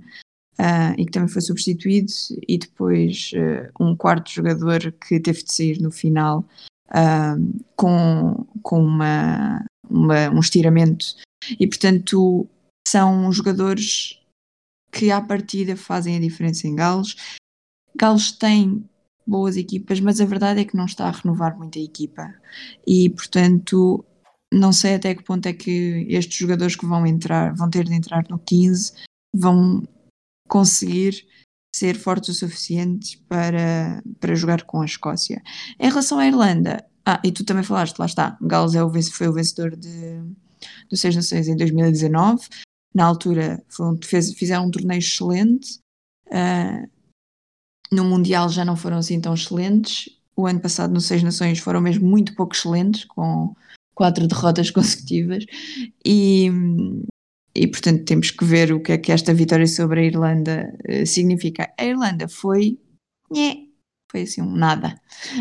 uh, 0.59 0.93
e 0.97 1.05
que 1.05 1.11
também 1.11 1.29
foi 1.29 1.41
substituído, 1.41 2.11
e 2.47 2.57
depois 2.57 3.31
uh, 3.33 3.83
um 3.83 3.95
quarto 3.95 4.31
jogador 4.31 4.91
que 5.07 5.19
teve 5.19 5.43
de 5.43 5.53
sair 5.53 5.79
no 5.81 5.91
final 5.91 6.45
uh, 6.89 7.63
com, 7.75 8.45
com 8.61 8.83
uma, 8.83 9.63
uma, 9.89 10.29
um 10.29 10.39
estiramento. 10.39 11.15
E 11.59 11.67
portanto 11.67 12.47
são 12.87 13.31
jogadores 13.31 14.19
que 14.91 15.11
à 15.11 15.21
partida 15.21 15.75
fazem 15.75 16.15
a 16.15 16.19
diferença 16.19 16.67
em 16.67 16.75
Gales 16.75 17.15
Gales 17.95 18.31
tem 18.31 18.87
boas 19.25 19.57
equipas, 19.57 19.99
mas 19.99 20.21
a 20.21 20.25
verdade 20.25 20.61
é 20.61 20.65
que 20.65 20.77
não 20.77 20.85
está 20.85 21.07
a 21.07 21.11
renovar 21.11 21.57
muito 21.57 21.79
a 21.79 21.81
equipa. 21.81 22.33
E, 22.85 23.09
portanto, 23.09 24.05
não 24.53 24.71
sei 24.71 24.95
até 24.95 25.15
que 25.15 25.23
ponto 25.23 25.45
é 25.47 25.53
que 25.53 26.05
estes 26.09 26.37
jogadores 26.37 26.75
que 26.75 26.85
vão 26.85 27.05
entrar, 27.05 27.53
vão 27.55 27.69
ter 27.69 27.85
de 27.85 27.93
entrar 27.93 28.25
no 28.29 28.37
15, 28.39 28.93
vão 29.33 29.83
conseguir 30.47 31.25
ser 31.75 31.97
fortes 31.97 32.29
o 32.29 32.33
suficiente 32.33 33.17
para, 33.27 34.01
para 34.19 34.35
jogar 34.35 34.63
com 34.63 34.81
a 34.81 34.85
Escócia. 34.85 35.41
Em 35.79 35.89
relação 35.89 36.19
à 36.19 36.27
Irlanda, 36.27 36.85
ah, 37.05 37.21
e 37.23 37.31
tu 37.31 37.43
também 37.43 37.63
falaste, 37.63 37.97
lá 37.99 38.05
está, 38.05 38.37
Gales 38.41 38.75
é 38.75 38.83
o, 38.83 38.91
foi 39.11 39.27
o 39.27 39.33
vencedor 39.33 39.75
de, 39.75 40.21
do 40.89 40.95
Seis 40.95 41.15
Nações 41.15 41.47
em 41.47 41.55
2019, 41.55 42.47
na 42.93 43.05
altura 43.05 43.61
um, 43.79 43.99
fez, 44.01 44.33
fizeram 44.33 44.67
um 44.67 44.71
torneio 44.71 44.99
excelente, 44.99 45.79
uh, 46.27 46.89
no 47.91 48.03
Mundial 48.03 48.49
já 48.49 48.65
não 48.65 48.75
foram 48.75 48.97
assim 48.97 49.19
tão 49.19 49.33
excelentes. 49.33 50.09
O 50.35 50.47
ano 50.47 50.59
passado, 50.59 50.93
no 50.93 50.99
Seis 50.99 51.23
Nações, 51.23 51.59
foram 51.59 51.79
mesmo 51.79 52.07
muito 52.07 52.35
pouco 52.35 52.55
excelentes, 52.55 53.05
com 53.05 53.55
quatro 53.93 54.27
derrotas 54.27 54.69
consecutivas. 54.71 55.45
E, 56.05 56.51
e 57.55 57.67
portanto, 57.67 58.03
temos 58.05 58.31
que 58.31 58.43
ver 58.43 58.73
o 58.73 58.81
que 58.81 58.91
é 58.91 58.97
que 58.97 59.11
esta 59.11 59.33
vitória 59.33 59.67
sobre 59.67 60.01
a 60.01 60.03
Irlanda 60.03 60.73
uh, 60.89 61.05
significa. 61.05 61.71
A 61.79 61.85
Irlanda 61.85 62.27
foi. 62.27 62.77
Nhé, 63.31 63.65
foi 64.11 64.23
assim 64.23 64.41
um 64.41 64.55
nada. 64.55 64.99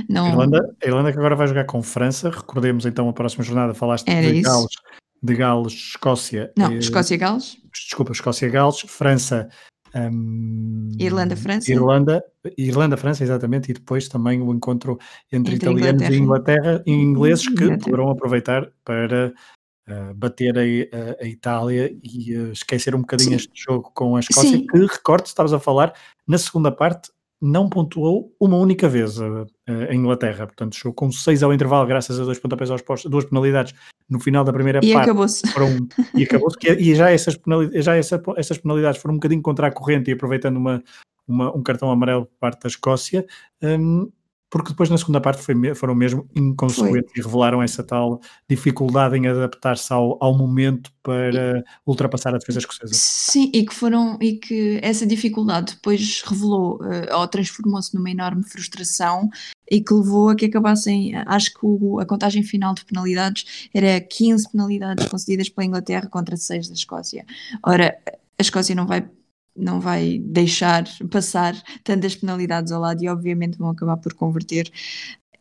Não... 0.09 0.27
A, 0.27 0.31
Irlanda, 0.31 0.77
a 0.83 0.87
Irlanda 0.87 1.13
que 1.13 1.19
agora 1.19 1.37
vai 1.37 1.49
jogar 1.49 1.65
com 1.65 1.83
França. 1.83 2.31
Recordemos 2.31 2.87
então 2.87 3.09
a 3.09 3.13
próxima 3.13 3.45
jornada, 3.45 3.75
falaste 3.75 4.09
Era 4.09 4.33
de 4.33 4.41
Gales, 4.41 4.75
de 5.23 5.35
Gales, 5.35 5.73
Escócia. 5.73 6.53
Não, 6.57 6.73
eh, 6.73 6.79
Escócia-Gales. 6.79 7.57
Desculpa, 7.73 8.13
Escócia-Gales, 8.13 8.81
França, 8.87 9.49
um, 9.95 10.91
Irlanda-França. 10.99 11.71
Irlanda, 11.71 12.25
Irlanda-França, 12.59 13.23
exatamente, 13.23 13.71
e 13.71 13.75
depois 13.75 14.09
também 14.09 14.41
o 14.41 14.53
encontro 14.53 14.99
entre, 15.33 15.55
entre 15.55 15.71
italianos 15.71 16.03
Inglaterra. 16.03 16.15
e 16.15 16.19
Inglaterra 16.19 16.83
e 16.87 16.93
ingleses 16.93 17.47
que 17.47 17.53
Inglaterra. 17.53 17.79
poderão 17.79 18.11
aproveitar 18.11 18.71
para 18.85 19.33
uh, 19.89 20.15
bater 20.15 20.59
a, 20.59 20.63
a, 20.63 21.25
a, 21.25 21.27
Itália 21.27 21.97
e 22.03 22.37
uh, 22.37 22.53
esquecer 22.53 22.95
um 22.95 23.01
bocadinho 23.01 23.31
Sim. 23.31 23.37
este 23.37 23.53
jogo 23.55 23.91
com 23.95 24.17
a 24.17 24.21
Escócia, 24.21 24.51
Sim. 24.51 24.67
que, 24.67 24.79
recorde, 24.79 25.29
estavas 25.29 25.53
a 25.53 25.61
falar, 25.61 25.95
na 26.27 26.39
segunda 26.39 26.73
parte 26.73 27.11
não 27.45 27.69
pontuou 27.69 28.35
uma 28.41 28.57
única 28.57 28.89
vez 28.89 29.21
a, 29.21 29.47
a 29.67 29.95
Inglaterra, 29.95 30.47
portanto 30.47 30.75
chegou 30.75 30.95
com 30.95 31.13
seis 31.13 31.43
ao 31.43 31.53
intervalo 31.53 31.87
graças 31.87 32.19
a 32.19 32.25
dois 32.25 32.39
pontapés 32.39 32.71
aos 32.71 32.81
postos, 32.81 33.11
duas 33.11 33.27
penalidades 33.27 33.75
no 34.09 34.19
final 34.19 34.45
da 34.45 34.53
primeira 34.53 34.81
e 34.83 34.95
parte. 34.95 35.11
Acabou-se. 35.11 35.47
Foram, 35.49 35.77
e 36.15 36.23
acabou-se. 36.23 36.57
E 36.67 36.95
já, 36.95 37.11
essas 37.11 37.37
penalidades, 37.37 37.85
já 37.85 37.97
essa, 37.97 38.23
essas 38.39 38.57
penalidades 38.57 39.01
foram 39.01 39.15
um 39.15 39.19
bocadinho 39.19 39.43
contra 39.43 39.67
a 39.67 39.71
corrente 39.71 40.11
e 40.11 40.15
aproveitando 40.15 40.57
uma, 40.57 40.83
uma, 41.29 41.55
um 41.55 41.63
cartão 41.63 41.91
amarelo 41.91 42.25
por 42.25 42.39
parte 42.41 42.63
da 42.63 42.69
Escócia, 42.69 43.27
um, 43.63 44.11
porque 44.55 44.71
depois 44.71 44.89
na 44.89 44.97
segunda 44.97 45.21
parte 45.21 45.43
foi, 45.43 45.75
foram 45.75 45.97
mesmo 45.97 46.31
inconsequentes 46.33 47.11
foi. 47.11 47.21
e 47.21 47.27
revelaram 47.27 47.61
essa 47.61 47.83
tal 47.83 48.21
dificuldade 48.49 49.17
em 49.17 49.27
adaptar-se 49.27 49.93
ao, 49.93 50.17
ao 50.23 50.39
momento 50.39 50.93
para 51.03 51.65
ultrapassar 51.85 52.33
a 52.33 52.39
defesa 52.39 52.61
escocesa. 52.61 52.93
Sim, 52.95 53.51
e 53.53 53.67
que 53.67 53.75
foram 53.75 54.17
e 54.21 54.35
que 54.35 54.79
essa 54.81 55.05
dificuldade 55.05 55.75
depois 55.75 56.23
revelou 56.25 56.77
uh, 56.77 57.17
ou 57.17 57.27
transformou-se 57.27 57.93
numa 57.97 58.09
enorme 58.09 58.45
frustração 58.45 59.29
e 59.69 59.81
que 59.81 59.93
levou 59.93 60.29
a 60.29 60.37
que 60.37 60.47
acabassem, 60.47 61.17
acho 61.27 61.53
que 61.53 61.59
o, 61.65 61.99
a 61.99 62.07
contagem 62.07 62.45
final 62.45 62.75
de 62.75 62.85
penalidades 62.85 63.69
era 63.75 64.01
15 64.01 64.53
penalidades 64.53 65.09
concedidas 65.09 65.49
pela 65.49 65.67
Inglaterra 65.67 66.07
contra 66.09 66.37
6 66.37 66.69
da 66.69 66.75
Escócia. 66.75 67.27
Ora, 67.61 67.99
a 68.07 68.41
Escócia 68.41 68.73
não 68.73 68.87
vai 68.87 69.05
não 69.57 69.81
vai 69.81 70.19
deixar 70.19 70.85
passar 71.11 71.55
tantas 71.83 72.17
penalidades 72.17 72.73
ao 72.73 72.81
lado 72.81 73.03
e 73.03 73.09
obviamente 73.09 73.59
vão 73.59 73.71
acabar 73.71 73.97
por 73.97 74.15
converter. 74.15 74.71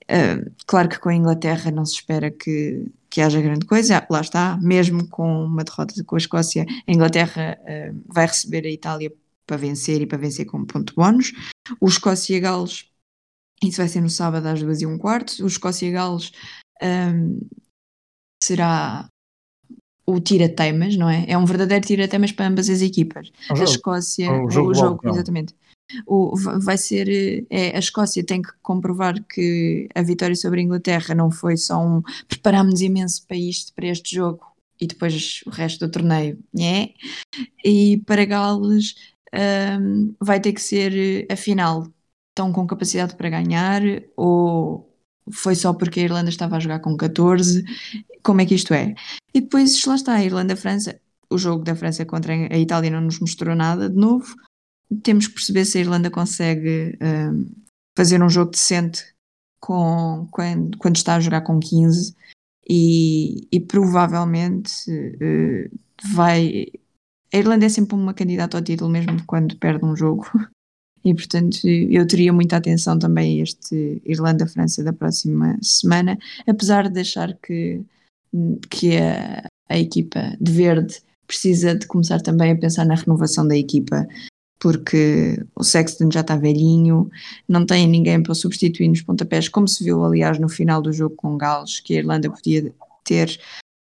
Uh, 0.03 0.51
claro 0.65 0.89
que 0.89 0.99
com 0.99 1.09
a 1.09 1.15
Inglaterra 1.15 1.71
não 1.71 1.85
se 1.85 1.95
espera 1.95 2.29
que, 2.29 2.85
que 3.09 3.21
haja 3.21 3.41
grande 3.41 3.65
coisa, 3.65 4.05
lá 4.09 4.21
está, 4.21 4.57
mesmo 4.61 5.07
com 5.07 5.45
uma 5.45 5.63
derrota 5.63 5.93
com 6.03 6.15
a 6.15 6.17
Escócia, 6.17 6.65
a 6.87 6.91
Inglaterra 6.91 7.57
uh, 7.61 8.03
vai 8.07 8.27
receber 8.27 8.65
a 8.65 8.71
Itália 8.71 9.11
para 9.45 9.57
vencer 9.57 10.01
e 10.01 10.05
para 10.05 10.17
vencer 10.17 10.45
com 10.45 10.65
ponto 10.65 10.93
bónus. 10.95 11.31
O 11.79 11.87
Escócia-Gales, 11.87 12.89
isso 13.63 13.77
vai 13.77 13.87
ser 13.87 14.01
no 14.01 14.09
sábado 14.09 14.45
às 14.47 14.61
duas 14.61 14.81
e 14.81 14.85
um 14.85 14.97
quarto. 14.97 15.43
O 15.43 15.47
Escócia-Gales 15.47 16.31
um, 16.81 17.39
será 18.43 19.07
o 20.05 20.19
tira-teimas, 20.19 20.95
não 20.97 21.09
é? 21.09 21.25
É 21.27 21.37
um 21.37 21.45
verdadeiro 21.45 21.85
tira-teimas 21.85 22.31
para 22.31 22.47
ambas 22.47 22.69
as 22.69 22.81
equipas. 22.81 23.31
O 23.49 23.53
a 23.53 23.63
Escócia, 23.63 24.31
o 24.31 24.49
jogo, 24.49 24.71
o 24.71 24.73
jogo 24.73 25.09
exatamente. 25.09 25.55
O, 26.07 26.35
vai 26.35 26.77
ser, 26.77 27.45
é, 27.49 27.75
a 27.75 27.79
Escócia 27.79 28.23
tem 28.25 28.41
que 28.41 28.49
comprovar 28.61 29.21
que 29.23 29.87
a 29.93 30.01
vitória 30.01 30.35
sobre 30.35 30.59
a 30.59 30.63
Inglaterra 30.63 31.13
não 31.13 31.29
foi 31.29 31.57
só 31.57 31.77
um 31.79 32.01
preparámos 32.27 32.81
imenso 32.81 33.25
para 33.27 33.37
isto, 33.37 33.73
para 33.73 33.87
este 33.87 34.15
jogo 34.15 34.53
e 34.79 34.87
depois 34.87 35.41
o 35.45 35.49
resto 35.49 35.85
do 35.85 35.91
torneio, 35.91 36.37
é? 36.59 36.89
E 37.63 37.97
para 38.05 38.25
Gales 38.25 38.95
um, 39.79 40.15
vai 40.19 40.39
ter 40.39 40.53
que 40.53 40.61
ser 40.61 41.27
a 41.31 41.35
final. 41.35 41.87
Estão 42.31 42.51
com 42.51 42.65
capacidade 42.65 43.15
para 43.15 43.29
ganhar 43.29 43.81
ou 44.17 44.91
foi 45.31 45.55
só 45.55 45.73
porque 45.73 45.99
a 45.99 46.03
Irlanda 46.03 46.29
estava 46.29 46.57
a 46.57 46.59
jogar 46.59 46.79
com 46.79 46.97
14? 46.97 47.63
Como 48.23 48.41
é 48.41 48.45
que 48.45 48.55
isto 48.55 48.73
é? 48.73 48.95
E 49.33 49.41
depois, 49.41 49.83
lá 49.85 49.95
está, 49.95 50.13
a 50.13 50.23
Irlanda-França, 50.23 50.99
o 51.29 51.37
jogo 51.37 51.63
da 51.63 51.75
França 51.75 52.05
contra 52.05 52.33
a 52.33 52.57
Itália 52.57 52.89
não 52.89 53.01
nos 53.01 53.19
mostrou 53.19 53.55
nada 53.55 53.89
de 53.89 53.95
novo. 53.95 54.35
Temos 55.01 55.27
que 55.27 55.33
perceber 55.33 55.65
se 55.65 55.77
a 55.77 55.81
Irlanda 55.81 56.09
consegue 56.09 56.97
um, 57.01 57.49
fazer 57.97 58.21
um 58.21 58.29
jogo 58.29 58.51
decente 58.51 59.13
com, 59.59 60.27
quando, 60.31 60.77
quando 60.77 60.95
está 60.95 61.15
a 61.15 61.19
jogar 61.19 61.41
com 61.41 61.59
15 61.59 62.15
e, 62.69 63.47
e 63.51 63.59
provavelmente 63.59 64.71
uh, 64.89 65.79
vai. 66.13 66.67
A 67.33 67.37
Irlanda 67.37 67.65
é 67.65 67.69
sempre 67.69 67.95
uma 67.95 68.13
candidata 68.13 68.57
ao 68.57 68.63
título, 68.63 68.91
mesmo 68.91 69.23
quando 69.25 69.57
perde 69.57 69.85
um 69.85 69.95
jogo. 69.95 70.29
E, 71.05 71.13
portanto, 71.13 71.67
eu 71.67 72.07
teria 72.07 72.31
muita 72.31 72.55
atenção 72.55 72.97
também 72.97 73.41
a 73.41 73.43
este 73.43 74.01
Irlanda-França 74.05 74.85
da 74.85 74.93
próxima 74.93 75.57
semana, 75.61 76.17
apesar 76.47 76.87
de 76.89 77.01
achar 77.01 77.37
que 77.45 77.83
que 78.69 78.97
a, 78.97 79.47
a 79.69 79.77
equipa 79.77 80.35
de 80.39 80.51
verde 80.51 81.01
precisa 81.27 81.75
de 81.75 81.87
começar 81.87 82.21
também 82.21 82.51
a 82.51 82.57
pensar 82.57 82.85
na 82.85 82.95
renovação 82.95 83.47
da 83.47 83.55
equipa, 83.55 84.07
porque 84.59 85.43
o 85.55 85.63
Sexton 85.63 86.09
já 86.11 86.21
está 86.21 86.35
velhinho, 86.35 87.09
não 87.47 87.65
tem 87.65 87.87
ninguém 87.87 88.21
para 88.21 88.33
substituir 88.33 88.87
nos 88.87 89.01
pontapés, 89.01 89.49
como 89.49 89.67
se 89.67 89.83
viu, 89.83 90.03
aliás, 90.03 90.39
no 90.39 90.47
final 90.47 90.81
do 90.81 90.93
jogo 90.93 91.15
com 91.15 91.37
Gales, 91.37 91.79
que 91.79 91.95
a 91.95 91.97
Irlanda 91.99 92.29
podia 92.29 92.73
ter. 93.03 93.39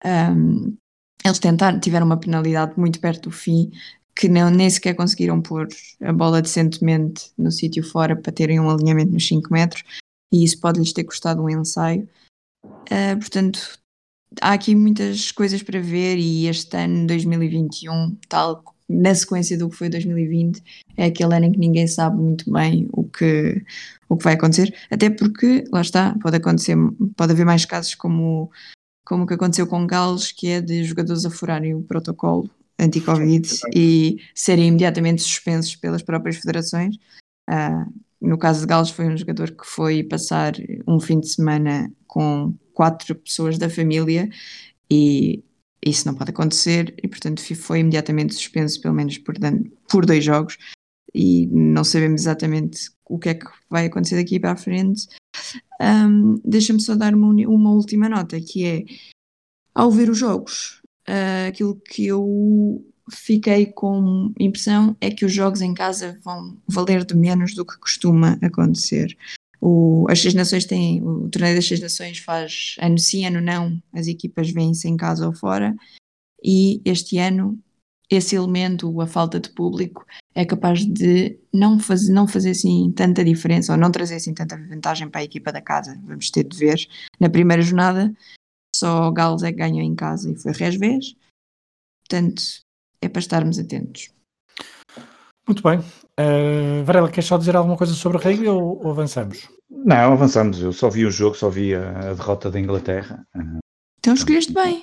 Um, 0.05 0.77
eles 1.25 1.39
tentaram, 1.39 1.81
tiveram 1.81 2.07
uma 2.07 2.17
penalidade 2.17 2.79
muito 2.79 3.01
perto 3.01 3.29
do 3.29 3.35
fim, 3.35 3.73
que 4.15 4.29
não, 4.29 4.51
nem 4.51 4.69
sequer 4.69 4.95
conseguiram 4.95 5.41
pôr 5.41 5.69
a 6.01 6.13
bola 6.13 6.43
decentemente 6.43 7.33
no 7.37 7.51
sítio 7.51 7.83
fora 7.83 8.17
para 8.17 8.33
terem 8.33 8.61
um 8.61 8.71
alinhamento 8.71 9.13
nos 9.13 9.27
5 9.27 9.53
metros, 9.53 9.83
e 10.33 10.45
isso 10.45 10.61
pode-lhes 10.61 10.93
ter 10.93 11.05
custado 11.05 11.43
um 11.43 11.49
ensaio. 11.49 12.09
Uh, 12.65 13.19
portanto, 13.19 13.79
há 14.41 14.53
aqui 14.53 14.75
muitas 14.75 15.33
coisas 15.33 15.63
para 15.63 15.81
ver 15.81 16.19
e 16.19 16.47
este 16.47 16.77
ano 16.77 17.07
2021, 17.07 18.17
tal 18.29 18.63
na 18.89 19.15
sequência 19.15 19.59
do 19.59 19.69
que 19.69 19.77
foi 19.77 19.89
2020, 19.91 20.63
é 20.97 21.07
aquele 21.07 21.35
ano 21.35 21.47
em 21.47 21.53
que 21.53 21.59
ninguém 21.59 21.87
sabe 21.87 22.17
muito 22.17 22.51
bem 22.51 22.89
o 22.93 23.05
que, 23.05 23.63
o 24.09 24.17
que 24.17 24.25
vai 24.25 24.33
acontecer, 24.33 24.75
até 24.91 25.11
porque, 25.11 25.65
lá 25.71 25.83
está, 25.83 26.17
pode 26.23 26.37
acontecer, 26.37 26.75
pode 27.15 27.33
haver 27.33 27.45
mais 27.45 27.67
casos 27.67 27.95
como, 27.95 28.51
como 29.05 29.25
o 29.25 29.27
que 29.27 29.35
aconteceu 29.35 29.67
com 29.67 29.87
Gales, 29.87 30.33
que 30.33 30.49
é 30.49 30.61
de 30.61 30.85
jogadores 30.85 31.27
a 31.27 31.31
furarem 31.31 31.75
o 31.75 31.83
protocolo 31.83 32.49
anti-Covid 32.79 33.47
e 33.75 34.19
serem 34.35 34.69
imediatamente 34.69 35.21
suspensos 35.21 35.77
pelas 35.77 36.03
próprias 36.03 36.37
federações. 36.37 36.97
Uh, 37.51 37.93
no 38.21 38.39
caso 38.39 38.61
de 38.61 38.67
Gales 38.67 38.91
foi 38.91 39.07
um 39.07 39.17
jogador 39.17 39.51
que 39.51 39.67
foi 39.67 40.03
passar 40.03 40.55
um 40.87 40.99
fim 40.99 41.21
de 41.21 41.29
semana 41.29 41.93
com 42.07 42.55
quatro 42.79 43.13
pessoas 43.17 43.59
da 43.59 43.69
família 43.69 44.31
e 44.89 45.43
isso 45.85 46.07
não 46.07 46.15
pode 46.15 46.31
acontecer 46.31 46.95
e 47.03 47.09
portanto 47.09 47.43
foi 47.57 47.81
imediatamente 47.81 48.35
suspenso 48.35 48.81
pelo 48.81 48.95
menos 48.95 49.19
por, 49.19 49.35
por 49.91 50.07
dois 50.07 50.25
jogos 50.25 50.57
e 51.13 51.49
não 51.49 51.83
sabemos 51.83 52.21
exatamente 52.21 52.89
o 53.05 53.19
que 53.19 53.31
é 53.31 53.35
que 53.35 53.47
vai 53.69 53.87
acontecer 53.87 54.15
daqui 54.15 54.39
para 54.39 54.53
a 54.53 54.57
frente. 54.57 55.09
Um, 55.81 56.41
Deixa-me 56.45 56.81
só 56.81 56.95
dar 56.95 57.17
uma, 57.17 57.27
uma, 57.49 57.73
última 57.73 58.09
nota 58.09 58.41
que 58.41 58.65
é 58.65 58.85
ao 59.75 59.91
ver 59.91 60.09
os 60.09 60.19
jogos, 60.19 60.81
uh, 61.09 61.49
aquilo 61.49 61.75
que 61.81 62.07
eu 62.07 62.85
fiquei 63.11 63.67
com 63.67 64.33
impressão 64.39 64.97
é 65.01 65.11
que 65.11 65.25
os 65.25 65.33
jogos 65.33 65.63
em 65.63 65.75
casa 65.75 66.17
vão 66.23 66.57
valer 66.69 67.05
de 67.05 67.17
menos 67.17 67.55
do 67.57 67.67
que 67.67 67.77
costuma 67.79 68.39
acontecer. 68.41 69.17
O, 69.61 70.07
as 70.09 70.21
Seis 70.21 70.35
Nações 70.35 70.65
têm, 70.65 71.03
o 71.03 71.29
torneio 71.29 71.57
das 71.57 71.67
Seis 71.67 71.81
Nações 71.81 72.19
faz 72.19 72.77
ano 72.81 72.99
sim, 72.99 73.27
ano 73.27 73.41
não, 73.41 73.81
as 73.93 74.07
equipas 74.07 74.51
vêm-se 74.51 74.89
em 74.89 74.97
casa 74.97 75.27
ou 75.27 75.35
fora, 75.35 75.75
e 76.43 76.81
este 76.85 77.19
ano 77.19 77.59
esse 78.11 78.35
elemento, 78.35 79.01
a 79.01 79.07
falta 79.07 79.39
de 79.39 79.51
público, 79.51 80.07
é 80.35 80.45
capaz 80.45 80.85
de 80.85 81.39
não, 81.53 81.79
faz, 81.79 82.09
não 82.09 82.27
fazer 82.27 82.51
assim 82.51 82.91
tanta 82.93 83.23
diferença, 83.23 83.73
ou 83.73 83.79
não 83.79 83.93
trazer 83.93 84.17
assim 84.17 84.33
tanta 84.33 84.57
vantagem 84.57 85.11
para 85.11 85.21
a 85.21 85.25
equipa 85.25 85.53
da 85.53 85.61
casa. 85.61 86.01
Vamos 86.05 86.31
ter 86.31 86.45
de 86.45 86.57
ver. 86.57 86.89
Na 87.21 87.29
primeira 87.29 87.63
jornada, 87.63 88.11
só 88.75 89.09
o 89.09 89.13
Gales 89.13 89.43
é 89.43 89.53
que 89.53 89.59
ganhou 89.59 89.83
em 89.83 89.95
casa 89.95 90.31
e 90.31 90.37
foi 90.41 90.53
Resvés. 90.53 91.15
Portanto, 92.01 92.43
é 93.03 93.09
para 93.09 93.21
estarmos 93.21 93.59
atentos. 93.59 94.11
Muito 95.47 95.63
bem. 95.63 95.81
Uh, 96.19 96.83
Varela, 96.85 97.09
queres 97.09 97.27
só 97.27 97.39
dizer 97.39 97.55
alguma 97.55 97.77
coisa 97.77 97.95
sobre 97.95 98.19
o 98.19 98.21
rugby 98.21 98.49
ou, 98.49 98.85
ou, 98.85 98.91
avançamos? 98.91 99.49
Não, 99.71 100.13
avançamos. 100.13 100.61
Eu 100.61 100.73
só 100.73 100.91
vi 100.91 101.07
o 101.07 101.11
jogo, 101.11 101.37
só 101.37 101.49
vi 101.49 101.75
a, 101.75 102.11
a 102.11 102.15
derrota 102.15 102.51
da 102.51 102.59
Inglaterra. 102.59 103.25
Então 104.01 104.15
escolheste 104.15 104.53
bem. 104.53 104.83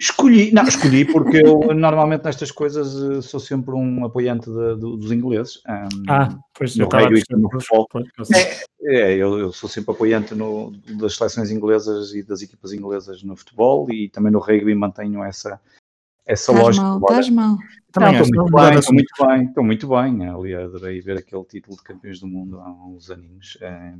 Escolhi, 0.00 0.52
não, 0.52 0.64
escolhi 0.64 1.04
porque 1.04 1.38
eu 1.38 1.60
normalmente 1.74 2.24
nestas 2.24 2.50
coisas 2.50 3.00
eh, 3.00 3.22
sou 3.22 3.38
sempre 3.38 3.72
um 3.72 4.04
apoiante 4.04 4.50
de, 4.50 4.74
de, 4.74 4.80
dos 4.80 5.12
ingleses. 5.12 5.60
Um, 5.68 6.02
ah, 6.08 6.36
pois 6.54 6.76
eu 6.76 6.86
estava 6.86 7.08
no 7.08 7.50
futebol. 7.50 7.86
É, 8.32 8.96
é 8.96 9.14
eu, 9.14 9.38
eu, 9.38 9.52
sou 9.52 9.68
sempre 9.68 9.92
apoiante 9.92 10.34
no, 10.34 10.72
das 10.98 11.16
seleções 11.16 11.50
inglesas 11.50 12.14
e 12.14 12.22
das 12.22 12.42
equipas 12.42 12.72
inglesas 12.72 13.22
no 13.22 13.36
futebol 13.36 13.86
e 13.90 14.08
também 14.08 14.32
no 14.32 14.40
rugby 14.40 14.74
mantenho 14.74 15.22
essa, 15.22 15.60
essa 16.26 16.52
tás 16.52 16.64
lógica. 16.64 16.84
Mal, 16.84 16.98
estás 16.98 17.30
mal. 17.30 17.56
Também 17.92 18.20
estou 18.20 18.34
muito, 18.34 18.52
bem, 18.52 18.78
estou 18.78 18.94
muito 18.94 19.26
bem, 19.26 19.44
estou 19.44 19.64
muito 19.64 19.88
bem. 19.88 20.28
Ali 20.28 20.54
adorei 20.54 21.00
ver 21.00 21.18
aquele 21.18 21.44
título 21.44 21.76
de 21.76 21.82
campeões 21.82 22.20
do 22.20 22.26
mundo 22.26 22.60
há 22.60 22.70
uns 22.70 23.10
aninhos. 23.10 23.56
É, 23.60 23.94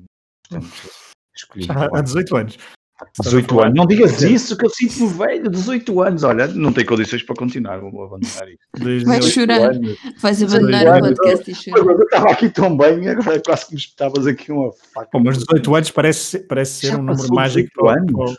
portanto, 0.49 0.91
escolhi. 1.35 1.67
há 1.71 2.01
18 2.03 2.37
anos. 2.37 2.59
18 3.21 3.61
anos, 3.61 3.75
não 3.75 3.87
digas 3.87 4.23
isso 4.23 4.57
que 4.57 4.65
eu 4.65 4.71
sinto-me 4.71 5.09
velho, 5.13 5.51
18 5.51 6.03
anos, 6.03 6.25
olha, 6.25 6.47
não 6.47 6.73
tem 6.73 6.85
condições 6.85 7.23
para 7.23 7.37
continuar, 7.37 7.79
vou 7.79 8.05
abandonar 8.05 8.49
isto. 8.49 9.05
Vais 9.05 9.33
chorar, 9.33 9.73
anos. 9.73 9.99
vais 10.19 10.43
abandonar 10.43 10.97
o 10.97 11.01
podcast 11.01 11.51
e 11.51 11.55
chorar. 11.55 11.85
Eu 11.85 12.03
estava 12.03 12.31
aqui 12.31 12.49
tão 12.49 12.75
bem, 12.75 13.07
agora 13.09 13.41
quase 13.45 13.67
que 13.67 13.73
me 13.73 13.79
espetavas 13.79 14.27
aqui 14.27 14.51
uma 14.51 14.73
faca. 14.95 15.09
Pô, 15.13 15.21
mas 15.21 15.37
18 15.37 15.75
anos 15.75 15.91
parece, 15.91 16.39
parece 16.39 16.87
ser 16.87 16.97
um 16.97 17.03
número 17.03 17.35
mágico 17.35 17.69
para, 17.75 18.03
para, 18.03 18.37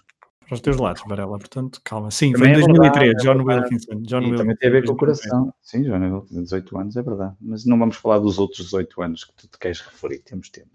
para 0.47 0.55
os 0.55 0.61
teus 0.61 0.77
lados, 0.77 1.03
Varela, 1.05 1.37
portanto, 1.37 1.81
calma. 1.83 2.09
Sim, 2.09 2.31
também 2.31 2.53
foi 2.53 2.63
em 2.63 2.65
2003, 2.65 2.95
é 2.95 3.05
verdade, 3.05 3.25
John 3.25 3.51
é 3.51 3.55
Wilkinson. 3.55 4.01
John 4.01 4.17
Wilkinson. 4.17 4.37
Também 4.37 4.55
tem 4.55 4.69
a 4.69 4.71
ver 4.71 4.85
com 4.85 4.93
o 4.93 4.95
coração. 4.95 5.53
Sim, 5.61 5.83
John 5.83 5.99
Wilkinson, 5.99 6.43
18 6.43 6.77
anos, 6.77 6.95
é 6.95 7.01
verdade. 7.03 7.35
Mas 7.41 7.65
não 7.65 7.77
vamos 7.77 7.97
falar 7.97 8.19
dos 8.19 8.39
outros 8.39 8.65
18 8.65 9.01
anos 9.01 9.23
que 9.25 9.33
tu 9.35 9.47
te 9.47 9.59
queres 9.59 9.81
referir, 9.81 10.19
temos 10.19 10.49
tempo. 10.49 10.69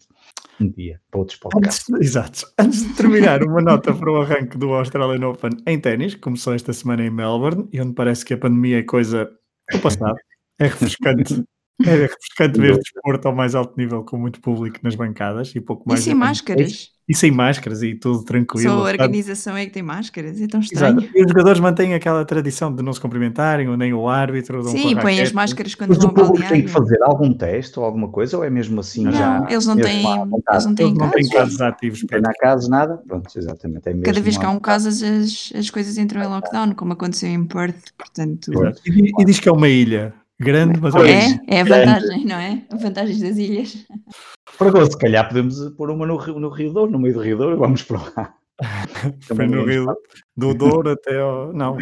Um 0.60 0.68
dia, 0.68 1.00
para 1.10 1.20
outros 1.20 1.38
podcasts. 1.38 1.88
Antes, 1.90 2.06
exato. 2.06 2.52
Antes 2.58 2.86
de 2.86 2.94
terminar, 2.94 3.42
uma 3.42 3.62
nota 3.62 3.94
para 3.94 4.12
o 4.12 4.20
arranque 4.20 4.58
do 4.58 4.74
Australian 4.74 5.26
Open 5.26 5.52
em 5.66 5.80
ténis, 5.80 6.14
que 6.14 6.20
começou 6.20 6.52
esta 6.52 6.72
semana 6.74 7.04
em 7.04 7.10
Melbourne, 7.10 7.66
e 7.72 7.80
onde 7.80 7.94
parece 7.94 8.24
que 8.24 8.34
a 8.34 8.38
pandemia 8.38 8.80
é 8.80 8.82
coisa 8.82 9.30
do 9.72 9.78
passado. 9.80 10.16
É 10.58 10.64
refrescante 10.64 11.42
É 11.80 12.02
refrescante 12.02 12.60
ver 12.60 12.76
desporto 12.76 13.28
ao 13.28 13.34
mais 13.34 13.54
alto 13.54 13.74
nível 13.76 14.04
com 14.04 14.16
muito 14.16 14.40
público 14.40 14.78
nas 14.82 14.94
bancadas 14.94 15.54
e 15.54 15.60
pouco 15.60 15.88
mais. 15.88 16.00
E 16.00 16.04
sem 16.04 16.14
máscaras. 16.14 16.90
E 17.08 17.16
sem 17.16 17.30
máscaras 17.32 17.82
e 17.82 17.94
tudo 17.96 18.24
tranquilo. 18.24 18.70
Só 18.70 18.78
a 18.78 18.82
organização 18.82 19.56
é 19.56 19.66
que 19.66 19.72
tem 19.72 19.82
máscaras, 19.82 20.40
é 20.40 20.46
tão 20.46 20.60
estranho. 20.60 21.00
Exato. 21.00 21.18
E 21.18 21.24
os 21.24 21.28
jogadores 21.28 21.60
mantêm 21.60 21.94
aquela 21.94 22.24
tradição 22.24 22.72
de 22.72 22.82
não 22.82 22.92
se 22.92 23.00
cumprimentarem, 23.00 23.76
nem 23.76 23.92
o 23.92 24.08
árbitro. 24.08 24.62
Sim, 24.68 24.94
põem 24.96 25.20
as 25.20 25.32
máscaras 25.32 25.74
quando 25.74 25.90
Mas 25.90 25.98
vão 25.98 26.10
o 26.10 26.14
público 26.14 26.48
tem 26.48 26.62
que 26.62 26.68
fazer 26.68 27.02
algum 27.02 27.32
teste 27.34 27.78
ou 27.78 27.84
alguma 27.84 28.08
coisa 28.08 28.36
ou 28.36 28.44
é 28.44 28.50
mesmo 28.50 28.78
assim 28.80 29.04
não, 29.04 29.12
já? 29.12 29.46
Eles 29.50 29.66
não 29.66 29.76
têm, 29.76 30.04
eles 30.06 30.64
não 30.64 30.74
têm, 30.74 30.86
eles 30.88 30.98
não 30.98 31.10
têm 31.10 31.28
casos 31.28 31.60
ativos. 31.60 32.04
Não 32.10 32.30
há 32.30 32.34
casos, 32.34 32.68
nada? 32.68 33.02
Pronto, 33.06 33.28
exatamente. 33.36 33.88
É 33.88 33.94
Cada 33.94 34.20
vez 34.20 34.38
que 34.38 34.44
há 34.44 34.50
um 34.50 34.60
caso 34.60 34.88
as, 34.88 35.52
as 35.54 35.70
coisas 35.70 35.98
entram 35.98 36.22
em 36.22 36.28
lockdown, 36.28 36.74
como 36.74 36.92
aconteceu 36.92 37.28
em 37.28 37.44
Perth, 37.44 37.90
portanto... 37.98 38.52
E, 38.86 39.10
e 39.20 39.24
diz 39.24 39.40
que 39.40 39.48
é 39.48 39.52
uma 39.52 39.68
ilha 39.68 40.14
grande, 40.42 40.80
mas 40.80 40.94
é, 40.94 41.40
é 41.46 41.60
a 41.60 41.64
vantagem, 41.64 42.24
não 42.24 42.36
é? 42.36 42.62
A 42.70 42.76
vantagem 42.76 43.20
das 43.20 43.36
ilhas. 43.36 43.86
Para 44.58 44.84
se 44.84 44.98
calhar 44.98 45.26
podemos 45.26 45.70
pôr 45.76 45.90
uma 45.90 46.06
no, 46.06 46.16
no 46.38 46.48
Rio 46.50 46.72
Douro, 46.72 46.90
no 46.90 46.98
meio 46.98 47.14
do 47.14 47.20
Rio 47.20 47.38
Douro, 47.38 47.58
vamos 47.58 47.82
para 47.82 47.98
lá. 47.98 48.34
Foi 49.22 49.46
no 49.46 49.64
Rio 49.64 49.86
do 50.36 50.54
Douro 50.54 50.90
até 50.90 51.18
ao. 51.18 51.52
Não, 51.52 51.76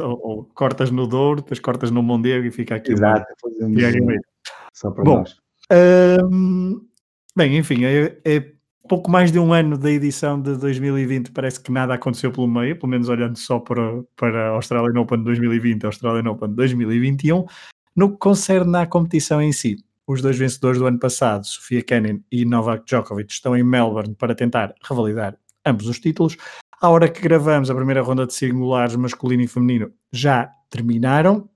ou, 0.00 0.20
ou, 0.22 0.44
cortas 0.54 0.90
no 0.90 1.06
Douro, 1.06 1.40
depois 1.40 1.58
cortas 1.58 1.90
no 1.90 2.02
Mondego 2.02 2.46
e 2.46 2.50
fica 2.50 2.76
aqui. 2.76 2.92
Exato, 2.92 3.26
fazemos 3.40 3.82
só 4.72 4.90
para 4.90 5.04
Bom, 5.04 5.18
nós. 5.18 5.36
Hum, 6.32 6.80
bem, 7.36 7.56
enfim, 7.56 7.84
é, 7.84 8.18
é, 8.24 8.52
pouco 8.88 9.10
mais 9.10 9.30
de 9.30 9.38
um 9.38 9.52
ano 9.52 9.78
da 9.78 9.90
edição 9.90 10.40
de 10.40 10.56
2020, 10.56 11.30
parece 11.30 11.60
que 11.60 11.70
nada 11.70 11.94
aconteceu 11.94 12.32
pelo 12.32 12.48
meio, 12.48 12.76
pelo 12.76 12.90
menos 12.90 13.08
olhando 13.08 13.38
só 13.38 13.60
para, 13.60 14.02
para 14.16 14.48
a 14.48 14.50
Australian 14.50 15.00
Open 15.00 15.22
2020 15.22 15.82
e 15.82 15.86
Australian 15.86 16.30
Open 16.30 16.52
2021. 16.54 17.44
No 18.00 18.12
que 18.12 18.16
concerne 18.16 18.78
à 18.78 18.86
competição 18.86 19.42
em 19.42 19.52
si, 19.52 19.76
os 20.06 20.22
dois 20.22 20.38
vencedores 20.38 20.78
do 20.78 20.86
ano 20.86 20.98
passado, 20.98 21.46
Sofia 21.46 21.82
Kenin 21.82 22.24
e 22.32 22.46
Novak 22.46 22.86
Djokovic, 22.86 23.30
estão 23.30 23.54
em 23.54 23.62
Melbourne 23.62 24.14
para 24.14 24.34
tentar 24.34 24.74
revalidar 24.82 25.36
ambos 25.66 25.86
os 25.86 26.00
títulos. 26.00 26.34
À 26.80 26.88
hora 26.88 27.10
que 27.10 27.20
gravamos 27.20 27.68
a 27.70 27.74
primeira 27.74 28.00
ronda 28.00 28.26
de 28.26 28.32
singulares 28.32 28.96
masculino 28.96 29.42
e 29.42 29.46
feminino 29.46 29.92
já 30.10 30.50
terminaram. 30.70 31.46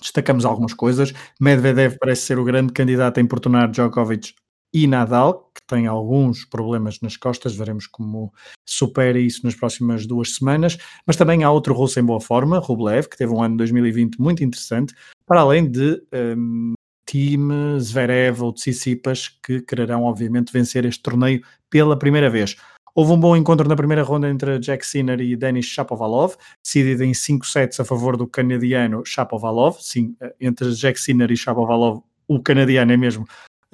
Destacamos 0.00 0.44
algumas 0.44 0.74
coisas. 0.74 1.14
Medvedev 1.40 1.98
parece 2.00 2.22
ser 2.22 2.40
o 2.40 2.44
grande 2.44 2.72
candidato 2.72 3.18
a 3.18 3.22
importunar 3.22 3.70
Djokovic 3.70 4.34
e 4.74 4.88
Nadal, 4.88 5.45
tem 5.66 5.86
alguns 5.86 6.44
problemas 6.44 7.00
nas 7.00 7.16
costas, 7.16 7.54
veremos 7.54 7.86
como 7.86 8.32
supera 8.64 9.18
isso 9.18 9.40
nas 9.44 9.54
próximas 9.54 10.06
duas 10.06 10.34
semanas, 10.34 10.78
mas 11.06 11.16
também 11.16 11.44
há 11.44 11.50
outro 11.50 11.74
russo 11.74 11.98
em 12.00 12.04
boa 12.04 12.20
forma, 12.20 12.58
Rublev, 12.58 13.08
que 13.08 13.16
teve 13.16 13.32
um 13.32 13.42
ano 13.42 13.56
2020 13.56 14.20
muito 14.20 14.44
interessante, 14.44 14.94
para 15.26 15.40
além 15.40 15.70
de 15.70 16.02
um, 16.36 16.72
Tim, 17.06 17.78
Zverev 17.78 18.42
ou 18.42 18.52
Tsitsipas, 18.52 19.28
que 19.44 19.60
quererão 19.62 20.04
obviamente 20.04 20.52
vencer 20.52 20.84
este 20.84 21.02
torneio 21.02 21.40
pela 21.70 21.98
primeira 21.98 22.28
vez. 22.28 22.56
Houve 22.94 23.12
um 23.12 23.20
bom 23.20 23.36
encontro 23.36 23.68
na 23.68 23.76
primeira 23.76 24.02
ronda 24.02 24.26
entre 24.26 24.58
Jack 24.58 24.86
Sinner 24.86 25.20
e 25.20 25.36
Denis 25.36 25.66
Shapovalov, 25.66 26.34
decidido 26.64 27.04
em 27.04 27.12
5 27.12 27.46
sets 27.46 27.78
a 27.78 27.84
favor 27.84 28.16
do 28.16 28.26
canadiano 28.26 29.04
Shapovalov. 29.04 29.76
Sim, 29.80 30.16
eh, 30.18 30.34
entre 30.40 30.72
Jack 30.72 30.98
Sinner 30.98 31.30
e 31.30 31.36
Shapovalov, 31.36 32.02
o 32.26 32.42
canadiano 32.42 32.92
é 32.92 32.96
mesmo 32.96 33.26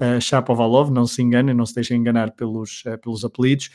uh, 0.03 0.21
Shapovalov, 0.21 0.91
não 0.91 1.07
se 1.07 1.21
enganem, 1.21 1.55
não 1.55 1.65
se 1.65 1.75
deixem 1.75 1.97
enganar 1.97 2.31
pelos, 2.31 2.83
uh, 2.85 2.97
pelos 2.97 3.23
apelidos. 3.23 3.69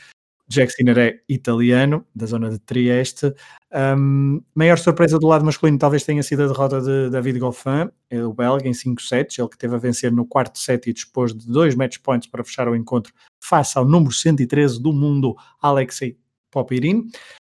Jack 0.49 0.71
Sinner 0.71 0.97
é 0.97 1.19
italiano, 1.29 2.03
da 2.13 2.25
zona 2.25 2.49
de 2.49 2.57
Trieste. 2.57 3.31
Um, 3.71 4.41
maior 4.55 4.79
surpresa 4.79 5.19
do 5.19 5.27
lado 5.27 5.45
masculino 5.45 5.77
talvez 5.77 6.03
tenha 6.03 6.23
sido 6.23 6.43
a 6.43 6.47
derrota 6.47 6.81
de 6.81 7.11
David 7.11 7.37
Goffin, 7.37 7.89
é 8.09 8.23
o 8.25 8.33
belga, 8.33 8.67
em 8.67 8.73
5 8.73 8.99
sets, 8.99 9.37
ele 9.37 9.47
que 9.47 9.57
teve 9.57 9.75
a 9.75 9.77
vencer 9.77 10.11
no 10.11 10.25
quarto 10.25 10.57
set 10.57 10.89
e 10.89 10.93
dispôs 10.93 11.35
de 11.35 11.45
dois 11.45 11.75
match 11.75 11.99
points 11.99 12.27
para 12.27 12.43
fechar 12.43 12.67
o 12.67 12.75
encontro 12.75 13.13
face 13.39 13.77
ao 13.77 13.85
número 13.85 14.11
113 14.11 14.81
do 14.81 14.91
mundo, 14.91 15.35
Alexei 15.61 16.17
Popirin. 16.49 17.07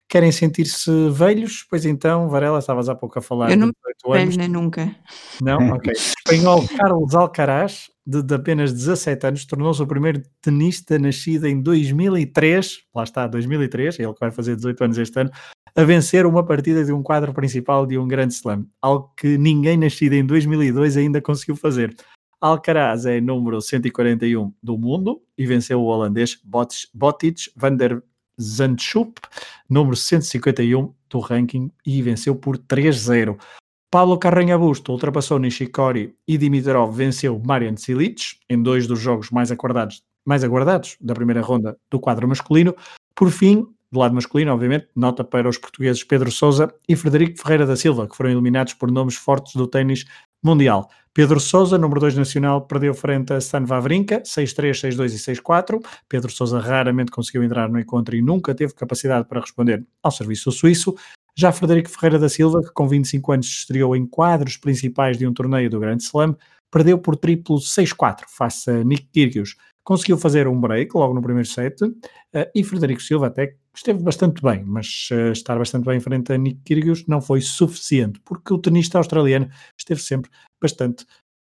Querem 0.09 0.31
sentir-se 0.31 0.91
velhos? 1.11 1.67
Pois 1.69 1.85
então, 1.85 2.29
Varela, 2.29 2.61
estavas 2.61 2.89
há 2.89 2.95
pouco 2.95 3.19
a 3.19 3.23
falar 3.23 3.51
Eu 3.51 3.57
não 3.57 3.69
de 3.69 4.19
anos. 4.19 4.37
nem 4.37 4.49
nunca. 4.49 4.95
Não? 5.43 5.59
Ok. 5.77 5.93
O 5.93 5.97
espanhol 5.97 6.69
Carlos 6.77 7.15
Alcaraz, 7.15 7.91
de, 8.07 8.23
de 8.23 8.35
apenas 8.35 8.73
17 8.73 9.27
anos, 9.27 9.45
tornou-se 9.45 9.83
o 9.83 9.87
primeiro 9.87 10.23
tenista 10.41 10.99
nascido 10.99 11.47
em 11.47 11.61
2003, 11.61 12.83
lá 12.95 13.03
está, 13.03 13.27
2003, 13.27 13.99
ele 13.99 14.13
que 14.13 14.21
vai 14.21 14.31
fazer 14.31 14.55
18 14.55 14.85
anos 14.85 14.99
este 14.99 15.21
ano, 15.21 15.31
a 15.75 15.85
vencer 15.85 16.25
uma 16.25 16.45
partida 16.45 16.85
de 16.85 16.93
um 16.93 17.03
quadro 17.03 17.35
principal 17.35 17.85
de 17.85 17.99
um 17.99 18.07
grande 18.07 18.35
slam, 18.35 18.67
algo 18.81 19.13
que 19.17 19.37
ninguém 19.37 19.77
nascido 19.77 20.15
em 20.15 20.25
2002 20.25 20.97
ainda 20.97 21.21
conseguiu 21.21 21.57
fazer. 21.57 21.95
Alcaraz 22.41 23.07
é 23.07 23.21
número 23.21 23.61
141 23.61 24.53
do 24.63 24.79
mundo 24.79 25.23
e 25.37 25.47
venceu 25.47 25.81
o 25.81 25.85
holandês 25.87 26.39
Botic 26.95 27.51
van 27.57 27.75
der 27.75 28.03
Zandschulp, 28.41 29.19
número 29.69 29.97
151 29.97 30.93
do 31.09 31.19
ranking 31.21 31.71
e 31.85 32.03
venceu 32.03 32.35
por 32.37 32.59
3-0. 32.59 33.39
Pablo 33.91 34.19
Carreño 34.19 34.59
Busto 34.59 34.93
ultrapassou 34.93 35.39
Nishikori 35.39 36.15
e 36.27 36.37
Dimitrov 36.37 36.95
venceu 36.95 37.41
Marian 37.45 37.77
Cilic 37.77 38.37
em 38.49 38.63
dois 38.63 38.87
dos 38.87 39.01
jogos 39.01 39.31
mais 39.31 39.51
aguardados, 39.51 40.03
mais 40.27 40.43
aguardados 40.43 40.97
da 41.01 41.15
primeira 41.15 41.41
ronda 41.41 41.77
do 41.91 42.01
quadro 42.01 42.27
masculino. 42.29 42.75
Por 43.15 43.31
fim, 43.31 43.67
do 43.91 44.01
lado 44.01 44.15
masculino, 44.15 44.53
obviamente, 44.53 44.89
nota 44.95 45.23
para 45.23 45.49
os 45.49 45.57
portugueses 45.57 46.03
Pedro 46.03 46.31
Sousa 46.31 46.75
e 46.89 46.97
Frederico 46.97 47.39
Ferreira 47.41 47.65
da 47.65 47.77
Silva, 47.77 48.09
que 48.09 48.17
foram 48.17 48.31
eliminados 48.31 48.75
por 48.75 48.91
nomes 48.91 49.15
fortes 49.15 49.55
do 49.55 49.67
ténis 49.67 50.05
mundial. 50.43 50.89
Pedro 51.17 51.41
Sousa, 51.41 51.79
número 51.79 51.99
2 51.99 52.15
nacional, 52.15 52.67
perdeu 52.67 52.93
frente 52.93 53.33
a 53.33 53.39
Stan 53.39 53.65
Wawrinka, 53.65 54.21
6-3, 54.21 54.93
6-2 54.93 55.15
e 55.15 55.37
6-4. 55.37 55.81
Pedro 56.07 56.31
Sousa 56.31 56.61
raramente 56.61 57.11
conseguiu 57.11 57.43
entrar 57.43 57.71
no 57.71 57.81
encontro 57.81 58.15
e 58.15 58.21
nunca 58.21 58.55
teve 58.55 58.75
capacidade 58.75 59.27
para 59.27 59.41
responder 59.41 59.83
ao 60.03 60.11
serviço 60.11 60.53
suíço. 60.53 60.95
Já 61.35 61.53
Frederico 61.53 61.89
Ferreira 61.89 62.19
da 62.19 62.29
Silva, 62.29 62.63
que 62.63 62.71
com 62.71 62.87
25 62.87 63.33
anos 63.33 63.47
se 63.47 63.59
estreou 63.61 63.97
em 63.97 64.07
quadros 64.07 64.59
principais 64.59 65.17
de 65.17 65.27
um 65.27 65.33
torneio 65.33 65.71
do 65.71 65.81
Grande 65.81 66.03
Slam, 66.03 66.37
perdeu 66.71 66.99
por 66.99 67.17
triplo 67.17 67.57
6-4 67.57 68.25
face 68.29 68.71
a 68.71 68.85
Nick 68.85 69.09
Kyrgios. 69.13 69.57
Conseguiu 69.87 70.19
fazer 70.19 70.49
um 70.49 70.61
break 70.61 70.91
logo 70.97 71.15
no 71.15 71.23
primeiro 71.23 71.49
set 71.49 71.81
uh, 71.81 71.95
e 72.53 72.65
Frederico 72.65 73.01
Silva 73.01 73.29
até 73.29 73.55
esteve 73.73 74.03
bastante 74.03 74.43
bem, 74.43 74.65
mas 74.65 75.09
uh, 75.13 75.31
estar 75.31 75.57
bastante 75.57 75.85
bem 75.85 76.01
frente 76.01 76.33
a 76.33 76.37
Nick 76.37 76.61
Kyrgios 76.65 77.07
não 77.07 77.21
foi 77.21 77.41
suficiente, 77.41 78.21
porque 78.25 78.53
o 78.53 78.59
tenista 78.59 78.99
australiano 78.99 79.49
esteve 79.79 80.03
sempre 80.03 80.29
bastante, 80.61 81.05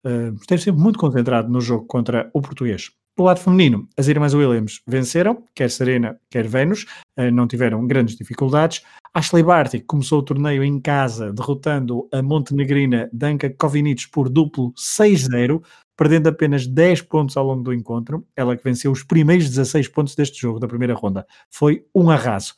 uh, 0.07 0.33
esteve 0.41 0.63
sempre 0.63 0.81
muito 0.81 1.01
concentrado 1.01 1.49
no 1.49 1.61
jogo 1.61 1.85
contra 1.87 2.31
o 2.33 2.41
português. 2.41 2.93
Do 3.19 3.25
lado 3.25 3.41
feminino, 3.41 3.89
as 3.97 4.07
irmãs 4.07 4.33
Williams 4.33 4.81
venceram, 4.87 5.43
quer 5.53 5.69
Serena, 5.73 6.17
quer 6.31 6.47
Venus, 6.47 6.87
uh, 7.19 7.33
não 7.33 7.49
tiveram 7.49 7.85
grandes 7.85 8.15
dificuldades. 8.15 8.85
Ashley 9.13 9.43
Barty 9.43 9.81
começou 9.81 10.21
o 10.21 10.23
torneio 10.23 10.63
em 10.63 10.81
casa, 10.81 11.33
derrotando 11.33 12.09
a 12.13 12.23
montenegrina 12.23 13.11
Danka 13.13 13.51
Kovinic 13.51 14.09
por 14.13 14.29
duplo 14.29 14.73
6-0, 14.75 15.61
perdendo 15.97 16.29
apenas 16.29 16.65
10 16.65 17.03
pontos 17.03 17.37
ao 17.37 17.45
longo 17.45 17.65
do 17.65 17.75
encontro. 17.75 18.25
Ela 18.37 18.57
que 18.57 18.63
venceu 18.63 18.93
os 18.93 19.03
primeiros 19.03 19.49
16 19.49 19.89
pontos 19.89 20.15
deste 20.15 20.41
jogo, 20.41 20.61
da 20.61 20.69
primeira 20.69 20.95
ronda. 20.95 21.27
Foi 21.51 21.85
um 21.93 22.11
arraso. 22.11 22.55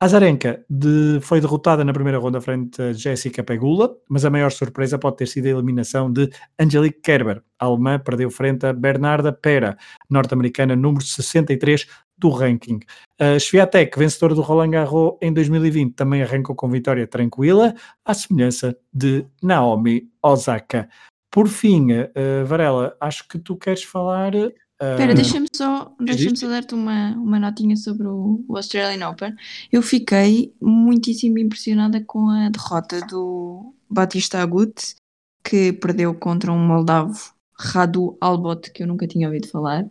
Azarenka 0.00 0.64
de, 0.70 1.18
foi 1.20 1.40
derrotada 1.40 1.84
na 1.84 1.92
primeira 1.92 2.18
ronda 2.18 2.40
frente 2.40 2.80
a 2.80 2.92
Jessica 2.92 3.42
Pegula, 3.42 3.96
mas 4.08 4.24
a 4.24 4.30
maior 4.30 4.52
surpresa 4.52 4.96
pode 4.96 5.16
ter 5.16 5.26
sido 5.26 5.46
a 5.46 5.50
eliminação 5.50 6.12
de 6.12 6.30
Angelique 6.56 7.00
Kerber. 7.00 7.42
A 7.58 7.64
alemã 7.64 7.98
perdeu 7.98 8.30
frente 8.30 8.64
a 8.64 8.72
Bernarda 8.72 9.32
Pera, 9.32 9.76
norte-americana 10.08 10.76
número 10.76 11.04
63 11.04 11.84
do 12.16 12.28
ranking. 12.28 12.78
A 13.18 13.40
Sviatek, 13.40 13.98
vencedora 13.98 14.36
do 14.36 14.40
Roland 14.40 14.70
Garros 14.70 15.16
em 15.20 15.32
2020, 15.32 15.94
também 15.94 16.22
arrancou 16.22 16.54
com 16.54 16.70
vitória 16.70 17.04
tranquila, 17.04 17.74
à 18.04 18.14
semelhança 18.14 18.78
de 18.94 19.26
Naomi 19.42 20.08
Osaka. 20.22 20.88
Por 21.28 21.48
fim, 21.48 21.90
uh, 21.92 22.46
Varela, 22.46 22.96
acho 23.00 23.26
que 23.26 23.38
tu 23.38 23.56
queres 23.56 23.82
falar 23.82 24.32
Espera, 24.80 25.12
uh, 25.12 25.14
deixa-me 25.14 25.48
só, 25.52 25.92
deixa 25.98 26.36
só 26.36 26.48
dar-te 26.48 26.72
uma, 26.72 27.10
uma 27.16 27.40
notinha 27.40 27.76
sobre 27.76 28.06
o, 28.06 28.44
o, 28.46 28.56
Australian 28.56 29.08
Open. 29.08 29.34
Eu 29.72 29.82
fiquei 29.82 30.54
muitíssimo 30.60 31.38
impressionada 31.38 32.00
com 32.04 32.28
a 32.30 32.48
derrota 32.48 33.00
do 33.00 33.74
Batista 33.90 34.40
Agut, 34.40 34.94
que 35.42 35.72
perdeu 35.72 36.14
contra 36.14 36.52
um 36.52 36.64
moldavo, 36.64 37.34
Radu 37.58 38.16
Albot, 38.20 38.70
que 38.70 38.84
eu 38.84 38.86
nunca 38.86 39.08
tinha 39.08 39.26
ouvido 39.26 39.48
falar, 39.48 39.84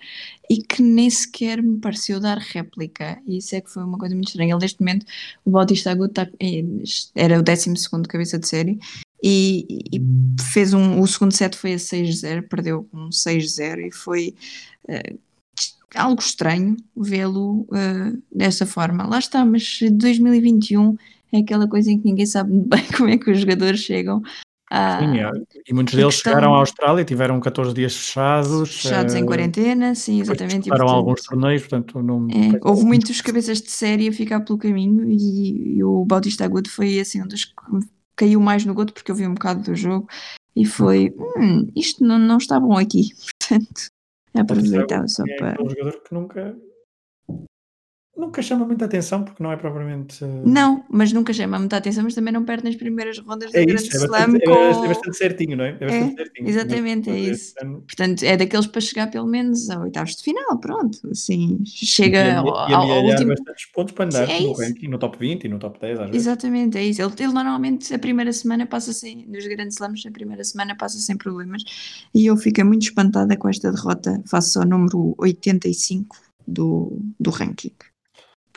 e 0.49 0.63
que 0.63 0.81
nem 0.81 1.09
sequer 1.09 1.61
me 1.61 1.79
pareceu 1.81 2.17
dar 2.17 2.37
réplica. 2.37 3.21
E 3.27 3.39
isso 3.39 3.55
é 3.57 3.61
que 3.61 3.69
foi 3.69 3.83
uma 3.83 3.97
coisa 3.97 4.15
muito 4.15 4.29
estranha. 4.29 4.53
Ele, 4.53 4.61
neste 4.61 4.79
momento, 4.79 5.05
o 5.43 5.51
Batista 5.51 5.91
Agut 5.91 6.13
tá, 6.13 6.29
é, 6.39 6.63
era 7.13 7.37
o 7.37 7.43
12 7.43 7.73
cabeça 8.07 8.39
de 8.39 8.47
série 8.47 8.79
e, 9.21 9.65
e, 9.91 9.99
fez 10.53 10.73
um. 10.73 11.01
O 11.01 11.07
segundo 11.07 11.33
set 11.33 11.55
foi 11.55 11.73
a 11.73 11.77
6-0, 11.77 12.47
perdeu 12.47 12.87
um 12.93 13.09
6-0 13.09 13.87
e 13.87 13.91
foi 13.91 14.35
uh, 14.89 15.19
algo 15.95 16.21
estranho 16.21 16.77
vê-lo 16.95 17.61
uh, 17.61 18.21
dessa 18.31 18.65
forma. 18.65 19.07
Lá 19.07 19.19
está, 19.19 19.45
mas 19.45 19.79
2021 19.91 20.95
é 21.31 21.39
aquela 21.39 21.67
coisa 21.67 21.91
em 21.91 21.99
que 21.99 22.05
ninguém 22.05 22.25
sabe 22.25 22.51
bem 22.67 22.85
como 22.95 23.09
é 23.09 23.17
que 23.17 23.31
os 23.31 23.39
jogadores 23.39 23.79
chegam 23.79 24.21
sim, 24.99 25.19
é. 25.19 25.31
e 25.67 25.73
muitos 25.73 25.93
deles 25.93 26.15
questão... 26.15 26.33
chegaram 26.33 26.53
à 26.53 26.59
Austrália, 26.59 27.05
tiveram 27.05 27.39
14 27.39 27.73
dias 27.73 27.95
fechados. 27.95 28.81
Fechados 28.81 29.13
uh, 29.13 29.17
em 29.17 29.25
quarentena, 29.25 29.95
sim, 29.95 30.19
exatamente. 30.19 30.65
Fizeram 30.65 30.87
alguns 30.87 31.21
torneios, 31.21 31.61
portanto 31.61 32.01
não. 32.01 32.27
É, 32.29 32.59
houve 32.61 32.83
muitos 32.83 33.21
cabeças 33.21 33.61
de 33.61 33.71
série 33.71 34.09
a 34.09 34.13
ficar 34.13 34.41
pelo 34.41 34.57
caminho 34.57 35.09
e, 35.09 35.77
e 35.77 35.83
o 35.83 36.03
Bautista 36.05 36.43
Agudo 36.43 36.69
foi 36.69 36.99
assim 36.99 37.21
um 37.21 37.27
dos 37.27 37.45
que 37.45 37.53
caiu 38.15 38.41
mais 38.41 38.65
no 38.65 38.73
goto 38.73 38.93
porque 38.93 39.11
eu 39.11 39.15
vi 39.15 39.27
um 39.27 39.33
bocado 39.33 39.61
do 39.61 39.75
jogo 39.75 40.07
e 40.55 40.65
foi 40.65 41.13
hum, 41.37 41.69
isto 41.75 42.03
não, 42.03 42.17
não 42.17 42.37
está 42.37 42.59
bom 42.59 42.77
aqui, 42.77 43.09
portanto 43.39 43.87
só 45.07 45.23
é 45.27 45.35
para. 45.35 45.61
um 45.61 45.69
jogador 45.69 46.01
que 46.03 46.13
nunca 46.13 46.55
Nunca 48.17 48.41
chama 48.41 48.65
muita 48.65 48.85
atenção 48.85 49.23
porque 49.23 49.43
não 49.43 49.51
é 49.51 49.55
propriamente. 49.55 50.25
Não, 50.43 50.83
mas 50.89 51.13
nunca 51.13 51.31
chama 51.31 51.59
muita 51.59 51.77
atenção, 51.77 52.03
mas 52.03 52.15
também 52.15 52.33
não 52.33 52.43
perde 52.43 52.63
nas 52.63 52.75
primeiras 52.75 53.19
rondas 53.19 53.53
é 53.53 53.61
do 53.61 53.67
Grande 53.67 53.83
é 53.83 53.97
Slam. 53.97 54.35
É, 54.35 54.39
com... 54.39 54.85
é 54.85 54.87
bastante 54.87 55.17
certinho, 55.17 55.55
não 55.55 55.63
é? 55.63 55.77
É 55.79 55.85
bastante 55.85 56.13
é, 56.13 56.15
certinho. 56.15 56.49
Exatamente, 56.49 57.09
é 57.11 57.19
isso. 57.19 57.53
Ano... 57.61 57.81
Portanto, 57.81 58.23
é 58.23 58.35
daqueles 58.35 58.65
para 58.65 58.81
chegar 58.81 59.11
pelo 59.11 59.27
menos 59.27 59.69
a 59.69 59.79
oitavos 59.81 60.15
de 60.15 60.23
final, 60.23 60.57
pronto. 60.59 60.97
Assim, 61.11 61.59
chega 61.63 62.17
e, 62.17 62.31
ao, 62.31 62.69
e 62.69 62.73
ao 62.73 63.05
último. 63.05 63.29
bastantes 63.29 63.65
pontos 63.71 63.93
para 63.93 64.05
andar 64.05 64.27
é 64.27 64.39
no 64.39 64.53
ranking, 64.53 64.87
no 64.87 64.97
top 64.97 65.17
20 65.19 65.43
e 65.43 65.47
no 65.49 65.59
top 65.59 65.79
10, 65.79 65.99
às 65.99 66.05
vezes. 66.07 66.21
Exatamente, 66.27 66.77
é 66.79 66.83
isso. 66.83 67.03
Ele, 67.03 67.13
ele 67.19 67.33
normalmente 67.33 67.93
a 67.93 67.99
primeira 67.99 68.33
semana 68.33 68.65
passa 68.65 68.93
sem, 68.93 69.27
nos 69.27 69.45
Grandes 69.45 69.75
Slams, 69.75 70.03
a 70.07 70.11
primeira 70.11 70.43
semana 70.43 70.75
passa 70.75 70.97
sem 70.97 71.15
problemas. 71.15 71.61
E 72.15 72.25
eu 72.25 72.35
fico 72.35 72.65
muito 72.65 72.81
espantada 72.81 73.37
com 73.37 73.47
esta 73.47 73.71
derrota 73.71 74.23
face 74.25 74.57
ao 74.57 74.65
número 74.65 75.13
85 75.19 76.17
do, 76.47 76.99
do 77.19 77.29
ranking. 77.29 77.73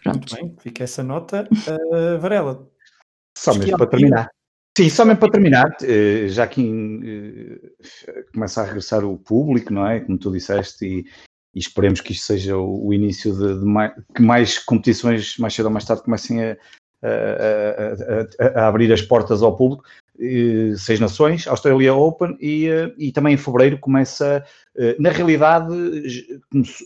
Pronto. 0.02 0.18
Muito 0.18 0.34
bem, 0.34 0.56
fica 0.60 0.84
essa 0.84 1.02
nota. 1.02 1.48
Uh, 1.52 2.18
Varela. 2.18 2.68
Só 3.36 3.54
mesmo 3.54 3.76
para 3.76 3.86
terminar. 3.86 4.30
Sim, 4.76 4.88
só 4.88 5.04
mesmo 5.04 5.20
para 5.20 5.32
terminar, 5.32 5.76
eh, 5.82 6.28
já 6.28 6.46
que 6.46 6.62
eh, 6.62 8.24
começa 8.32 8.62
a 8.62 8.64
regressar 8.64 9.04
o 9.04 9.18
público, 9.18 9.72
não 9.72 9.86
é? 9.86 10.00
Como 10.00 10.16
tu 10.16 10.30
disseste, 10.30 10.86
e, 10.86 10.98
e 11.54 11.58
esperemos 11.58 12.00
que 12.00 12.12
isto 12.12 12.24
seja 12.24 12.56
o, 12.56 12.92
início 12.94 13.36
de, 13.36 13.58
de 13.58 13.64
mais, 13.64 13.92
que 14.14 14.22
mais 14.22 14.58
competições, 14.58 15.36
mais 15.38 15.54
cedo 15.54 15.66
ou 15.66 15.72
mais 15.72 15.84
tarde, 15.84 16.04
comecem 16.04 16.44
a, 16.44 16.56
a, 17.02 18.58
a, 18.58 18.60
a 18.62 18.68
abrir 18.68 18.92
as 18.92 19.02
portas 19.02 19.42
ao 19.42 19.56
público. 19.56 19.84
Seis 20.76 21.00
Nações, 21.00 21.46
Australia 21.46 21.94
Open 21.94 22.36
e, 22.40 22.68
e 22.98 23.10
também 23.10 23.34
em 23.34 23.38
fevereiro 23.38 23.78
começa 23.78 24.44
eh, 24.76 24.96
na 24.98 25.10
realidade, 25.10 25.74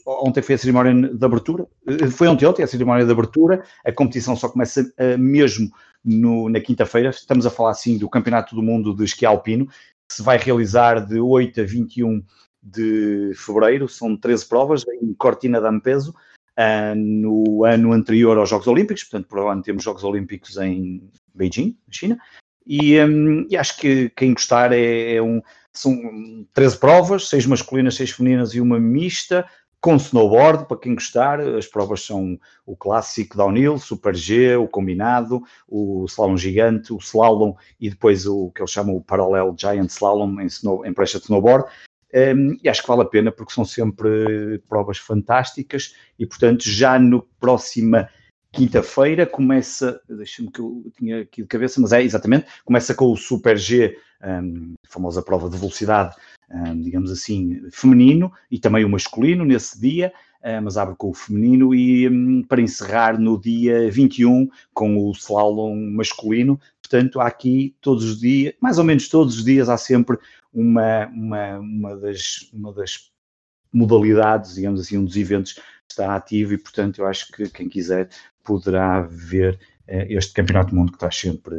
ontem 0.06 0.42
foi 0.42 0.54
a 0.54 0.58
cerimónia 0.58 1.14
de 1.14 1.24
abertura, 1.24 1.66
eh, 1.86 2.08
foi 2.08 2.26
ontem, 2.26 2.46
ontem 2.46 2.62
a 2.62 2.66
cerimónia 2.66 3.04
de 3.04 3.12
abertura, 3.12 3.62
a 3.84 3.92
competição 3.92 4.34
só 4.34 4.48
começa 4.48 4.92
eh, 4.96 5.16
mesmo 5.16 5.70
no, 6.04 6.48
na 6.48 6.60
quinta-feira, 6.60 7.10
estamos 7.10 7.46
a 7.46 7.50
falar 7.50 7.70
assim 7.70 7.98
do 7.98 8.08
Campeonato 8.08 8.54
do 8.54 8.62
Mundo 8.62 8.94
de 8.94 9.04
Esqui 9.04 9.26
Alpino, 9.26 9.66
que 9.66 10.14
se 10.14 10.22
vai 10.22 10.38
realizar 10.38 11.06
de 11.06 11.20
8 11.20 11.60
a 11.60 11.64
21 11.64 12.22
de 12.62 13.32
fevereiro, 13.36 13.88
são 13.88 14.16
13 14.16 14.46
provas 14.46 14.84
em 14.88 15.14
Cortina 15.14 15.60
d'Ampezzo, 15.60 16.14
no 16.96 17.64
ano 17.64 17.92
anterior 17.92 18.38
aos 18.38 18.48
Jogos 18.48 18.66
Olímpicos, 18.66 19.04
portanto, 19.04 19.28
por 19.28 19.40
ano 19.40 19.62
temos 19.62 19.82
Jogos 19.82 20.04
Olímpicos 20.04 20.56
em 20.56 21.02
Beijing, 21.34 21.76
China, 21.90 22.18
e, 22.66 22.98
um, 23.00 23.46
e 23.50 23.56
acho 23.56 23.76
que 23.78 24.10
quem 24.10 24.32
gostar 24.32 24.72
é, 24.72 25.14
é 25.14 25.22
um 25.22 25.42
são 25.72 26.46
13 26.54 26.78
provas, 26.78 27.28
6 27.28 27.46
masculinas, 27.46 27.96
6 27.96 28.12
femininas 28.12 28.54
e 28.54 28.60
uma 28.60 28.78
mista, 28.78 29.44
com 29.80 29.96
snowboard, 29.96 30.66
para 30.66 30.78
quem 30.78 30.94
gostar. 30.94 31.40
As 31.40 31.66
provas 31.66 32.02
são 32.02 32.38
o 32.64 32.76
clássico 32.76 33.36
downhill, 33.36 33.78
Super 33.78 34.14
G, 34.14 34.56
o 34.56 34.68
combinado, 34.68 35.42
o 35.68 36.06
slalom 36.06 36.36
gigante, 36.36 36.92
o 36.92 36.98
slalom 36.98 37.54
e 37.80 37.90
depois 37.90 38.24
o 38.24 38.50
que 38.52 38.62
eles 38.62 38.70
chamam 38.70 38.96
o 38.96 39.02
parallel 39.02 39.54
giant 39.58 39.90
slalom 39.90 40.40
em, 40.40 40.46
snow, 40.46 40.86
em 40.86 40.92
prancha 40.94 41.18
de 41.18 41.24
snowboard. 41.24 41.68
Um, 42.14 42.56
e 42.62 42.68
acho 42.68 42.80
que 42.80 42.88
vale 42.88 43.02
a 43.02 43.06
pena 43.06 43.32
porque 43.32 43.52
são 43.52 43.64
sempre 43.64 44.62
provas 44.68 44.98
fantásticas 44.98 45.96
e, 46.16 46.24
portanto, 46.24 46.62
já 46.62 46.96
no 46.96 47.22
próxima 47.40 48.08
quinta-feira 48.54 49.26
começa, 49.26 50.00
deixa-me 50.08 50.50
que 50.50 50.60
eu 50.60 50.84
tinha 50.96 51.22
aqui 51.22 51.42
de 51.42 51.48
cabeça, 51.48 51.80
mas 51.80 51.92
é 51.92 52.02
exatamente, 52.02 52.46
começa 52.64 52.94
com 52.94 53.10
o 53.10 53.16
Super 53.16 53.58
G 53.58 53.98
um, 54.24 54.74
famosa 54.88 55.22
prova 55.22 55.50
de 55.50 55.58
velocidade, 55.58 56.14
um, 56.50 56.80
digamos 56.80 57.10
assim, 57.10 57.60
feminino 57.70 58.32
e 58.50 58.58
também 58.58 58.84
o 58.84 58.88
masculino 58.88 59.44
nesse 59.44 59.80
dia, 59.80 60.12
uh, 60.40 60.62
mas 60.62 60.76
abre 60.76 60.94
com 60.96 61.10
o 61.10 61.14
feminino 61.14 61.74
e 61.74 62.08
um, 62.08 62.42
para 62.42 62.62
encerrar 62.62 63.18
no 63.18 63.40
dia 63.40 63.90
21 63.90 64.48
com 64.72 64.96
o 64.96 65.10
slalom 65.12 65.74
masculino. 65.90 66.58
Portanto, 66.80 67.20
há 67.20 67.26
aqui 67.26 67.74
todos 67.80 68.04
os 68.04 68.20
dias, 68.20 68.54
mais 68.60 68.78
ou 68.78 68.84
menos 68.84 69.08
todos 69.08 69.36
os 69.36 69.44
dias, 69.44 69.68
há 69.68 69.76
sempre 69.76 70.16
uma, 70.52 71.06
uma, 71.08 71.58
uma, 71.58 71.96
das, 71.96 72.48
uma 72.52 72.72
das 72.72 73.10
modalidades, 73.74 74.54
digamos 74.54 74.80
assim, 74.80 74.96
um 74.96 75.04
dos 75.04 75.16
eventos 75.16 75.58
está 75.90 76.14
ativo 76.14 76.54
e, 76.54 76.58
portanto, 76.58 77.00
eu 77.00 77.06
acho 77.06 77.30
que 77.32 77.48
quem 77.50 77.68
quiser 77.68 78.08
poderá 78.42 79.02
ver 79.02 79.58
eh, 79.86 80.06
este 80.10 80.32
Campeonato 80.32 80.70
do 80.70 80.76
Mundo 80.76 80.92
que 80.92 80.98
traz 80.98 81.16
sempre 81.16 81.54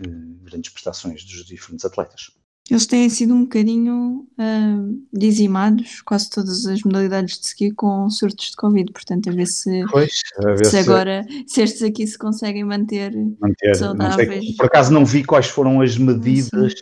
eh, 0.00 0.08
grandes 0.42 0.72
prestações 0.72 1.24
dos 1.24 1.44
diferentes 1.44 1.84
atletas. 1.84 2.32
Eles 2.70 2.86
têm 2.86 3.08
sido 3.08 3.32
um 3.34 3.44
bocadinho 3.44 4.26
uh, 4.38 5.06
dizimados, 5.10 6.02
quase 6.02 6.28
todas 6.28 6.66
as 6.66 6.82
modalidades 6.82 7.38
de 7.38 7.46
ski, 7.46 7.70
com 7.70 8.10
surtos 8.10 8.50
de 8.50 8.56
Covid. 8.56 8.92
Portanto, 8.92 9.30
a 9.30 9.32
ver 9.32 9.46
se, 9.46 9.84
pois, 9.90 10.20
a 10.44 10.50
ver 10.50 10.66
se, 10.66 10.70
se 10.72 10.76
agora, 10.76 11.24
se 11.46 11.62
estes 11.62 11.82
aqui 11.82 12.06
se 12.06 12.18
conseguem 12.18 12.64
manter, 12.64 13.10
manter 13.40 13.74
saudáveis. 13.74 14.44
Sei, 14.44 14.54
por 14.54 14.66
acaso 14.66 14.92
não 14.92 15.06
vi 15.06 15.24
quais 15.24 15.46
foram 15.46 15.80
as 15.80 15.96
medidas 15.96 16.74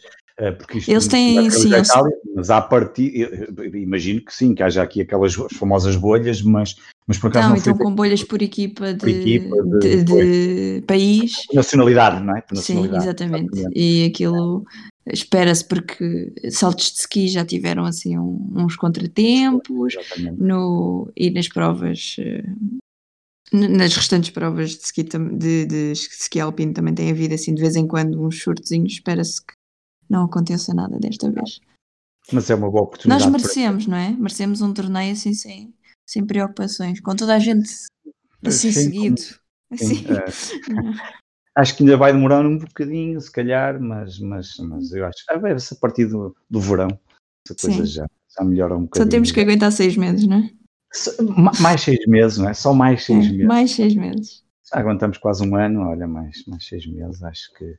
porque 0.53 0.79
isto 0.79 0.91
eles 0.91 1.07
têm 1.09 1.51
sim, 1.51 1.73
eles... 1.73 1.89
Itália, 1.89 2.17
mas 2.35 2.51
a 2.51 2.61
partir 2.61 3.49
imagino 3.75 4.21
que 4.23 4.35
sim, 4.35 4.55
que 4.55 4.63
haja 4.63 4.83
aqui 4.83 5.01
aquelas 5.01 5.35
famosas 5.35 5.97
bolhas, 5.97 6.43
mas, 6.43 6.77
mas 7.07 7.17
por 7.19 7.29
acaso 7.29 7.49
não, 7.49 7.55
não 7.55 7.61
então 7.61 7.79
com 7.79 7.95
bolhas 7.95 8.23
por 8.23 8.43
equipa 8.43 8.93
de, 8.93 9.01
por 9.01 9.09
equipa 9.09 9.57
de, 9.81 10.05
de, 10.05 10.81
de 10.81 10.85
país 10.87 11.33
nacionalidade, 11.55 12.23
não 12.23 12.37
é? 12.37 12.45
Nacionalidade, 12.53 13.03
sim, 13.03 13.09
exatamente. 13.09 13.51
exatamente. 13.55 13.79
E 13.79 14.05
aquilo 14.05 14.65
espera-se 15.07 15.65
porque 15.65 16.33
saltos 16.51 16.93
de 16.93 16.99
ski 16.99 17.29
já 17.29 17.45
tiveram 17.45 17.85
assim 17.85 18.19
uns 18.19 18.77
contratempos 18.77 19.95
no, 20.37 21.11
e 21.17 21.31
nas 21.31 21.49
provas 21.49 22.17
eh, 22.19 22.45
nas 23.53 23.95
restantes 23.95 24.31
provas 24.31 24.71
de 24.71 24.85
ski, 24.85 25.05
de, 25.05 25.67
de 25.67 25.93
ski 25.93 26.41
alpino 26.41 26.73
também 26.73 26.95
tem 26.95 27.11
havido 27.11 27.35
assim 27.35 27.55
de 27.55 27.63
vez 27.63 27.77
em 27.77 27.87
quando 27.87 28.21
uns 28.21 28.35
shortzinhos, 28.35 28.95
espera-se 28.95 29.41
que 29.45 29.56
não 30.09 30.25
aconteça 30.25 30.75
nada 30.75 30.99
desta 30.99 31.31
vez. 31.31 31.61
Mas 32.33 32.51
é 32.51 32.55
uma 32.55 32.71
boa 32.71 32.85
oportunidade. 32.85 33.25
Nós 33.25 33.33
merecemos, 33.33 33.87
não 33.87 33.97
é? 33.97 34.11
Merecemos 34.11 34.61
um 34.61 34.75
torneio 34.75 35.13
assim 35.13 35.33
sem, 35.33 35.75
sem 36.07 36.27
preocupações, 36.27 37.01
com 37.01 37.15
toda 37.15 37.35
a 37.35 37.39
gente 37.39 37.69
assim 38.45 38.73
sim, 38.73 38.83
seguido. 38.83 39.23
Assim. 39.71 40.05
É. 40.07 40.25
acho 41.57 41.77
que 41.77 41.83
ainda 41.83 41.97
vai 41.97 42.13
demorar 42.13 42.45
um 42.45 42.59
bocadinho, 42.59 43.21
se 43.21 43.33
calhar, 43.33 43.81
mas, 43.81 44.19
mas, 44.19 44.57
mas 44.59 44.93
eu 44.93 45.07
acho 45.07 45.25
ah, 45.31 45.39
vai 45.39 45.59
ser 45.59 45.75
a 45.75 45.79
partir 45.79 46.07
do, 46.07 46.37
do 46.51 46.61
verão, 46.61 46.89
essa 47.49 47.55
coisa 47.55 47.87
já, 47.87 48.07
já 48.39 48.45
melhora 48.45 48.77
um 48.77 48.83
bocadinho. 48.83 49.07
Só 49.07 49.11
temos 49.11 49.33
que 49.33 49.41
aguentar 49.41 49.73
seis 49.73 49.97
meses, 49.97 50.27
não 50.27 50.39
é? 50.39 50.51
Mais 51.61 51.81
seis 51.81 52.07
meses, 52.07 52.39
não 52.39 52.49
é? 52.49 52.55
Só 52.55 52.73
mais 52.75 53.05
seis 53.05 53.27
é, 53.27 53.31
meses. 53.31 53.47
Mais 53.47 53.71
seis 53.71 53.95
meses. 53.95 54.45
Já 54.71 54.81
aguentamos 54.81 55.19
quase 55.19 55.47
um 55.47 55.57
ano, 55.57 55.89
olha, 55.89 56.07
mais, 56.07 56.45
mais 56.47 56.67
seis 56.67 56.87
meses, 56.87 57.23
acho 57.23 57.53
que 57.55 57.79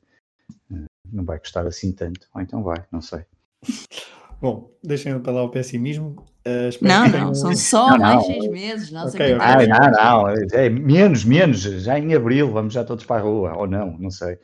não 1.12 1.24
vai 1.24 1.40
custar 1.40 1.66
assim 1.66 1.92
tanto. 1.92 2.28
Ou 2.34 2.42
então 2.42 2.64
vai, 2.64 2.84
não 2.92 3.02
sei. 3.02 3.26
Bom, 4.40 4.72
deixem 4.84 5.20
para 5.20 5.34
lá 5.34 5.44
o 5.44 5.50
pessimismo. 5.50 6.24
Uh, 6.46 6.70
não, 6.82 7.08
não, 7.08 7.34
são 7.34 7.56
só 7.56 7.90
não, 7.90 7.98
mais 7.98 8.16
não. 8.16 8.22
seis 8.22 8.48
meses. 8.48 8.92
Não, 8.92 9.08
okay, 9.08 9.34
okay. 9.34 9.38
Ah, 9.42 9.68
não, 9.68 9.92
não, 9.92 10.30
é 10.54 10.70
menos, 10.70 11.26
menos, 11.26 11.62
já 11.62 11.98
em 11.98 12.14
abril 12.14 12.52
vamos 12.52 12.74
já 12.74 12.84
todos 12.84 13.04
para 13.04 13.20
a 13.20 13.24
rua, 13.24 13.58
ou 13.58 13.68
não, 13.68 13.98
não 13.98 14.12
sei. 14.12 14.38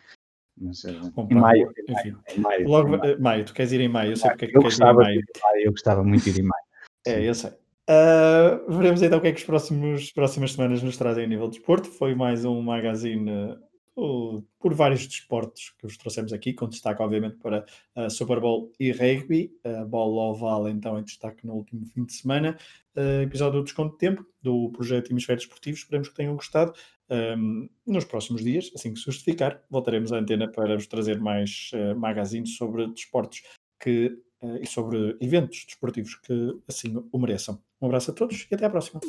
Mas, 0.59 0.84
eh, 0.86 0.93
Bom, 1.14 1.28
em, 1.30 1.36
maio, 1.36 1.72
em, 1.88 1.93
maio, 1.93 2.20
em 2.36 2.39
maio. 2.39 2.68
Logo, 2.68 2.95
em 2.95 2.97
maio. 2.97 3.22
maio. 3.22 3.45
tu 3.45 3.53
queres 3.53 3.72
ir 3.72 3.82
em 3.82 3.88
maio, 3.88 4.11
eu 4.11 4.18
sei 4.18 4.30
porque 4.32 4.45
é 4.45 4.47
que 4.49 4.57
eu 4.57 4.61
queres 4.61 4.80
ir 4.80 4.84
em 4.84 4.93
maio. 4.93 5.22
Eu 5.64 5.72
gostava 5.72 6.03
muito 6.03 6.24
de 6.24 6.30
ir 6.32 6.39
em 6.39 6.43
maio. 6.43 6.64
é, 7.07 7.30
eu 7.30 7.36
sei. 7.36 7.51
Uh, 7.89 8.72
veremos 8.78 9.01
então 9.01 9.20
o 9.20 9.22
que 9.22 9.28
é 9.28 9.32
que 9.34 9.41
as 9.41 10.11
próximas 10.11 10.53
semanas 10.53 10.82
nos 10.82 10.95
trazem 10.95 11.26
a 11.26 11.28
nível 11.28 11.49
de 11.49 11.57
esporte. 11.57 11.88
Foi 11.88 12.16
mais 12.16 12.45
um 12.45 12.61
magazine 12.61 13.57
por 13.96 14.74
vários 14.74 15.06
desportos 15.06 15.70
que 15.78 15.86
vos 15.86 15.98
trouxemos 15.98 16.34
aqui, 16.34 16.54
com 16.54 16.68
destaque, 16.68 17.02
obviamente, 17.02 17.38
para 17.38 17.66
uh, 17.96 18.10
Super 18.10 18.39
Bowl 18.39 18.72
e 18.80 18.91
rugby. 18.91 19.52
A 19.64 19.86
bola 19.86 20.32
oval, 20.32 20.68
então, 20.68 20.98
em 20.98 21.04
destaque 21.04 21.46
no 21.46 21.54
último 21.54 21.86
fim 21.86 22.04
de 22.04 22.14
semana. 22.14 22.58
Uh, 22.96 23.22
episódio 23.22 23.60
do 23.60 23.64
Desconto 23.64 23.94
de 23.94 24.00
Tempo, 24.00 24.26
do 24.41 24.70
projeto 24.72 25.12
Hemisfério 25.12 25.39
Esportivo. 25.39 25.78
Esperemos 25.78 26.10
que 26.10 26.16
tenham 26.16 26.36
gostado. 26.36 26.74
Um, 27.10 27.70
nos 27.86 28.06
próximos 28.06 28.44
dias, 28.44 28.72
assim 28.74 28.94
que 28.94 29.00
se 29.00 29.06
justificar, 29.06 29.62
voltaremos 29.70 30.12
à 30.12 30.18
antena 30.18 30.48
para 30.48 30.76
vos 30.76 30.88
trazer 30.88 31.20
mais 31.20 31.70
uh, 31.74 32.48
sobre 32.48 32.88
desportos 32.88 33.44
que, 33.80 34.18
e 34.62 34.66
sobre 34.66 35.18
eventos 35.20 35.66
desportivos 35.66 36.16
que 36.16 36.58
assim 36.68 36.96
o 37.12 37.20
mereçam. 37.20 37.62
Um 37.82 37.88
abraço 37.88 38.12
a 38.12 38.14
todos 38.14 38.48
e 38.50 38.56
até 38.56 38.66
à 38.66 38.70
próxima. 38.70 39.02